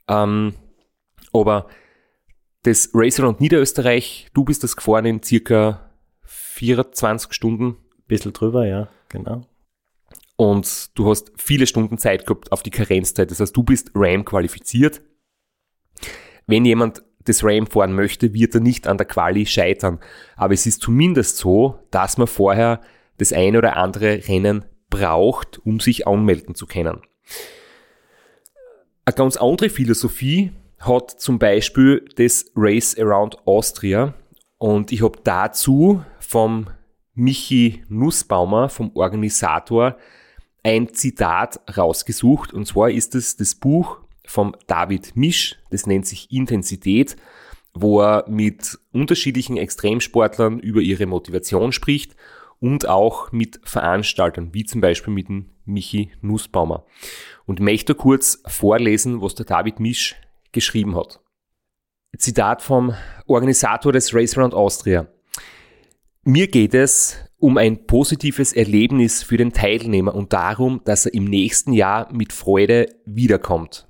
Ähm, 0.07 0.53
aber 1.34 1.68
das 2.63 2.89
Race 2.93 3.20
Around 3.20 3.41
Niederösterreich, 3.41 4.30
du 4.34 4.45
bist 4.45 4.63
das 4.63 4.76
gefahren 4.76 5.05
in 5.05 5.22
circa 5.22 5.91
24 6.24 7.34
Stunden 7.34 7.78
Bisschen 8.07 8.34
drüber, 8.34 8.68
ja, 8.68 8.88
genau. 9.09 9.41
Und 10.36 10.98
du 10.98 11.10
hast 11.10 11.32
viele 11.38 11.68
Stunden 11.68 11.98
Zeit 11.98 12.26
gehabt 12.26 12.52
auf 12.52 12.64
die 12.64 12.72
Karenzzeit. 12.72 13.32
Das 13.32 13.40
heißt, 13.40 13.56
du 13.56 13.64
bist 13.64 13.92
RAM 13.96 14.26
qualifiziert. 14.26 15.02
Wenn 16.46 16.66
jemand 16.66 17.04
das 17.24 17.44
RAM 17.44 17.68
fahren 17.68 17.94
möchte, 17.94 18.34
wird 18.34 18.54
er 18.54 18.62
nicht 18.62 18.88
an 18.88 18.98
der 18.98 19.08
Quali 19.08 19.46
scheitern. 19.46 20.00
Aber 20.36 20.54
es 20.54 20.66
ist 20.66 20.82
zumindest 20.82 21.38
so, 21.38 21.80
dass 21.90 22.18
man 22.18 22.28
vorher 22.28 22.82
das 23.18 23.34
eine 23.34 23.58
oder 23.58 23.78
andere 23.78 24.28
Rennen 24.28 24.66
braucht, 24.90 25.60
um 25.66 25.80
sich 25.80 26.08
anmelden 26.08 26.54
zu 26.54 26.68
können. 26.68 27.02
Eine 29.06 29.16
ganz 29.16 29.38
andere 29.38 29.70
Philosophie 29.70 30.52
hat 30.80 31.12
zum 31.12 31.40
Beispiel 31.40 32.06
das 32.16 32.52
Race 32.56 32.98
Around 32.98 33.38
Austria. 33.48 34.14
Und 34.58 34.92
ich 34.92 35.02
habe 35.02 35.20
dazu 35.24 36.04
vom 36.20 36.68
Michi 37.14 37.84
Nussbaumer, 37.88 38.70
vom 38.70 38.92
Organisator, 38.96 39.98
ein 40.66 40.93
Zitat 40.95 41.59
rausgesucht. 41.78 42.51
Und 42.51 42.66
zwar 42.66 42.89
ist 42.89 43.13
es 43.13 43.38
das 43.38 43.53
Buch 43.53 43.99
vom 44.26 44.55
David 44.66 45.16
Misch, 45.16 45.57
das 45.70 45.86
nennt 45.86 46.07
sich 46.07 46.32
Intensität, 46.32 47.16
wo 47.76 48.01
er 48.01 48.26
mit 48.28 48.80
unterschiedlichen 48.91 49.57
Extremsportlern 49.57 50.59
über 50.59 50.82
ihre 50.82 51.05
Motivation 51.05 51.72
spricht 51.72 52.16
und 52.59 52.88
auch 52.88 53.32
mit 53.32 53.59
Veranstaltern, 53.63 54.53
wie 54.53 54.66
zum 54.66 54.82
Beispiel 54.82 55.13
mit 55.13 55.28
dem 55.28 55.51
Michi 55.66 56.11
Nussbaumer. 56.22 56.86
Und 57.45 57.59
möchte 57.59 57.93
kurz 57.93 58.41
vorlesen, 58.47 59.22
was 59.22 59.36
der 59.36 59.45
David 59.45 59.80
Misch 59.80 60.16
geschrieben 60.51 60.95
hat. 60.95 61.20
Zitat 62.18 62.63
vom 62.63 62.95
Organisator 63.28 63.91
des 63.91 64.16
Race 64.16 64.36
Around 64.36 64.55
Austria. 64.55 65.05
Mir 66.24 66.47
geht 66.47 66.74
es 66.74 67.20
um 67.38 67.58
ein 67.58 67.86
positives 67.86 68.54
Erlebnis 68.54 69.24
für 69.24 69.38
den 69.38 69.52
Teilnehmer 69.52 70.16
und 70.16 70.34
darum, 70.34 70.82
dass 70.86 71.06
er 71.06 71.14
im 71.14 71.26
nächsten 71.26 71.74
Jahr 71.74 72.12
mit 72.14 72.34
Freude 72.34 72.88
wiederkommt. 73.06 73.88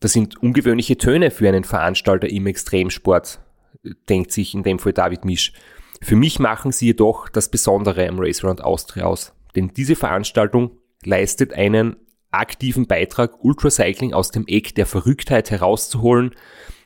Das 0.00 0.12
sind 0.12 0.40
ungewöhnliche 0.42 0.98
Töne 0.98 1.30
für 1.30 1.48
einen 1.48 1.64
Veranstalter 1.64 2.28
im 2.28 2.46
Extremsport, 2.46 3.40
denkt 4.08 4.32
sich 4.32 4.54
in 4.54 4.62
dem 4.62 4.78
Fall 4.78 4.92
David 4.92 5.24
Misch. 5.24 5.52
Für 6.02 6.16
mich 6.16 6.38
machen 6.38 6.72
sie 6.72 6.86
jedoch 6.86 7.28
das 7.28 7.50
Besondere 7.50 8.06
am 8.06 8.18
Race 8.18 8.44
Around 8.44 8.62
Austria 8.62 9.04
aus, 9.04 9.32
denn 9.54 9.72
diese 9.74 9.96
Veranstaltung 9.96 10.78
leistet 11.04 11.54
einen 11.54 11.96
aktiven 12.30 12.86
Beitrag, 12.86 13.42
Ultracycling 13.42 14.12
aus 14.12 14.30
dem 14.30 14.46
Eck 14.46 14.74
der 14.74 14.84
Verrücktheit 14.84 15.50
herauszuholen, 15.50 16.34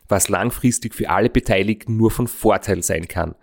was 0.09 0.29
langfristig 0.29 0.95
für 0.95 1.11
alle 1.11 1.31
Beteiligten 1.31 1.97
nur 1.97 2.11
von 2.13 2.29
Vorteil 2.29 2.83
sein 2.83 3.09
kann. 3.09 3.35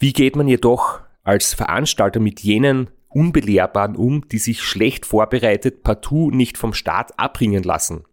Wie 0.00 0.14
geht 0.14 0.34
man 0.34 0.48
jedoch 0.48 1.00
als 1.24 1.52
Veranstalter 1.52 2.20
mit 2.20 2.40
jenen 2.40 2.88
Unbelehrbaren 3.08 3.96
um, 3.96 4.26
die 4.28 4.38
sich 4.38 4.62
schlecht 4.62 5.04
vorbereitet 5.04 5.82
partout 5.82 6.30
nicht 6.30 6.56
vom 6.56 6.72
Start 6.72 7.18
abbringen 7.18 7.62
lassen? 7.62 8.04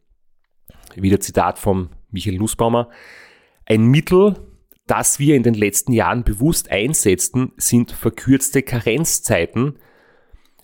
Wieder 0.96 1.22
Zitat 1.22 1.58
vom 1.58 1.90
Michael 2.12 2.40
Nussbaumer. 2.40 2.90
Ein 3.66 3.86
Mittel, 3.86 4.36
das 4.86 5.20
wir 5.20 5.36
in 5.36 5.44
den 5.44 5.54
letzten 5.54 5.94
Jahren 5.94 6.26
bewusst 6.26 6.70
einsetzten, 6.70 7.54
sind 7.56 7.94
verkürzte 7.94 8.64
Karenzzeiten 8.64 9.80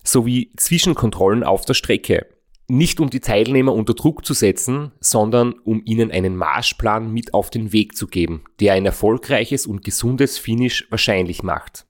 sowie 0.02 0.52
Zwischenkontrollen 0.58 1.42
auf 1.42 1.64
der 1.64 1.72
Strecke. 1.72 2.26
Nicht 2.66 2.98
um 2.98 3.10
die 3.10 3.20
Teilnehmer 3.20 3.74
unter 3.74 3.92
Druck 3.92 4.24
zu 4.24 4.32
setzen, 4.32 4.92
sondern 5.00 5.52
um 5.64 5.82
ihnen 5.84 6.10
einen 6.10 6.34
Marschplan 6.36 7.12
mit 7.12 7.34
auf 7.34 7.50
den 7.50 7.72
Weg 7.72 7.94
zu 7.94 8.06
geben, 8.06 8.44
der 8.60 8.72
ein 8.72 8.86
erfolgreiches 8.86 9.66
und 9.66 9.84
gesundes 9.84 10.38
Finish 10.38 10.86
wahrscheinlich 10.90 11.42
macht. 11.42 11.86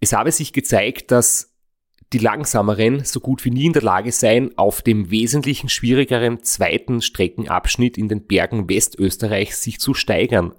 Es 0.00 0.12
habe 0.12 0.32
sich 0.32 0.52
gezeigt, 0.52 1.10
dass 1.10 1.54
die 2.12 2.18
langsameren 2.18 3.04
so 3.04 3.20
gut 3.20 3.44
wie 3.44 3.50
nie 3.50 3.66
in 3.66 3.72
der 3.72 3.82
Lage 3.82 4.12
seien, 4.12 4.56
auf 4.58 4.82
dem 4.82 5.10
wesentlichen 5.10 5.68
schwierigeren 5.70 6.42
zweiten 6.42 7.00
Streckenabschnitt 7.00 7.96
in 7.96 8.08
den 8.08 8.26
Bergen 8.26 8.68
Westösterreichs 8.68 9.62
sich 9.62 9.80
zu 9.80 9.94
steigern. 9.94 10.54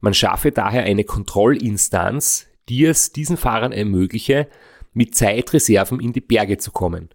Man 0.00 0.14
schaffe 0.14 0.52
daher 0.52 0.84
eine 0.84 1.04
Kontrollinstanz, 1.04 2.46
die 2.68 2.84
es 2.84 3.12
diesen 3.12 3.36
Fahrern 3.36 3.72
ermögliche, 3.72 4.48
mit 4.92 5.14
Zeitreserven 5.14 6.00
in 6.00 6.12
die 6.12 6.20
Berge 6.20 6.58
zu 6.58 6.70
kommen. 6.70 7.10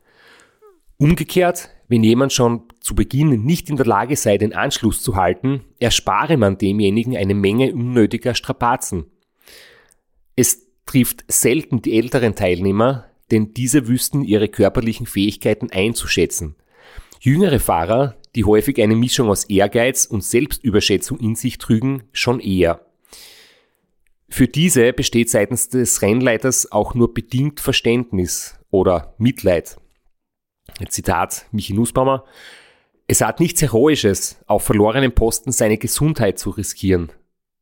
Umgekehrt, 1.02 1.72
wenn 1.88 2.04
jemand 2.04 2.32
schon 2.32 2.62
zu 2.80 2.94
Beginn 2.94 3.44
nicht 3.44 3.72
in 3.72 3.76
der 3.76 3.88
Lage 3.88 4.16
sei, 4.16 4.38
den 4.38 4.54
Anschluss 4.54 5.02
zu 5.02 5.16
halten, 5.16 5.62
erspare 5.80 6.38
man 6.38 6.60
demjenigen 6.60 7.18
eine 7.18 7.34
Menge 7.34 7.74
unnötiger 7.74 8.36
Strapazen. 8.36 9.08
Es 10.36 10.68
trifft 10.86 11.24
selten 11.28 11.82
die 11.82 11.98
älteren 11.98 12.36
Teilnehmer, 12.36 13.06
denn 13.32 13.52
diese 13.56 13.88
wüssten 13.88 14.24
ihre 14.24 14.48
körperlichen 14.48 15.08
Fähigkeiten 15.08 15.72
einzuschätzen. 15.72 16.56
Jüngere 17.20 17.60
Fahrer, 17.60 18.16
die 18.36 18.44
häufig 18.44 18.80
eine 18.80 18.96
Mischung 18.96 19.30
aus 19.30 19.46
Ehrgeiz 19.46 20.06
und 20.06 20.24
Selbstüberschätzung 20.24 21.20
in 21.20 21.34
sich 21.34 21.58
trügen, 21.58 22.04
schon 22.12 22.40
eher. 22.40 22.86
Für 24.30 24.48
diese 24.48 24.94
besteht 24.94 25.32
seitens 25.32 25.68
des 25.68 26.04
Rennleiters 26.04 26.72
auch 26.72 26.94
nur 26.94 27.12
bedingt 27.12 27.60
Verständnis 27.60 28.60
oder 28.70 29.16
Mitleid. 29.18 29.81
Zitat 30.88 31.46
Michi 31.52 31.74
Nussbaumer. 31.74 32.26
Es 33.08 33.22
hat 33.22 33.40
nichts 33.40 33.62
Heroisches, 33.62 34.38
auf 34.48 34.64
verlorenen 34.64 35.14
Posten 35.14 35.52
seine 35.52 35.78
Gesundheit 35.78 36.40
zu 36.40 36.52
riskieren. 36.52 37.12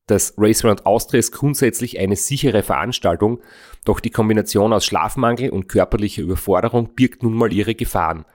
Das 0.10 0.34
Race 0.38 0.66
Around 0.66 0.88
Austria 0.88 1.20
ist 1.20 1.32
grundsätzlich 1.32 2.00
eine 2.00 2.16
sichere 2.16 2.64
Veranstaltung, 2.64 3.42
doch 3.86 4.00
die 4.00 4.10
Kombination 4.10 4.74
aus 4.74 4.86
Schlafmangel 4.86 5.52
und 5.52 5.68
körperlicher 5.68 6.24
Überforderung 6.24 6.96
birgt 6.96 7.22
nun 7.22 7.34
mal 7.34 7.54
ihre 7.54 7.76
Gefahren. 7.76 8.26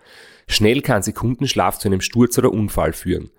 Schnell 0.46 0.82
kann 0.82 1.02
Sekundenschlaf 1.02 1.78
zu 1.78 1.88
einem 1.88 2.00
Sturz 2.00 2.38
oder 2.38 2.52
Unfall 2.52 2.92
führen. 2.92 3.30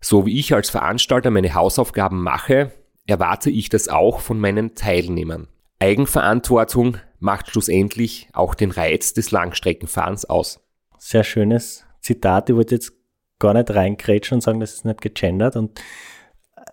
So 0.00 0.24
wie 0.24 0.38
ich 0.38 0.54
als 0.54 0.70
Veranstalter 0.70 1.30
meine 1.30 1.52
Hausaufgaben 1.52 2.22
mache, 2.22 2.72
erwarte 3.06 3.50
ich 3.50 3.68
das 3.68 3.88
auch 3.88 4.20
von 4.20 4.40
meinen 4.40 4.74
Teilnehmern. 4.74 5.48
Eigenverantwortung 5.78 6.96
macht 7.20 7.50
schlussendlich 7.50 8.28
auch 8.32 8.54
den 8.54 8.70
Reiz 8.70 9.12
des 9.12 9.30
Langstreckenfahrens 9.30 10.24
aus. 10.24 10.63
Sehr 11.06 11.22
schönes 11.22 11.84
Zitat. 12.00 12.48
Ich 12.48 12.56
wollte 12.56 12.76
jetzt 12.76 12.94
gar 13.38 13.52
nicht 13.52 13.70
reingrätschen 13.70 14.36
und 14.36 14.40
sagen, 14.40 14.60
das 14.60 14.72
ist 14.72 14.86
nicht 14.86 15.02
gegendert. 15.02 15.54
Und 15.54 15.78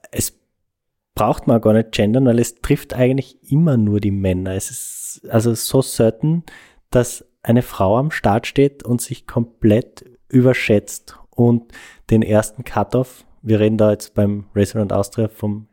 es 0.09 0.39
braucht 1.15 1.47
man 1.47 1.59
gar 1.59 1.73
nicht 1.73 1.91
gendern, 1.91 2.25
weil 2.27 2.39
es 2.39 2.55
trifft 2.55 2.93
eigentlich 2.93 3.51
immer 3.51 3.75
nur 3.75 3.99
die 3.99 4.11
Männer. 4.11 4.53
Es 4.53 4.71
ist 4.71 5.29
also 5.29 5.53
so 5.53 5.82
selten, 5.82 6.45
dass 6.91 7.25
eine 7.43 7.61
Frau 7.61 7.97
am 7.97 8.09
Start 8.09 8.47
steht 8.47 8.84
und 8.84 9.01
sich 9.01 9.27
komplett 9.27 10.05
überschätzt 10.29 11.17
und 11.32 11.73
den 12.09 12.21
ersten 12.21 12.63
Cut-Off, 12.63 13.25
wir 13.41 13.59
reden 13.59 13.77
da 13.77 13.91
jetzt 13.91 14.13
beim 14.13 14.45
Restaurant 14.55 14.93
Austria 14.93 15.27
vom 15.27 15.67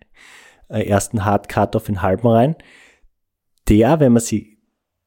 äh, 0.68 0.82
ersten 0.82 1.24
Hard 1.24 1.48
Cut-Off 1.48 1.88
in 1.88 2.02
Halbenrhein, 2.02 2.56
der, 3.68 4.00
wenn 4.00 4.14
man 4.14 4.22
sich 4.22 4.58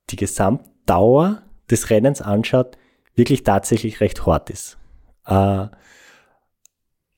die 0.10 0.16
Gesamtdauer 0.16 1.44
des 1.70 1.90
Rennens 1.90 2.22
anschaut, 2.22 2.78
wirklich 3.22 3.44
tatsächlich 3.44 4.02
recht 4.02 4.26
hart 4.26 4.50
ist. 4.50 4.80
Äh, 5.28 5.68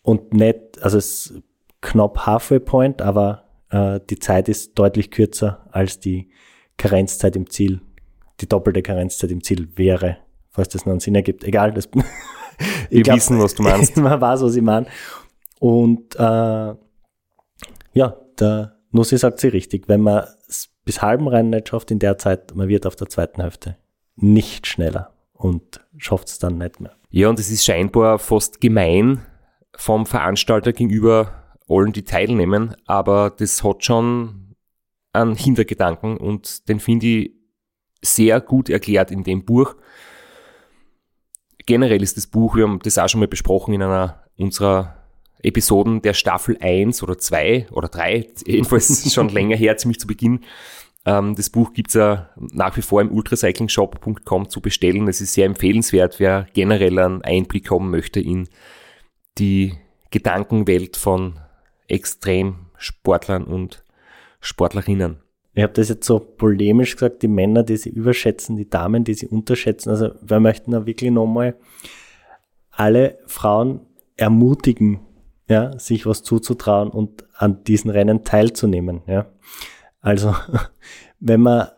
und 0.01 0.33
nicht, 0.33 0.81
also 0.81 0.97
es 0.97 1.27
ist 1.27 1.43
knapp 1.79 2.25
Halfway 2.25 2.59
Point, 2.59 3.01
aber 3.01 3.45
äh, 3.69 4.01
die 4.09 4.19
Zeit 4.19 4.49
ist 4.49 4.77
deutlich 4.77 5.11
kürzer 5.11 5.65
als 5.71 6.01
die 6.01 6.29
Karenzzeit 6.75 7.37
im 7.37 7.49
Ziel, 7.49 7.79
die 8.41 8.49
doppelte 8.49 8.81
Karenzzeit 8.81 9.31
im 9.31 9.41
Ziel 9.41 9.69
wäre, 9.75 10.17
falls 10.49 10.69
das 10.69 10.85
noch 10.85 10.91
einen 10.91 10.99
Sinn 10.99 11.15
ergibt. 11.15 11.45
Egal, 11.45 11.71
das, 11.71 11.89
Wir 12.89 13.03
glaub, 13.03 13.15
wissen, 13.15 13.39
was 13.39 13.55
du 13.55 13.63
meinst. 13.63 13.95
man 13.97 14.19
weiß, 14.19 14.41
was 14.41 14.55
ich 14.55 14.61
meine. 14.61 14.87
Und 15.59 16.15
äh, 16.17 16.75
ja, 17.93 18.17
der 18.37 18.75
Nussi 18.91 19.17
sagt 19.17 19.39
sie 19.39 19.47
richtig, 19.47 19.87
wenn 19.87 20.01
man 20.01 20.25
es 20.49 20.69
bis 20.83 21.01
halben 21.01 21.29
Rennen 21.29 21.51
nicht 21.51 21.69
schafft 21.69 21.91
in 21.91 21.99
der 21.99 22.17
Zeit, 22.17 22.53
man 22.55 22.67
wird 22.67 22.85
auf 22.85 22.97
der 22.97 23.07
zweiten 23.07 23.41
Hälfte 23.41 23.77
nicht 24.17 24.67
schneller 24.67 25.12
und 25.43 25.81
schafft 25.97 26.29
es 26.29 26.39
dann 26.39 26.57
nicht 26.57 26.79
mehr. 26.79 26.95
Ja, 27.09 27.27
und 27.27 27.37
es 27.37 27.51
ist 27.51 27.65
scheinbar 27.65 28.17
fast 28.17 28.61
gemein 28.61 29.25
vom 29.75 30.05
Veranstalter 30.05 30.71
gegenüber 30.71 31.57
allen, 31.67 31.91
die 31.91 32.03
teilnehmen, 32.03 32.75
aber 32.85 33.29
das 33.29 33.61
hat 33.61 33.83
schon 33.83 34.55
einen 35.11 35.35
Hintergedanken 35.35 36.15
und 36.15 36.69
den 36.69 36.79
finde 36.79 37.05
ich 37.05 37.31
sehr 38.01 38.39
gut 38.39 38.69
erklärt 38.69 39.11
in 39.11 39.23
dem 39.23 39.43
Buch. 39.43 39.75
Generell 41.65 42.01
ist 42.01 42.15
das 42.15 42.27
Buch, 42.27 42.55
wir 42.55 42.63
haben 42.63 42.79
das 42.81 42.97
auch 42.97 43.09
schon 43.09 43.19
mal 43.19 43.27
besprochen 43.27 43.73
in 43.73 43.83
einer 43.83 44.23
unserer 44.37 44.95
Episoden 45.41 46.01
der 46.01 46.13
Staffel 46.13 46.57
1 46.61 47.03
oder 47.03 47.17
2 47.17 47.67
oder 47.71 47.89
3, 47.89 48.27
jedenfalls 48.45 49.13
schon 49.13 49.27
länger 49.27 49.57
her, 49.57 49.75
ziemlich 49.75 49.99
zu 49.99 50.07
Beginn. 50.07 50.39
Ähm, 51.05 51.35
das 51.35 51.49
Buch 51.49 51.73
gibt's 51.73 51.93
ja 51.93 52.29
nach 52.35 52.77
wie 52.77 52.81
vor 52.81 53.01
im 53.01 53.11
ultracyclingshop.com 53.11 54.49
zu 54.49 54.61
bestellen. 54.61 55.07
Es 55.07 55.21
ist 55.21 55.33
sehr 55.33 55.45
empfehlenswert, 55.45 56.19
wer 56.19 56.47
generell 56.53 56.97
einen 56.99 57.21
Einblick 57.23 57.69
haben 57.71 57.89
möchte 57.89 58.19
in 58.19 58.47
die 59.37 59.73
Gedankenwelt 60.11 60.95
von 60.95 61.39
Extremsportlern 61.87 63.43
und 63.43 63.83
Sportlerinnen. 64.39 65.17
Ich 65.55 65.63
habe 65.63 65.73
das 65.73 65.89
jetzt 65.89 66.05
so 66.05 66.19
polemisch 66.19 66.95
gesagt, 66.95 67.21
die 67.21 67.27
Männer, 67.27 67.63
die 67.63 67.77
sie 67.77 67.89
überschätzen, 67.89 68.55
die 68.55 68.69
Damen, 68.69 69.03
die 69.03 69.13
sie 69.13 69.27
unterschätzen. 69.27 69.89
Also 69.89 70.11
wir 70.21 70.39
möchten 70.39 70.71
da 70.71 70.85
wirklich 70.85 71.11
nochmal 71.11 71.55
alle 72.71 73.19
Frauen 73.27 73.81
ermutigen, 74.17 74.99
ja, 75.47 75.77
sich 75.77 76.05
was 76.05 76.23
zuzutrauen 76.23 76.89
und 76.89 77.25
an 77.35 77.63
diesen 77.65 77.91
Rennen 77.91 78.23
teilzunehmen. 78.23 79.01
Ja. 79.05 79.27
Also 80.03 80.35
wenn 81.19 81.41
man 81.41 81.69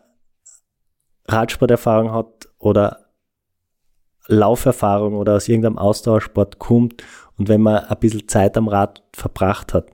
Radsporterfahrung 1.28 2.12
hat 2.12 2.48
oder 2.58 3.06
Lauferfahrung 4.26 5.14
oder 5.14 5.36
aus 5.36 5.48
irgendeinem 5.48 5.78
Ausdauersport 5.78 6.58
kommt 6.58 7.02
und 7.38 7.48
wenn 7.48 7.62
man 7.62 7.84
ein 7.84 7.98
bisschen 7.98 8.28
Zeit 8.28 8.56
am 8.58 8.68
Rad 8.68 9.02
verbracht 9.12 9.72
hat, 9.72 9.86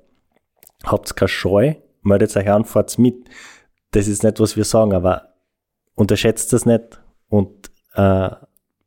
habt 0.85 1.15
keine 1.15 1.29
Scheu, 1.29 1.75
meldet 2.03 2.37
euch 2.37 2.51
an, 2.51 2.65
fahrt's 2.65 2.99
mit. 2.99 3.29
Das 3.91 4.09
ist 4.09 4.25
nicht, 4.25 4.41
was 4.41 4.57
wir 4.57 4.65
sagen, 4.65 4.95
aber 4.95 5.35
unterschätzt 5.95 6.53
das 6.53 6.65
nicht 6.65 7.01
und 7.29 7.71
äh, 7.95 8.31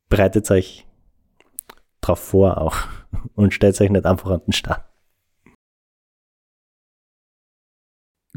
bereitet 0.10 0.50
euch 0.50 0.88
drauf 2.02 2.20
vor 2.20 2.60
auch 2.60 2.76
und 3.36 3.54
stellt 3.54 3.80
euch 3.80 3.91
nicht 3.91 4.06
einfach 4.06 4.32
an 4.32 4.41
den 4.48 4.54
Start. 4.54 4.84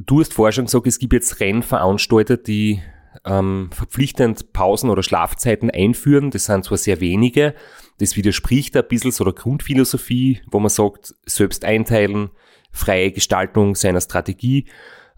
Du 0.05 0.21
hast 0.21 0.33
vorher 0.33 0.53
schon 0.53 0.67
gesagt, 0.67 0.87
es 0.87 0.99
gibt 0.99 1.13
jetzt 1.13 1.41
Rennveranstalter, 1.41 2.37
die 2.37 2.81
ähm, 3.25 3.71
verpflichtend 3.73 4.53
Pausen 4.53 4.91
oder 4.91 5.03
Schlafzeiten 5.03 5.71
einführen. 5.71 6.31
Das 6.31 6.45
sind 6.45 6.65
zwar 6.65 6.79
sehr 6.79 7.01
wenige, 7.01 7.55
das 7.99 8.17
widerspricht 8.17 8.77
ein 8.77 8.87
bisschen 8.89 9.11
so 9.11 9.25
der 9.25 9.33
Grundphilosophie, 9.33 10.41
wo 10.51 10.61
man 10.61 10.69
sagt, 10.69 11.15
selbst 11.27 11.65
einteilen, 11.65 12.31
freie 12.71 13.11
Gestaltung 13.11 13.75
seiner 13.75 14.01
Strategie. 14.01 14.67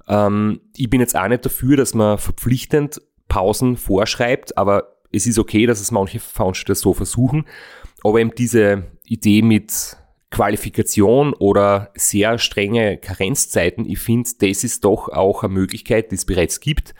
Ähm, 0.09 0.61
ich 0.77 0.89
bin 0.89 1.01
jetzt 1.01 1.17
auch 1.17 1.29
nicht 1.29 1.45
dafür, 1.45 1.77
dass 1.77 1.93
man 1.93 2.17
verpflichtend 2.17 3.03
Pausen 3.29 3.77
vorschreibt, 3.77 4.57
aber 4.57 4.97
es 5.13 5.27
ist 5.27 5.39
okay, 5.39 5.67
dass 5.67 5.81
es 5.81 5.91
manche 5.91 6.21
Veranstalter 6.21 6.75
so 6.75 6.95
versuchen. 6.95 7.45
Aber 8.03 8.19
eben 8.19 8.35
diese 8.35 8.85
Idee 9.05 9.43
mit 9.43 9.97
Qualifikation 10.31 11.35
oder 11.35 11.91
sehr 11.95 12.39
strenge 12.39 12.99
Karenzzeiten, 12.99 13.85
ich 13.85 13.99
finde, 13.99 14.31
das 14.39 14.65
ist 14.65 14.85
doch 14.85 15.09
auch 15.09 15.43
eine 15.43 15.53
Möglichkeit, 15.53 16.11
die 16.11 16.17
es 16.17 16.25
bereits 16.25 16.61
gibt, 16.61 16.95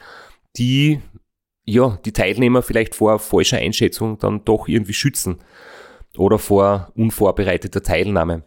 die 0.57 0.99
ja, 1.65 1.97
die 2.05 2.11
Teilnehmer 2.11 2.61
vielleicht 2.61 2.95
vor 2.95 3.19
falscher 3.19 3.57
Einschätzung 3.57 4.17
dann 4.17 4.43
doch 4.45 4.67
irgendwie 4.67 4.93
schützen 4.93 5.39
oder 6.17 6.39
vor 6.39 6.91
unvorbereiteter 6.95 7.83
Teilnahme. 7.83 8.43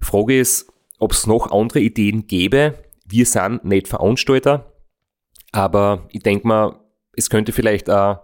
Frage 0.00 0.38
ist, 0.38 0.72
ob 0.98 1.12
es 1.12 1.26
noch 1.26 1.50
andere 1.50 1.80
Ideen 1.80 2.26
gäbe. 2.26 2.74
Wir 3.06 3.26
sind 3.26 3.64
nicht 3.64 3.88
Veranstalter, 3.88 4.72
aber 5.50 6.08
ich 6.10 6.22
denke 6.22 6.46
mal, 6.46 6.78
es 7.16 7.30
könnte 7.30 7.52
vielleicht 7.52 7.90
auch 7.90 8.20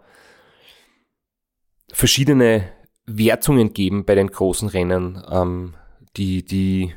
verschiedene 1.93 2.71
Wertungen 3.07 3.73
geben 3.73 4.05
bei 4.05 4.15
den 4.15 4.29
großen 4.29 4.69
Rennen. 4.69 5.23
Ähm, 5.31 5.75
die, 6.19 6.45
die 6.45 6.93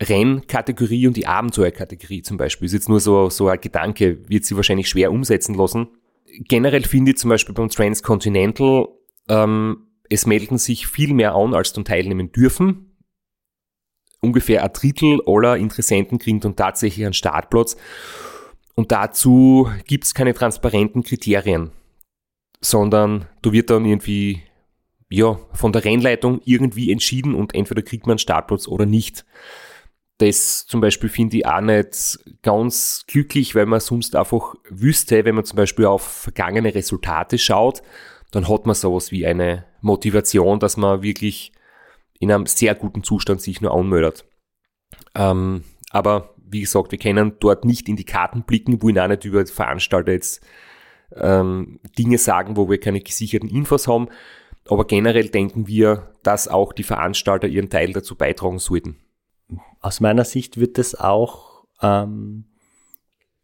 Rennkategorie 0.00 1.06
und 1.06 1.16
die 1.16 1.26
Abenteuerkategorie 1.26 2.22
zum 2.22 2.36
Beispiel 2.36 2.66
ist 2.66 2.72
jetzt 2.72 2.88
nur 2.88 3.00
so, 3.00 3.30
so 3.30 3.48
ein 3.48 3.60
Gedanke, 3.60 4.28
wird 4.28 4.44
sie 4.44 4.56
wahrscheinlich 4.56 4.88
schwer 4.88 5.12
umsetzen 5.12 5.54
lassen. 5.54 5.88
Generell 6.48 6.84
finde 6.84 7.12
ich 7.12 7.18
zum 7.18 7.30
Beispiel 7.30 7.54
beim 7.54 7.68
Transcontinental, 7.68 8.88
ähm, 9.28 9.88
es 10.08 10.26
melden 10.26 10.58
sich 10.58 10.86
viel 10.86 11.12
mehr 11.14 11.34
an, 11.34 11.54
als 11.54 11.72
dann 11.72 11.84
teilnehmen 11.84 12.32
dürfen. 12.32 12.96
Ungefähr 14.20 14.64
ein 14.64 14.72
Drittel 14.72 15.20
aller 15.26 15.56
Interessenten 15.56 16.18
kriegen 16.18 16.40
dann 16.40 16.56
tatsächlich 16.56 17.04
einen 17.04 17.14
Startplatz. 17.14 17.76
Und 18.74 18.92
dazu 18.92 19.68
gibt 19.86 20.04
es 20.04 20.14
keine 20.14 20.34
transparenten 20.34 21.02
Kriterien, 21.02 21.72
sondern 22.60 23.26
da 23.42 23.52
wird 23.52 23.70
dann 23.70 23.84
irgendwie 23.84 24.42
ja, 25.08 25.38
von 25.52 25.72
der 25.72 25.84
Rennleitung 25.84 26.40
irgendwie 26.44 26.92
entschieden 26.92 27.34
und 27.34 27.54
entweder 27.54 27.82
kriegt 27.82 28.06
man 28.06 28.12
einen 28.12 28.18
Startplatz 28.18 28.68
oder 28.68 28.86
nicht. 28.86 29.24
Das 30.18 30.66
zum 30.66 30.80
Beispiel 30.80 31.08
finde 31.08 31.38
ich 31.38 31.46
auch 31.46 31.60
nicht 31.60 32.18
ganz 32.42 33.04
glücklich, 33.06 33.54
weil 33.54 33.66
man 33.66 33.80
sonst 33.80 34.16
einfach 34.16 34.54
wüsste, 34.68 35.24
wenn 35.24 35.36
man 35.36 35.44
zum 35.44 35.56
Beispiel 35.56 35.86
auf 35.86 36.02
vergangene 36.02 36.74
Resultate 36.74 37.38
schaut, 37.38 37.82
dann 38.32 38.48
hat 38.48 38.66
man 38.66 38.74
sowas 38.74 39.12
wie 39.12 39.26
eine 39.26 39.64
Motivation, 39.80 40.58
dass 40.58 40.76
man 40.76 41.02
wirklich 41.02 41.52
in 42.18 42.32
einem 42.32 42.46
sehr 42.46 42.74
guten 42.74 43.04
Zustand 43.04 43.40
sich 43.40 43.60
nur 43.60 43.72
anmeldet. 43.72 44.24
Ähm, 45.14 45.62
aber 45.90 46.34
wie 46.50 46.60
gesagt, 46.60 46.90
wir 46.90 46.98
können 46.98 47.34
dort 47.40 47.64
nicht 47.64 47.88
in 47.88 47.96
die 47.96 48.04
Karten 48.04 48.42
blicken, 48.42 48.82
wo 48.82 48.88
ich 48.88 49.00
auch 49.00 49.08
nicht 49.08 49.24
über 49.24 49.46
Veranstalter 49.46 50.12
jetzt 50.12 50.44
ähm, 51.14 51.80
Dinge 51.98 52.18
sagen, 52.18 52.56
wo 52.56 52.68
wir 52.68 52.80
keine 52.80 53.00
gesicherten 53.00 53.48
Infos 53.48 53.86
haben. 53.86 54.08
Aber 54.68 54.86
generell 54.86 55.28
denken 55.28 55.66
wir, 55.66 56.12
dass 56.22 56.46
auch 56.46 56.72
die 56.72 56.82
Veranstalter 56.82 57.48
ihren 57.48 57.70
Teil 57.70 57.92
dazu 57.92 58.16
beitragen 58.16 58.58
sollten. 58.58 58.98
Aus 59.80 60.00
meiner 60.00 60.24
Sicht 60.24 60.58
wird 60.60 60.78
es 60.78 60.94
auch, 60.94 61.64
ähm, 61.80 62.44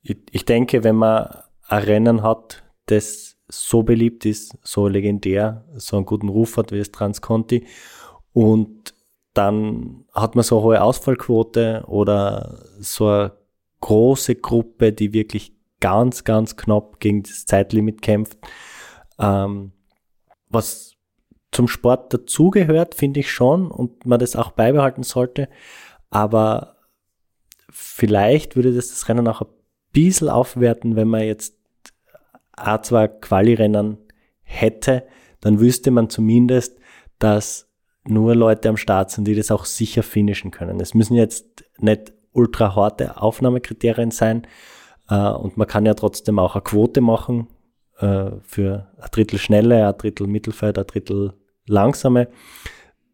ich, 0.02 0.18
ich 0.30 0.44
denke, 0.44 0.84
wenn 0.84 0.96
man 0.96 1.38
ein 1.66 1.82
Rennen 1.82 2.22
hat, 2.22 2.62
das 2.86 3.36
so 3.48 3.82
beliebt 3.82 4.26
ist, 4.26 4.58
so 4.62 4.86
legendär, 4.88 5.64
so 5.76 5.96
einen 5.96 6.06
guten 6.06 6.28
Ruf 6.28 6.56
hat 6.56 6.72
wie 6.72 6.78
das 6.78 6.92
Transconti 6.92 7.66
und 8.32 8.94
dann 9.32 10.04
hat 10.12 10.34
man 10.34 10.44
so 10.44 10.58
eine 10.58 10.64
hohe 10.64 10.82
Ausfallquote 10.82 11.84
oder 11.86 12.64
so 12.78 13.08
eine 13.08 13.32
große 13.80 14.36
Gruppe, 14.36 14.92
die 14.92 15.12
wirklich 15.12 15.52
ganz, 15.80 16.24
ganz 16.24 16.56
knapp 16.56 17.00
gegen 17.00 17.22
das 17.22 17.46
Zeitlimit 17.46 18.00
kämpft. 18.00 18.38
Ähm, 19.18 19.72
was 20.48 20.93
zum 21.54 21.68
Sport 21.68 22.12
dazugehört, 22.12 22.94
finde 22.94 23.20
ich 23.20 23.30
schon, 23.30 23.70
und 23.70 24.04
man 24.06 24.18
das 24.18 24.36
auch 24.36 24.50
beibehalten 24.50 25.02
sollte. 25.02 25.48
Aber 26.10 26.76
vielleicht 27.70 28.56
würde 28.56 28.74
das 28.74 28.90
das 28.90 29.08
Rennen 29.08 29.28
auch 29.28 29.42
ein 29.42 29.48
bisschen 29.92 30.28
aufwerten, 30.28 30.96
wenn 30.96 31.08
man 31.08 31.22
jetzt 31.22 31.56
A2 32.56 33.08
Quali-Rennen 33.08 33.98
hätte, 34.42 35.06
dann 35.40 35.60
wüsste 35.60 35.90
man 35.90 36.10
zumindest, 36.10 36.78
dass 37.18 37.68
nur 38.06 38.34
Leute 38.34 38.68
am 38.68 38.76
Start 38.76 39.10
sind, 39.10 39.26
die 39.26 39.34
das 39.34 39.50
auch 39.50 39.64
sicher 39.64 40.02
finishen 40.02 40.50
können. 40.50 40.80
Es 40.80 40.94
müssen 40.94 41.14
jetzt 41.14 41.64
nicht 41.78 42.12
ultra 42.32 42.74
harte 42.74 43.20
Aufnahmekriterien 43.20 44.10
sein. 44.10 44.46
Äh, 45.08 45.30
und 45.30 45.56
man 45.56 45.66
kann 45.66 45.86
ja 45.86 45.94
trotzdem 45.94 46.38
auch 46.38 46.54
eine 46.54 46.62
Quote 46.62 47.00
machen 47.00 47.48
äh, 47.98 48.30
für 48.42 48.88
ein 48.98 49.08
Drittel 49.10 49.38
schnelle, 49.38 49.86
ein 49.86 49.96
Drittel 49.96 50.26
Mittelfeld, 50.26 50.78
ein 50.78 50.86
Drittel 50.86 51.34
langsame, 51.66 52.28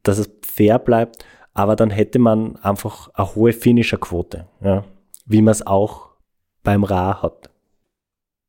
dass 0.03 0.19
es 0.19 0.31
fair 0.45 0.79
bleibt. 0.79 1.25
Aber 1.53 1.77
dann 1.77 1.91
hätte 1.91 2.19
man 2.19 2.57
einfach 2.57 3.09
eine 3.15 3.35
hohe 3.35 3.53
Finisher-Quote, 3.53 4.47
ja, 4.63 4.85
wie 5.27 5.43
man 5.43 5.53
es 5.53 5.67
auch 5.67 6.11
beim 6.63 6.85
Ra 6.85 7.23
hat. 7.23 7.51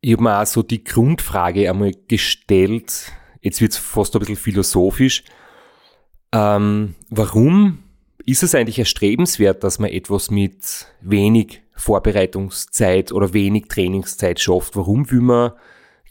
Ich 0.01 0.13
habe 0.13 0.23
mir 0.23 0.39
auch 0.39 0.45
so 0.45 0.63
die 0.63 0.83
Grundfrage 0.83 1.69
einmal 1.69 1.93
gestellt, 2.07 3.11
jetzt 3.41 3.61
wird 3.61 3.73
es 3.73 3.77
fast 3.77 4.15
ein 4.15 4.19
bisschen 4.19 4.35
philosophisch. 4.35 5.23
Ähm, 6.31 6.95
warum 7.09 7.83
ist 8.25 8.43
es 8.43 8.55
eigentlich 8.55 8.79
erstrebenswert, 8.79 9.63
dass 9.63 9.79
man 9.79 9.89
etwas 9.89 10.31
mit 10.31 10.87
wenig 11.01 11.61
Vorbereitungszeit 11.75 13.11
oder 13.11 13.33
wenig 13.33 13.67
Trainingszeit 13.67 14.39
schafft? 14.39 14.75
Warum 14.75 15.09
will 15.11 15.21
man 15.21 15.51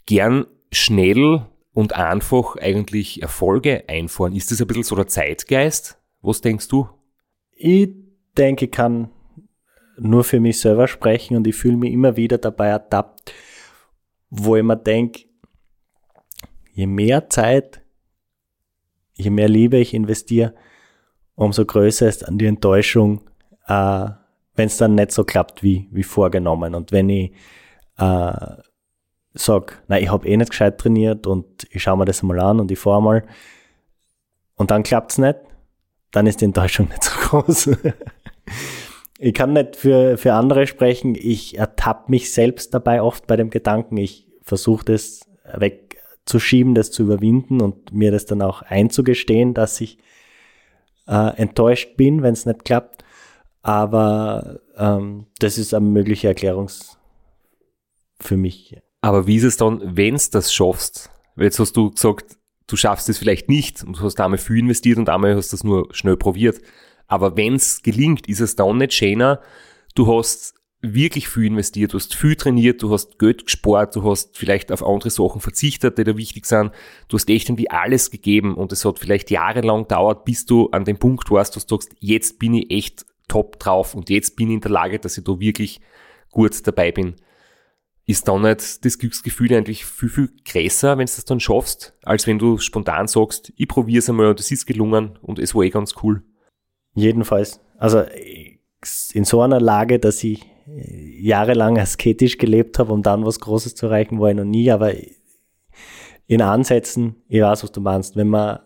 gern 0.05 0.45
schnell 0.71 1.45
und 1.73 1.95
einfach 1.95 2.55
eigentlich 2.57 3.21
Erfolge 3.21 3.85
einfahren? 3.87 4.35
Ist 4.35 4.51
das 4.51 4.61
ein 4.61 4.67
bisschen 4.67 4.83
so 4.83 4.95
der 4.95 5.07
Zeitgeist? 5.07 5.99
Was 6.21 6.41
denkst 6.41 6.67
du? 6.67 6.89
Ich 7.51 7.89
denke, 8.37 8.65
ich 8.65 8.71
kann 8.71 9.09
nur 9.97 10.23
für 10.23 10.39
mich 10.39 10.59
selber 10.59 10.87
sprechen 10.87 11.37
und 11.37 11.47
ich 11.47 11.55
fühle 11.55 11.77
mich 11.77 11.93
immer 11.93 12.15
wieder 12.15 12.37
dabei 12.37 12.67
ertappt, 12.67 13.33
wo 14.29 14.55
ich 14.55 14.63
mir 14.63 14.77
denke, 14.77 15.25
je 16.73 16.87
mehr 16.87 17.29
Zeit, 17.29 17.81
je 19.13 19.29
mehr 19.29 19.49
Liebe 19.49 19.77
ich 19.77 19.93
investiere, 19.93 20.55
umso 21.35 21.65
größer 21.65 22.07
ist 22.07 22.23
dann 22.23 22.37
die 22.37 22.45
Enttäuschung, 22.45 23.21
äh, 23.67 24.09
wenn 24.55 24.67
es 24.67 24.77
dann 24.77 24.95
nicht 24.95 25.11
so 25.11 25.23
klappt 25.23 25.63
wie, 25.63 25.87
wie 25.91 26.03
vorgenommen. 26.03 26.75
Und 26.75 26.91
wenn 26.91 27.09
ich 27.09 27.31
äh, 27.97 28.33
sage, 29.33 29.73
nein, 29.87 30.03
ich 30.03 30.11
habe 30.11 30.27
eh 30.27 30.37
nicht 30.37 30.51
gescheit 30.51 30.77
trainiert 30.77 31.27
und 31.27 31.67
ich 31.71 31.83
schaue 31.83 31.97
mir 31.97 32.05
das 32.05 32.23
mal 32.23 32.39
an 32.39 32.59
und 32.59 32.71
ich 32.71 32.79
fahre 32.79 33.01
mal 33.01 33.23
und 34.55 34.71
dann 34.71 34.83
klappt 34.83 35.13
es 35.13 35.17
nicht, 35.17 35.39
dann 36.11 36.27
ist 36.27 36.41
die 36.41 36.45
Enttäuschung 36.45 36.87
nicht 36.89 37.03
so 37.03 37.11
groß. 37.19 37.69
ich 39.19 39.33
kann 39.33 39.53
nicht 39.53 39.75
für, 39.75 40.17
für 40.17 40.33
andere 40.33 40.67
sprechen. 40.67 41.15
Ich 41.15 41.57
ertappe 41.57 42.11
mich 42.11 42.31
selbst 42.33 42.73
dabei 42.73 43.01
oft 43.01 43.27
bei 43.27 43.35
dem 43.37 43.49
Gedanken. 43.49 43.97
Ich 43.97 44.27
versuche 44.43 44.85
das 44.85 45.21
wegzuschieben, 45.55 46.75
das 46.75 46.91
zu 46.91 47.03
überwinden 47.03 47.61
und 47.61 47.93
mir 47.93 48.11
das 48.11 48.25
dann 48.25 48.41
auch 48.41 48.61
einzugestehen, 48.61 49.53
dass 49.53 49.79
ich 49.81 49.97
äh, 51.07 51.37
enttäuscht 51.37 51.97
bin, 51.97 52.21
wenn 52.21 52.33
es 52.33 52.45
nicht 52.45 52.65
klappt. 52.65 53.03
Aber 53.63 54.59
ähm, 54.75 55.27
das 55.39 55.57
ist 55.57 55.73
eine 55.73 55.85
mögliche 55.85 56.27
Erklärung 56.27 56.69
für 58.19 58.37
mich. 58.37 58.77
Aber 59.01 59.25
wie 59.27 59.37
ist 59.37 59.43
es 59.43 59.57
dann, 59.57 59.97
wenn 59.97 60.15
du 60.15 60.21
das 60.31 60.53
schaffst? 60.53 61.09
Weil 61.35 61.45
jetzt 61.45 61.59
hast 61.59 61.75
du 61.75 61.89
gesagt, 61.89 62.37
du 62.67 62.75
schaffst 62.75 63.09
es 63.09 63.17
vielleicht 63.17 63.49
nicht 63.49 63.83
und 63.83 63.99
du 63.99 64.03
hast 64.03 64.19
einmal 64.19 64.37
viel 64.37 64.59
investiert 64.59 64.97
und 64.97 65.09
einmal 65.09 65.35
hast 65.35 65.51
du 65.51 65.55
es 65.55 65.63
nur 65.63 65.87
schnell 65.93 66.17
probiert. 66.17 66.61
Aber 67.07 67.35
wenn 67.35 67.55
es 67.55 67.81
gelingt, 67.81 68.29
ist 68.29 68.39
es 68.39 68.55
dann 68.55 68.77
nicht 68.77 68.93
schöner, 68.93 69.41
du 69.95 70.07
hast 70.07 70.53
wirklich 70.81 71.27
viel 71.27 71.45
investiert, 71.45 71.93
du 71.93 71.97
hast 71.97 72.15
viel 72.15 72.35
trainiert, 72.35 72.81
du 72.81 72.91
hast 72.91 73.19
Geld 73.19 73.45
gespart, 73.45 73.95
du 73.95 74.09
hast 74.09 74.37
vielleicht 74.37 74.71
auf 74.71 74.83
andere 74.85 75.09
Sachen 75.09 75.41
verzichtet, 75.41 75.97
die 75.97 76.03
da 76.03 76.17
wichtig 76.17 76.45
sind. 76.45 76.71
Du 77.07 77.17
hast 77.17 77.29
echt 77.29 77.49
irgendwie 77.49 77.69
alles 77.69 78.11
gegeben 78.11 78.55
und 78.55 78.71
es 78.71 78.85
hat 78.85 78.97
vielleicht 78.97 79.29
jahrelang 79.29 79.87
dauert, 79.87 80.25
bis 80.25 80.45
du 80.45 80.69
an 80.69 80.85
dem 80.85 80.97
Punkt 80.97 81.29
warst, 81.29 81.55
dass 81.55 81.65
du 81.65 81.75
sagst, 81.75 81.95
jetzt 81.99 82.39
bin 82.39 82.53
ich 82.53 82.71
echt 82.71 83.05
top 83.27 83.59
drauf 83.59 83.93
und 83.93 84.09
jetzt 84.09 84.35
bin 84.35 84.49
ich 84.49 84.55
in 84.55 84.61
der 84.61 84.71
Lage, 84.71 84.99
dass 84.99 85.17
ich 85.17 85.23
da 85.23 85.39
wirklich 85.39 85.81
gut 86.31 86.65
dabei 86.65 86.91
bin. 86.91 87.15
Ist 88.05 88.27
dann 88.27 88.41
nicht 88.41 88.83
das 88.83 88.97
Glücksgefühl 88.97 89.53
eigentlich 89.53 89.85
viel, 89.85 90.09
viel 90.09 90.29
größer, 90.43 90.97
wenn 90.97 91.05
du 91.05 91.13
das 91.13 91.25
dann 91.25 91.39
schaffst, 91.39 91.93
als 92.03 92.27
wenn 92.27 92.39
du 92.39 92.57
spontan 92.57 93.07
sagst, 93.07 93.53
ich 93.55 93.67
probiere 93.67 93.99
es 93.99 94.09
einmal 94.09 94.27
und 94.27 94.39
es 94.39 94.51
ist 94.51 94.65
gelungen 94.65 95.19
und 95.21 95.39
es 95.39 95.53
war 95.53 95.63
eh 95.63 95.69
ganz 95.69 95.93
cool? 96.03 96.23
Jedenfalls. 96.93 97.59
Also 97.77 98.03
in 99.13 99.23
so 99.23 99.41
einer 99.41 99.61
Lage, 99.61 99.99
dass 99.99 100.23
ich 100.23 100.45
jahrelang 100.65 101.77
asketisch 101.77 102.37
gelebt 102.37 102.79
habe, 102.79 102.93
um 102.93 103.03
dann 103.03 103.25
was 103.25 103.39
Großes 103.39 103.75
zu 103.75 103.87
erreichen, 103.87 104.19
war 104.19 104.29
ich 104.29 104.35
noch 104.35 104.45
nie, 104.45 104.71
aber 104.71 104.93
in 106.27 106.41
Ansätzen, 106.41 107.17
ich 107.27 107.41
weiß, 107.41 107.63
was 107.63 107.71
du 107.71 107.81
meinst, 107.81 108.15
wenn 108.15 108.29
man 108.29 108.59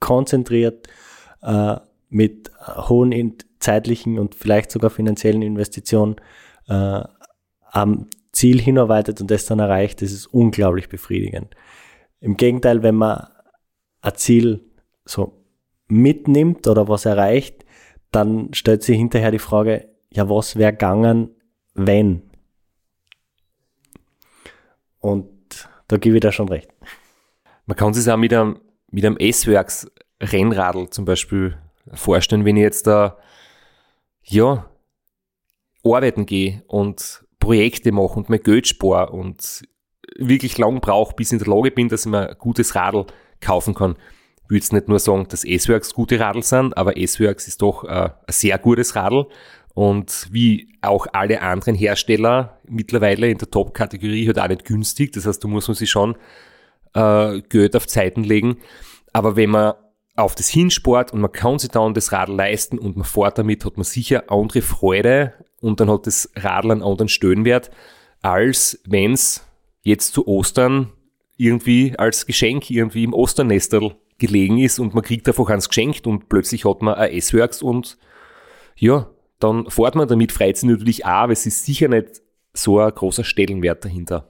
konzentriert 0.00 0.88
äh, 1.42 1.76
mit 2.08 2.50
hohen 2.66 3.38
zeitlichen 3.58 4.18
und 4.18 4.34
vielleicht 4.34 4.70
sogar 4.70 4.90
finanziellen 4.90 5.42
Investitionen 5.42 6.16
äh, 6.68 7.02
am 7.72 8.06
Ziel 8.32 8.60
hinarbeitet 8.60 9.20
und 9.20 9.30
das 9.30 9.46
dann 9.46 9.58
erreicht, 9.58 10.02
das 10.02 10.12
ist 10.12 10.26
unglaublich 10.26 10.88
befriedigend. 10.88 11.54
Im 12.20 12.36
Gegenteil, 12.36 12.82
wenn 12.82 12.94
man 12.94 13.26
ein 14.02 14.14
Ziel 14.14 14.64
so 15.04 15.44
mitnimmt 15.88 16.68
oder 16.68 16.86
was 16.88 17.04
erreicht, 17.06 17.64
dann 18.10 18.52
stellt 18.54 18.82
sich 18.82 18.96
hinterher 18.96 19.30
die 19.30 19.38
Frage, 19.38 19.88
ja, 20.10 20.28
was 20.28 20.56
wäre 20.56 20.72
gegangen, 20.72 21.30
wenn? 21.74 22.22
Und 24.98 25.68
da 25.88 25.96
gebe 25.96 26.16
ich 26.16 26.20
dir 26.20 26.32
schon 26.32 26.48
recht. 26.48 26.70
Man 27.66 27.76
kann 27.76 27.94
sich 27.94 28.10
auch 28.10 28.16
mit 28.16 28.32
einem, 28.32 28.60
mit 28.90 29.04
einem 29.04 29.16
S-Werks 29.16 29.90
Rennradl 30.20 30.90
zum 30.90 31.06
Beispiel 31.06 31.56
vorstellen, 31.92 32.44
wenn 32.44 32.56
ich 32.56 32.62
jetzt 32.62 32.86
da, 32.86 33.18
ja, 34.22 34.70
arbeiten 35.84 36.26
gehe 36.26 36.62
und 36.66 37.24
Projekte 37.42 37.90
mache 37.90 38.14
und 38.14 38.30
mein 38.30 38.40
Geld 38.40 38.68
spare 38.68 39.10
und 39.10 39.64
wirklich 40.16 40.58
lang 40.58 40.80
brauche, 40.80 41.14
bis 41.16 41.32
ich 41.32 41.40
in 41.40 41.44
der 41.44 41.52
Lage 41.52 41.72
bin, 41.72 41.88
dass 41.88 42.06
ich 42.06 42.10
mir 42.10 42.30
ein 42.30 42.38
gutes 42.38 42.76
Radl 42.76 43.04
kaufen 43.40 43.74
kann. 43.74 43.96
Ich 44.44 44.50
würde 44.50 44.58
jetzt 44.58 44.72
nicht 44.72 44.88
nur 44.88 45.00
sagen, 45.00 45.26
dass 45.28 45.44
S-Works 45.44 45.92
gute 45.92 46.20
Radl 46.20 46.44
sind, 46.44 46.76
aber 46.76 46.96
S-Works 46.96 47.48
ist 47.48 47.60
doch 47.60 47.82
äh, 47.82 47.88
ein 47.88 48.12
sehr 48.28 48.58
gutes 48.58 48.94
Radl 48.94 49.26
und 49.74 50.28
wie 50.30 50.68
auch 50.82 51.08
alle 51.12 51.42
anderen 51.42 51.74
Hersteller 51.74 52.60
mittlerweile 52.68 53.28
in 53.28 53.38
der 53.38 53.50
Top-Kategorie 53.50 54.26
halt 54.26 54.38
auch 54.38 54.48
nicht 54.48 54.64
günstig. 54.64 55.12
Das 55.12 55.26
heißt, 55.26 55.42
du 55.42 55.48
musst 55.48 55.74
sich 55.74 55.90
schon 55.90 56.14
äh, 56.94 57.40
Geld 57.48 57.74
auf 57.74 57.88
Zeiten 57.88 58.22
legen. 58.22 58.58
Aber 59.12 59.34
wenn 59.34 59.50
man 59.50 59.74
auf 60.14 60.36
das 60.36 60.48
hinsport 60.48 61.12
und 61.12 61.20
man 61.20 61.32
kann 61.32 61.58
sich 61.58 61.70
dann 61.70 61.94
das 61.94 62.12
Radl 62.12 62.36
leisten 62.36 62.78
und 62.78 62.96
man 62.96 63.04
fährt 63.04 63.38
damit, 63.38 63.64
hat 63.64 63.76
man 63.78 63.84
sicher 63.84 64.24
andere 64.28 64.62
Freude 64.62 65.32
und 65.62 65.80
dann 65.80 65.90
hat 65.90 66.06
das 66.06 66.30
Radl 66.36 66.70
einen 66.70 66.82
anderen 66.82 67.08
Stöhnwert, 67.08 67.70
als 68.20 68.80
wenn 68.84 69.12
es 69.12 69.46
jetzt 69.82 70.12
zu 70.12 70.26
Ostern 70.26 70.92
irgendwie 71.36 71.98
als 71.98 72.26
Geschenk 72.26 72.70
irgendwie 72.70 73.04
im 73.04 73.14
Osternestel 73.14 73.94
gelegen 74.18 74.58
ist 74.58 74.78
und 74.78 74.94
man 74.94 75.02
kriegt 75.02 75.26
einfach 75.26 75.48
eins 75.48 75.68
geschenkt 75.68 76.06
und 76.06 76.28
plötzlich 76.28 76.64
hat 76.64 76.82
man 76.82 76.94
ein 76.94 77.12
S-Works 77.12 77.62
und 77.62 77.98
ja, 78.76 79.10
dann 79.38 79.68
fährt 79.68 79.94
man 79.94 80.06
damit, 80.06 80.32
freut 80.32 80.56
sich 80.56 80.68
natürlich 80.68 81.04
auch, 81.04 81.10
aber 81.10 81.32
es 81.32 81.46
ist 81.46 81.64
sicher 81.64 81.88
nicht 81.88 82.22
so 82.52 82.78
ein 82.78 82.94
großer 82.94 83.24
Stellenwert 83.24 83.84
dahinter. 83.84 84.28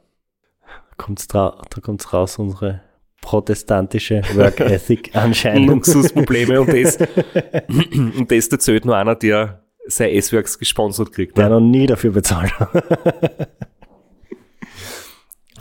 Kommt's 0.97 1.27
da 1.27 1.61
kommt 1.83 2.13
raus, 2.13 2.39
unsere 2.39 2.83
protestantische 3.21 4.23
Work 4.35 4.61
Ethic 4.61 5.15
anscheinend. 5.15 5.67
Luxusprobleme 5.69 6.61
und 6.61 6.73
das, 6.73 6.97
und 7.69 8.31
das 8.31 8.49
erzählt 8.49 8.85
nur 8.85 8.97
einer, 8.97 9.15
der 9.15 9.62
sein 9.87 10.11
S-Works 10.11 10.59
gesponsert 10.59 11.13
kriegt. 11.13 11.37
Der 11.39 11.49
ne? 11.49 11.57
noch 11.57 11.61
nie 11.61 11.87
dafür 11.87 12.13
bezahlt. 12.13 12.53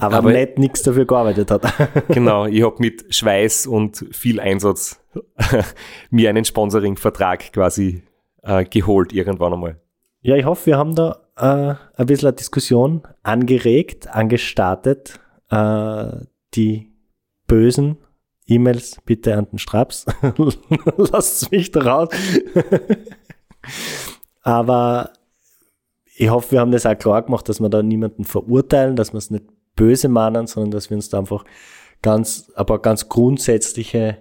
Aber, 0.01 0.17
Aber 0.17 0.31
nicht 0.31 0.57
nichts 0.57 0.81
dafür 0.81 1.05
gearbeitet 1.05 1.51
hat. 1.51 1.61
genau, 2.07 2.47
ich 2.47 2.63
habe 2.63 2.77
mit 2.79 3.13
Schweiß 3.13 3.67
und 3.67 4.03
viel 4.11 4.39
Einsatz 4.39 4.99
mir 6.09 6.29
einen 6.29 6.43
Sponsoring-Vertrag 6.43 7.53
quasi 7.53 8.01
äh, 8.41 8.65
geholt 8.65 9.13
irgendwann 9.13 9.53
einmal. 9.53 9.79
Ja, 10.21 10.35
ich 10.35 10.45
hoffe, 10.45 10.65
wir 10.65 10.77
haben 10.77 10.95
da 10.95 11.27
äh, 11.37 11.75
ein 11.99 12.05
bisschen 12.07 12.29
eine 12.29 12.35
Diskussion 12.35 13.03
angeregt, 13.21 14.07
angestartet. 14.07 15.19
Äh, 15.51 16.25
die 16.55 16.91
bösen 17.45 17.97
E-Mails 18.47 18.97
bitte 19.05 19.37
an 19.37 19.49
den 19.51 19.59
Straps. 19.59 20.07
Lasst 20.97 21.51
mich 21.51 21.69
da 21.69 21.81
raus. 21.81 22.09
Aber 24.41 25.13
ich 26.15 26.29
hoffe, 26.29 26.51
wir 26.51 26.59
haben 26.59 26.71
das 26.71 26.85
auch 26.85 26.97
klar 26.97 27.21
gemacht, 27.21 27.47
dass 27.49 27.59
wir 27.59 27.69
da 27.69 27.81
niemanden 27.81 28.25
verurteilen, 28.25 28.95
dass 28.95 29.13
wir 29.13 29.17
es 29.17 29.31
nicht 29.31 29.45
böse 29.75 30.09
mahnen, 30.09 30.47
sondern 30.47 30.71
dass 30.71 30.89
wir 30.89 30.97
uns 30.97 31.09
da 31.09 31.19
einfach 31.19 31.45
ganz, 32.01 32.51
aber 32.55 32.81
ganz 32.81 33.09
grundsätzliche 33.09 34.17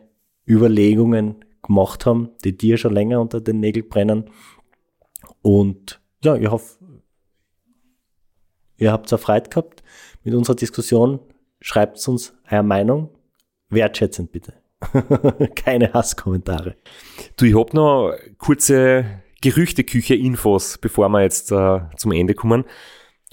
Überlegungen 0.47 1.45
gemacht 1.63 2.07
haben, 2.07 2.31
die 2.45 2.57
dir 2.57 2.77
schon 2.77 2.95
länger 2.95 3.21
unter 3.21 3.41
den 3.41 3.61
Nägeln 3.61 3.89
brennen. 3.89 4.31
Und 5.43 6.01
ja, 6.23 6.37
ich 6.37 6.51
hoffe, 6.51 6.79
ihr 8.77 8.93
habt 8.93 9.11
es 9.11 9.21
Freude 9.21 9.51
gehabt 9.51 9.83
mit 10.25 10.35
unserer 10.35 10.57
Diskussion. 10.57 11.21
Schreibt 11.61 12.07
uns 12.09 12.35
eure 12.51 12.63
Meinung. 12.63 13.11
Wertschätzend 13.69 14.33
bitte. 14.33 14.55
Keine 15.55 15.93
Hasskommentare. 15.93 16.77
Du, 17.37 17.45
ich 17.45 17.55
habe 17.55 17.77
noch 17.77 18.15
kurze 18.39 19.20
Gerüchteküche-Infos, 19.41 20.79
bevor 20.79 21.09
wir 21.09 21.23
jetzt 21.23 21.53
äh, 21.53 21.81
zum 21.97 22.13
Ende 22.13 22.35
kommen. 22.35 22.65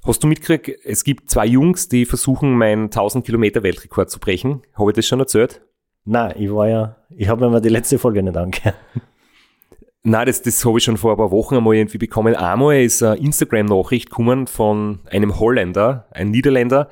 Hast 0.05 0.23
du 0.23 0.27
mitgekriegt, 0.27 0.79
es 0.85 1.03
gibt 1.03 1.29
zwei 1.29 1.45
Jungs, 1.45 1.89
die 1.89 2.05
versuchen, 2.05 2.57
meinen 2.57 2.85
1000 2.85 3.25
Kilometer 3.25 3.63
Weltrekord 3.63 4.09
zu 4.09 4.19
brechen. 4.19 4.61
Habe 4.73 4.91
ich 4.91 4.95
das 4.95 5.05
schon 5.07 5.19
erzählt? 5.19 5.61
Nein, 6.05 6.35
ich 6.37 6.49
war 6.49 6.69
ja, 6.69 6.95
ich 7.15 7.27
habe 7.27 7.43
mir 7.43 7.51
mal 7.51 7.61
die 7.61 7.69
letzte 7.69 7.99
Folge 7.99 8.23
nicht 8.23 8.37
angehört. 8.37 8.75
Nein, 10.03 10.25
das, 10.25 10.41
das 10.41 10.63
habe 10.63 10.77
ich 10.77 10.85
schon 10.85 10.95
vor 10.95 11.11
ein 11.11 11.17
paar 11.17 11.31
Wochen 11.31 11.55
einmal 11.55 11.75
irgendwie 11.75 11.97
bekommen. 11.97 12.33
Einmal 12.33 12.81
ist 12.81 13.03
eine 13.03 13.17
Instagram-Nachricht 13.17 14.09
gekommen 14.09 14.47
von 14.47 14.99
einem 15.11 15.37
Holländer, 15.37 16.07
ein 16.11 16.31
Niederländer, 16.31 16.89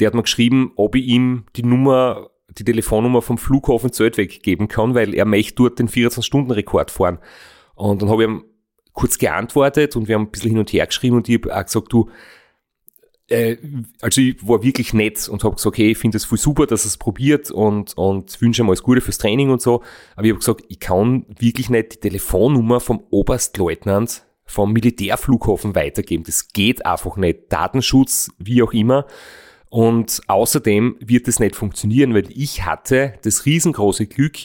der 0.00 0.06
hat 0.06 0.14
mir 0.14 0.22
geschrieben, 0.22 0.72
ob 0.76 0.94
ich 0.94 1.04
ihm 1.04 1.44
die 1.56 1.62
Nummer, 1.62 2.30
die 2.48 2.64
Telefonnummer 2.64 3.20
vom 3.20 3.36
Flughafen 3.36 3.92
Zeltweg 3.92 4.42
geben 4.42 4.68
kann, 4.68 4.94
weil 4.94 5.14
er 5.14 5.26
möchte 5.26 5.56
dort 5.56 5.78
den 5.78 5.88
24-Stunden-Rekord 5.88 6.90
fahren. 6.90 7.18
Und 7.74 8.00
dann 8.00 8.08
habe 8.08 8.22
ich 8.22 8.28
ihm 8.30 8.44
kurz 8.94 9.18
geantwortet 9.18 9.96
und 9.96 10.08
wir 10.08 10.14
haben 10.14 10.22
ein 10.22 10.30
bisschen 10.30 10.50
hin 10.50 10.58
und 10.58 10.72
her 10.72 10.86
geschrieben 10.86 11.16
und 11.16 11.28
ich 11.28 11.38
habe 11.38 11.54
auch 11.54 11.64
gesagt, 11.64 11.92
du, 11.92 12.08
äh, 13.28 13.56
also 14.00 14.20
ich 14.20 14.46
war 14.46 14.62
wirklich 14.62 14.94
nett 14.94 15.28
und 15.28 15.44
habe 15.44 15.56
gesagt, 15.56 15.76
hey, 15.78 15.90
ich 15.90 15.98
finde 15.98 16.16
es 16.16 16.24
voll 16.24 16.38
super, 16.38 16.66
dass 16.66 16.84
es 16.84 16.96
probiert 16.96 17.50
und, 17.50 17.96
und 17.96 18.40
wünsche 18.40 18.62
ihm 18.62 18.68
alles 18.68 18.82
Gute 18.82 19.00
fürs 19.00 19.18
Training 19.18 19.50
und 19.50 19.60
so. 19.60 19.82
Aber 20.16 20.24
ich 20.24 20.30
habe 20.30 20.38
gesagt, 20.38 20.64
ich 20.68 20.80
kann 20.80 21.26
wirklich 21.38 21.68
nicht 21.70 21.94
die 21.94 22.00
Telefonnummer 22.00 22.80
vom 22.80 23.02
Oberstleutnant 23.10 24.24
vom 24.46 24.72
Militärflughafen 24.72 25.74
weitergeben. 25.74 26.24
Das 26.24 26.48
geht 26.48 26.84
einfach 26.84 27.16
nicht. 27.16 27.50
Datenschutz, 27.50 28.30
wie 28.38 28.62
auch 28.62 28.72
immer. 28.72 29.06
Und 29.70 30.20
außerdem 30.28 30.96
wird 31.00 31.26
es 31.26 31.40
nicht 31.40 31.56
funktionieren, 31.56 32.14
weil 32.14 32.30
ich 32.30 32.64
hatte 32.64 33.14
das 33.22 33.46
riesengroße 33.46 34.06
Glück, 34.06 34.36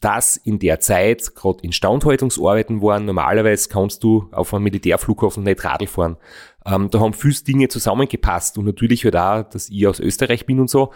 dass 0.00 0.36
in 0.36 0.58
der 0.58 0.80
Zeit 0.80 1.34
gerade 1.34 1.62
Instandhaltungsarbeiten 1.62 2.80
waren. 2.80 3.04
Normalerweise 3.04 3.68
kannst 3.68 4.02
du 4.02 4.28
auf 4.32 4.54
einem 4.54 4.64
Militärflughafen 4.64 5.44
nicht 5.44 5.62
Radl 5.62 5.86
fahren. 5.86 6.16
Ähm, 6.64 6.88
da 6.90 7.00
haben 7.00 7.12
viele 7.12 7.34
Dinge 7.34 7.68
zusammengepasst 7.68 8.56
und 8.56 8.64
natürlich 8.64 9.04
halt 9.04 9.16
auch, 9.16 9.42
dass 9.42 9.68
ich 9.68 9.86
aus 9.86 10.00
Österreich 10.00 10.46
bin 10.46 10.58
und 10.58 10.70
so. 10.70 10.92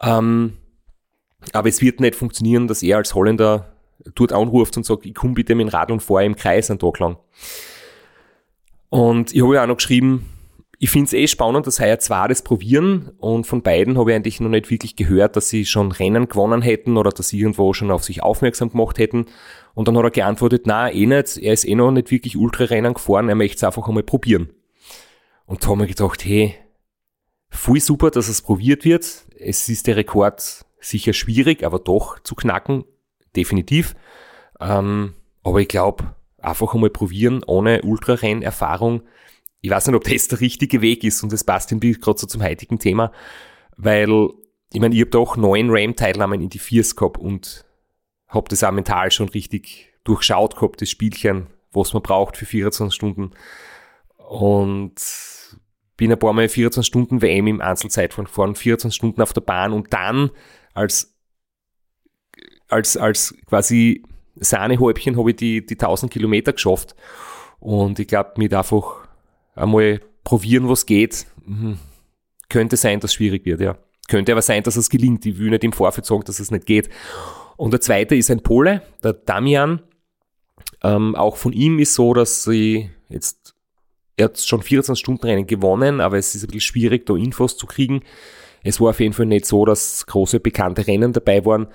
Ähm, 0.00 0.54
aber 1.52 1.68
es 1.68 1.82
wird 1.82 2.00
nicht 2.00 2.14
funktionieren, 2.14 2.68
dass 2.68 2.82
er 2.82 2.96
als 2.96 3.14
Holländer 3.14 3.72
dort 4.14 4.32
anruft 4.32 4.76
und 4.76 4.86
sagt, 4.86 5.04
ich 5.04 5.14
komme 5.14 5.34
bitte 5.34 5.54
mit 5.54 5.66
dem 5.66 5.70
Radl 5.70 5.92
und 5.92 6.02
fahre 6.02 6.24
im 6.24 6.36
Kreis 6.36 6.70
einen 6.70 6.78
Tag 6.78 6.98
lang. 6.98 7.18
Und 8.88 9.34
ich 9.34 9.42
habe 9.42 9.54
ja 9.54 9.62
auch 9.62 9.68
noch 9.68 9.76
geschrieben, 9.76 10.31
ich 10.82 10.90
finde 10.90 11.06
es 11.06 11.12
eh 11.12 11.28
spannend, 11.28 11.68
dass 11.68 11.78
heuer 11.78 12.00
zwei 12.00 12.26
das 12.26 12.42
probieren 12.42 13.12
und 13.18 13.46
von 13.46 13.62
beiden 13.62 13.96
habe 13.96 14.10
ich 14.10 14.16
eigentlich 14.16 14.40
noch 14.40 14.48
nicht 14.48 14.68
wirklich 14.68 14.96
gehört, 14.96 15.36
dass 15.36 15.48
sie 15.48 15.64
schon 15.64 15.92
Rennen 15.92 16.28
gewonnen 16.28 16.60
hätten 16.60 16.96
oder 16.96 17.10
dass 17.10 17.28
sie 17.28 17.38
irgendwo 17.38 17.72
schon 17.72 17.92
auf 17.92 18.02
sich 18.02 18.24
aufmerksam 18.24 18.70
gemacht 18.70 18.98
hätten. 18.98 19.26
Und 19.74 19.86
dann 19.86 19.96
hat 19.96 20.02
er 20.02 20.10
geantwortet, 20.10 20.62
na 20.64 20.90
eh 20.90 21.06
nicht, 21.06 21.36
er 21.36 21.52
ist 21.52 21.68
eh 21.68 21.76
noch 21.76 21.92
nicht 21.92 22.10
wirklich 22.10 22.36
Ultrarennen 22.36 22.94
gefahren, 22.94 23.28
er 23.28 23.36
möchte 23.36 23.58
es 23.58 23.62
einfach 23.62 23.86
einmal 23.86 24.02
probieren. 24.02 24.50
Und 25.46 25.62
da 25.62 25.68
haben 25.68 25.78
wir 25.78 25.86
gedacht, 25.86 26.24
hey, 26.24 26.56
voll 27.48 27.78
super, 27.78 28.10
dass 28.10 28.26
es 28.26 28.42
probiert 28.42 28.84
wird. 28.84 29.26
Es 29.38 29.68
ist 29.68 29.86
der 29.86 29.94
Rekord 29.94 30.66
sicher 30.80 31.12
schwierig, 31.12 31.62
aber 31.62 31.78
doch 31.78 32.18
zu 32.24 32.34
knacken, 32.34 32.82
definitiv. 33.36 33.94
Ähm, 34.58 35.14
aber 35.44 35.60
ich 35.60 35.68
glaube, 35.68 36.16
einfach 36.38 36.74
einmal 36.74 36.90
probieren, 36.90 37.44
ohne 37.46 37.82
Ultrarennerfahrung, 37.82 39.02
ich 39.62 39.70
weiß 39.70 39.86
nicht, 39.86 39.96
ob 39.96 40.04
das 40.04 40.28
der 40.28 40.40
richtige 40.40 40.82
Weg 40.82 41.04
ist 41.04 41.22
und 41.22 41.32
das 41.32 41.44
passt 41.44 41.70
irgendwie 41.70 41.92
gerade 41.92 42.18
so 42.18 42.26
zum 42.26 42.42
heutigen 42.42 42.78
Thema, 42.78 43.12
weil 43.76 44.28
ich 44.72 44.80
meine, 44.80 44.94
ich 44.94 45.00
habe 45.00 45.10
doch 45.10 45.36
neun 45.36 45.68
RAM-Teilnahmen 45.70 46.40
in 46.40 46.48
die 46.48 46.58
Viers 46.58 46.96
gehabt 46.96 47.18
und 47.18 47.64
habe 48.26 48.48
das 48.48 48.64
auch 48.64 48.72
mental 48.72 49.10
schon 49.10 49.28
richtig 49.28 49.92
durchschaut 50.04 50.56
gehabt, 50.56 50.80
das 50.80 50.90
Spielchen, 50.90 51.46
was 51.72 51.92
man 51.92 52.02
braucht 52.02 52.36
für 52.36 52.46
24 52.46 52.94
Stunden. 52.94 53.30
Und 54.16 54.94
bin 55.96 56.10
ein 56.10 56.18
paar 56.18 56.32
Mal 56.32 56.48
24 56.48 56.86
Stunden 56.86 57.22
WM 57.22 57.46
im 57.46 57.60
Einzelzeitfahren 57.60 58.24
gefahren, 58.24 58.54
24 58.54 58.96
Stunden 58.96 59.20
auf 59.20 59.32
der 59.32 59.42
Bahn 59.42 59.72
und 59.72 59.92
dann 59.92 60.30
als, 60.72 61.14
als, 62.68 62.96
als 62.96 63.34
quasi 63.46 64.02
Sahnehäubchen 64.36 65.18
habe 65.18 65.30
ich 65.30 65.36
die, 65.36 65.66
die 65.66 65.74
1000 65.74 66.10
Kilometer 66.10 66.54
geschafft. 66.54 66.96
Und 67.60 67.98
ich 67.98 68.08
glaube, 68.08 68.32
mit 68.38 68.54
einfach 68.54 69.01
einmal 69.54 70.00
probieren, 70.24 70.68
was 70.68 70.86
geht. 70.86 71.26
Mhm. 71.44 71.78
Könnte 72.48 72.76
sein, 72.76 73.00
dass 73.00 73.12
es 73.12 73.14
schwierig 73.14 73.44
wird, 73.44 73.60
ja. 73.60 73.76
Könnte 74.08 74.32
aber 74.32 74.42
sein, 74.42 74.62
dass 74.62 74.76
es 74.76 74.90
gelingt. 74.90 75.24
Ich 75.26 75.38
will 75.38 75.50
nicht 75.50 75.64
im 75.64 75.72
Vorfeld 75.72 76.06
sagen, 76.06 76.24
dass 76.24 76.40
es 76.40 76.50
nicht 76.50 76.66
geht. 76.66 76.90
Und 77.56 77.72
der 77.72 77.80
zweite 77.80 78.14
ist 78.14 78.30
ein 78.30 78.42
Pole, 78.42 78.82
der 79.02 79.12
Damian. 79.12 79.82
Ähm, 80.82 81.14
auch 81.14 81.36
von 81.36 81.52
ihm 81.52 81.78
ist 81.78 81.94
so, 81.94 82.12
dass 82.12 82.44
sie 82.44 82.90
jetzt, 83.08 83.54
er 84.16 84.26
hat 84.26 84.38
schon 84.38 84.62
14 84.62 84.96
Stunden 84.96 85.24
Rennen 85.24 85.46
gewonnen, 85.46 86.00
aber 86.00 86.18
es 86.18 86.34
ist 86.34 86.42
ein 86.42 86.48
bisschen 86.48 86.60
schwierig, 86.60 87.06
da 87.06 87.14
Infos 87.14 87.56
zu 87.56 87.66
kriegen. 87.66 88.02
Es 88.64 88.80
war 88.80 88.90
auf 88.90 89.00
jeden 89.00 89.12
Fall 89.12 89.26
nicht 89.26 89.46
so, 89.46 89.64
dass 89.64 90.06
große 90.06 90.40
bekannte 90.40 90.86
Rennen 90.86 91.12
dabei 91.12 91.44
waren. 91.44 91.68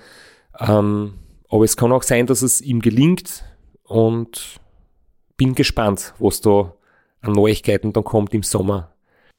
Ähm, 0.59 1.15
aber 1.49 1.63
es 1.63 1.78
kann 1.78 1.91
auch 1.91 2.03
sein, 2.03 2.28
dass 2.28 2.41
es 2.41 2.61
ihm 2.61 2.82
gelingt 2.82 3.45
und 3.84 4.59
bin 5.38 5.55
gespannt, 5.55 6.13
was 6.19 6.41
da 6.41 6.73
an 7.22 7.34
Neuigkeiten 7.34 7.93
dann 7.93 8.03
kommt 8.03 8.34
im 8.34 8.43
Sommer. 8.43 8.93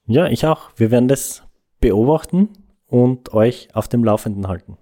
Ja, 0.06 0.26
ich 0.26 0.46
auch. 0.46 0.70
Wir 0.76 0.90
werden 0.90 1.08
das 1.08 1.42
beobachten 1.80 2.48
und 2.86 3.32
euch 3.34 3.68
auf 3.74 3.88
dem 3.88 4.04
Laufenden 4.04 4.48
halten. 4.48 4.78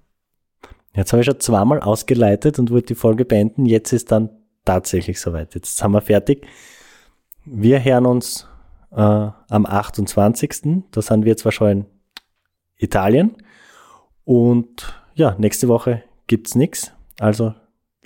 Jetzt 0.94 1.12
habe 1.12 1.20
ich 1.20 1.26
schon 1.26 1.40
zweimal 1.40 1.80
ausgeleitet 1.80 2.59
und 2.59 2.70
wollte 2.70 2.88
die 2.88 2.94
Folge 2.94 3.24
beenden. 3.24 3.66
Jetzt 3.66 3.92
ist 3.92 4.12
dann 4.12 4.30
tatsächlich 4.64 5.20
soweit. 5.20 5.55
Jetzt 5.55 5.76
sind 5.76 5.90
wir 5.90 6.01
fertig. 6.01 6.47
Wir 7.44 7.84
hören 7.84 8.07
uns 8.07 8.49
äh, 8.92 8.97
am 8.97 9.66
28. 9.66 10.84
Da 10.90 11.03
sind 11.03 11.24
wir 11.24 11.36
zwar 11.36 11.53
schon 11.53 11.70
in 11.70 11.86
Italien. 12.76 13.36
Und 14.24 15.01
ja, 15.14 15.34
nächste 15.38 15.68
Woche 15.68 16.03
gibt's 16.26 16.55
nichts. 16.55 16.92
Also 17.18 17.55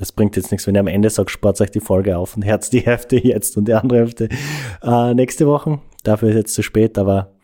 das 0.01 0.13
bringt 0.13 0.35
jetzt 0.35 0.51
nichts, 0.51 0.67
wenn 0.67 0.75
ihr 0.75 0.81
am 0.81 0.87
Ende 0.87 1.11
sagt, 1.11 1.31
spart 1.31 1.61
euch 1.61 1.71
die 1.71 1.81
Folge 1.81 2.17
auf 2.17 2.35
und 2.35 2.43
herz 2.43 2.71
die 2.71 2.81
Hälfte 2.87 3.17
jetzt 3.17 3.59
und 3.59 3.69
die 3.69 3.75
andere 3.75 3.99
Hälfte 3.99 4.31
äh, 4.83 5.13
nächste 5.13 5.47
Woche. 5.47 5.79
Dafür 6.03 6.31
ist 6.31 6.37
jetzt 6.37 6.55
zu 6.55 6.63
spät, 6.63 6.97
aber 6.97 7.35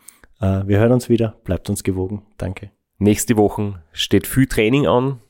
äh, 0.41 0.63
wir 0.65 0.79
hören 0.79 0.93
uns 0.93 1.11
wieder. 1.11 1.37
Bleibt 1.45 1.69
uns 1.69 1.85
gewogen. 1.85 2.23
Danke. 2.39 2.71
Nächste 2.97 3.37
Woche 3.37 3.83
steht 3.93 4.27
viel 4.27 4.47
Training 4.47 4.87
an. 4.87 5.21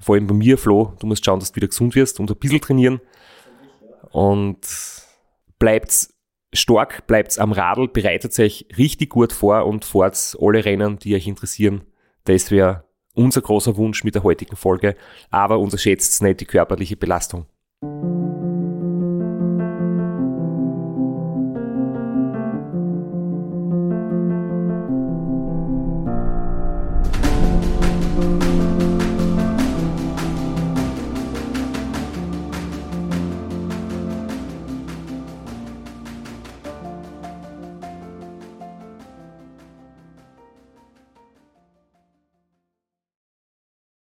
Vor 0.00 0.16
allem 0.16 0.26
bei 0.26 0.34
mir, 0.34 0.58
Flo. 0.58 0.92
Du 0.98 1.06
musst 1.06 1.24
schauen, 1.24 1.38
dass 1.38 1.52
du 1.52 1.56
wieder 1.56 1.68
gesund 1.68 1.94
wirst 1.94 2.18
und 2.18 2.28
ein 2.28 2.36
bisschen 2.36 2.60
trainieren. 2.60 3.00
Und 4.10 4.58
bleibt 5.60 6.08
stark, 6.52 7.06
bleibt 7.06 7.38
am 7.38 7.52
Radl, 7.52 7.86
bereitet 7.86 8.36
euch 8.40 8.66
richtig 8.76 9.10
gut 9.10 9.32
vor 9.32 9.66
und 9.66 9.84
fahrt 9.84 10.36
alle 10.40 10.64
Rennen, 10.64 10.98
die 10.98 11.14
euch 11.14 11.28
interessieren. 11.28 11.82
Das 12.24 12.50
wäre 12.50 12.89
unser 13.14 13.42
großer 13.42 13.76
Wunsch 13.76 14.04
mit 14.04 14.14
der 14.14 14.22
heutigen 14.22 14.56
Folge, 14.56 14.96
aber 15.30 15.58
unterschätzt 15.58 16.22
nicht 16.22 16.40
die 16.40 16.46
körperliche 16.46 16.96
Belastung. 16.96 17.46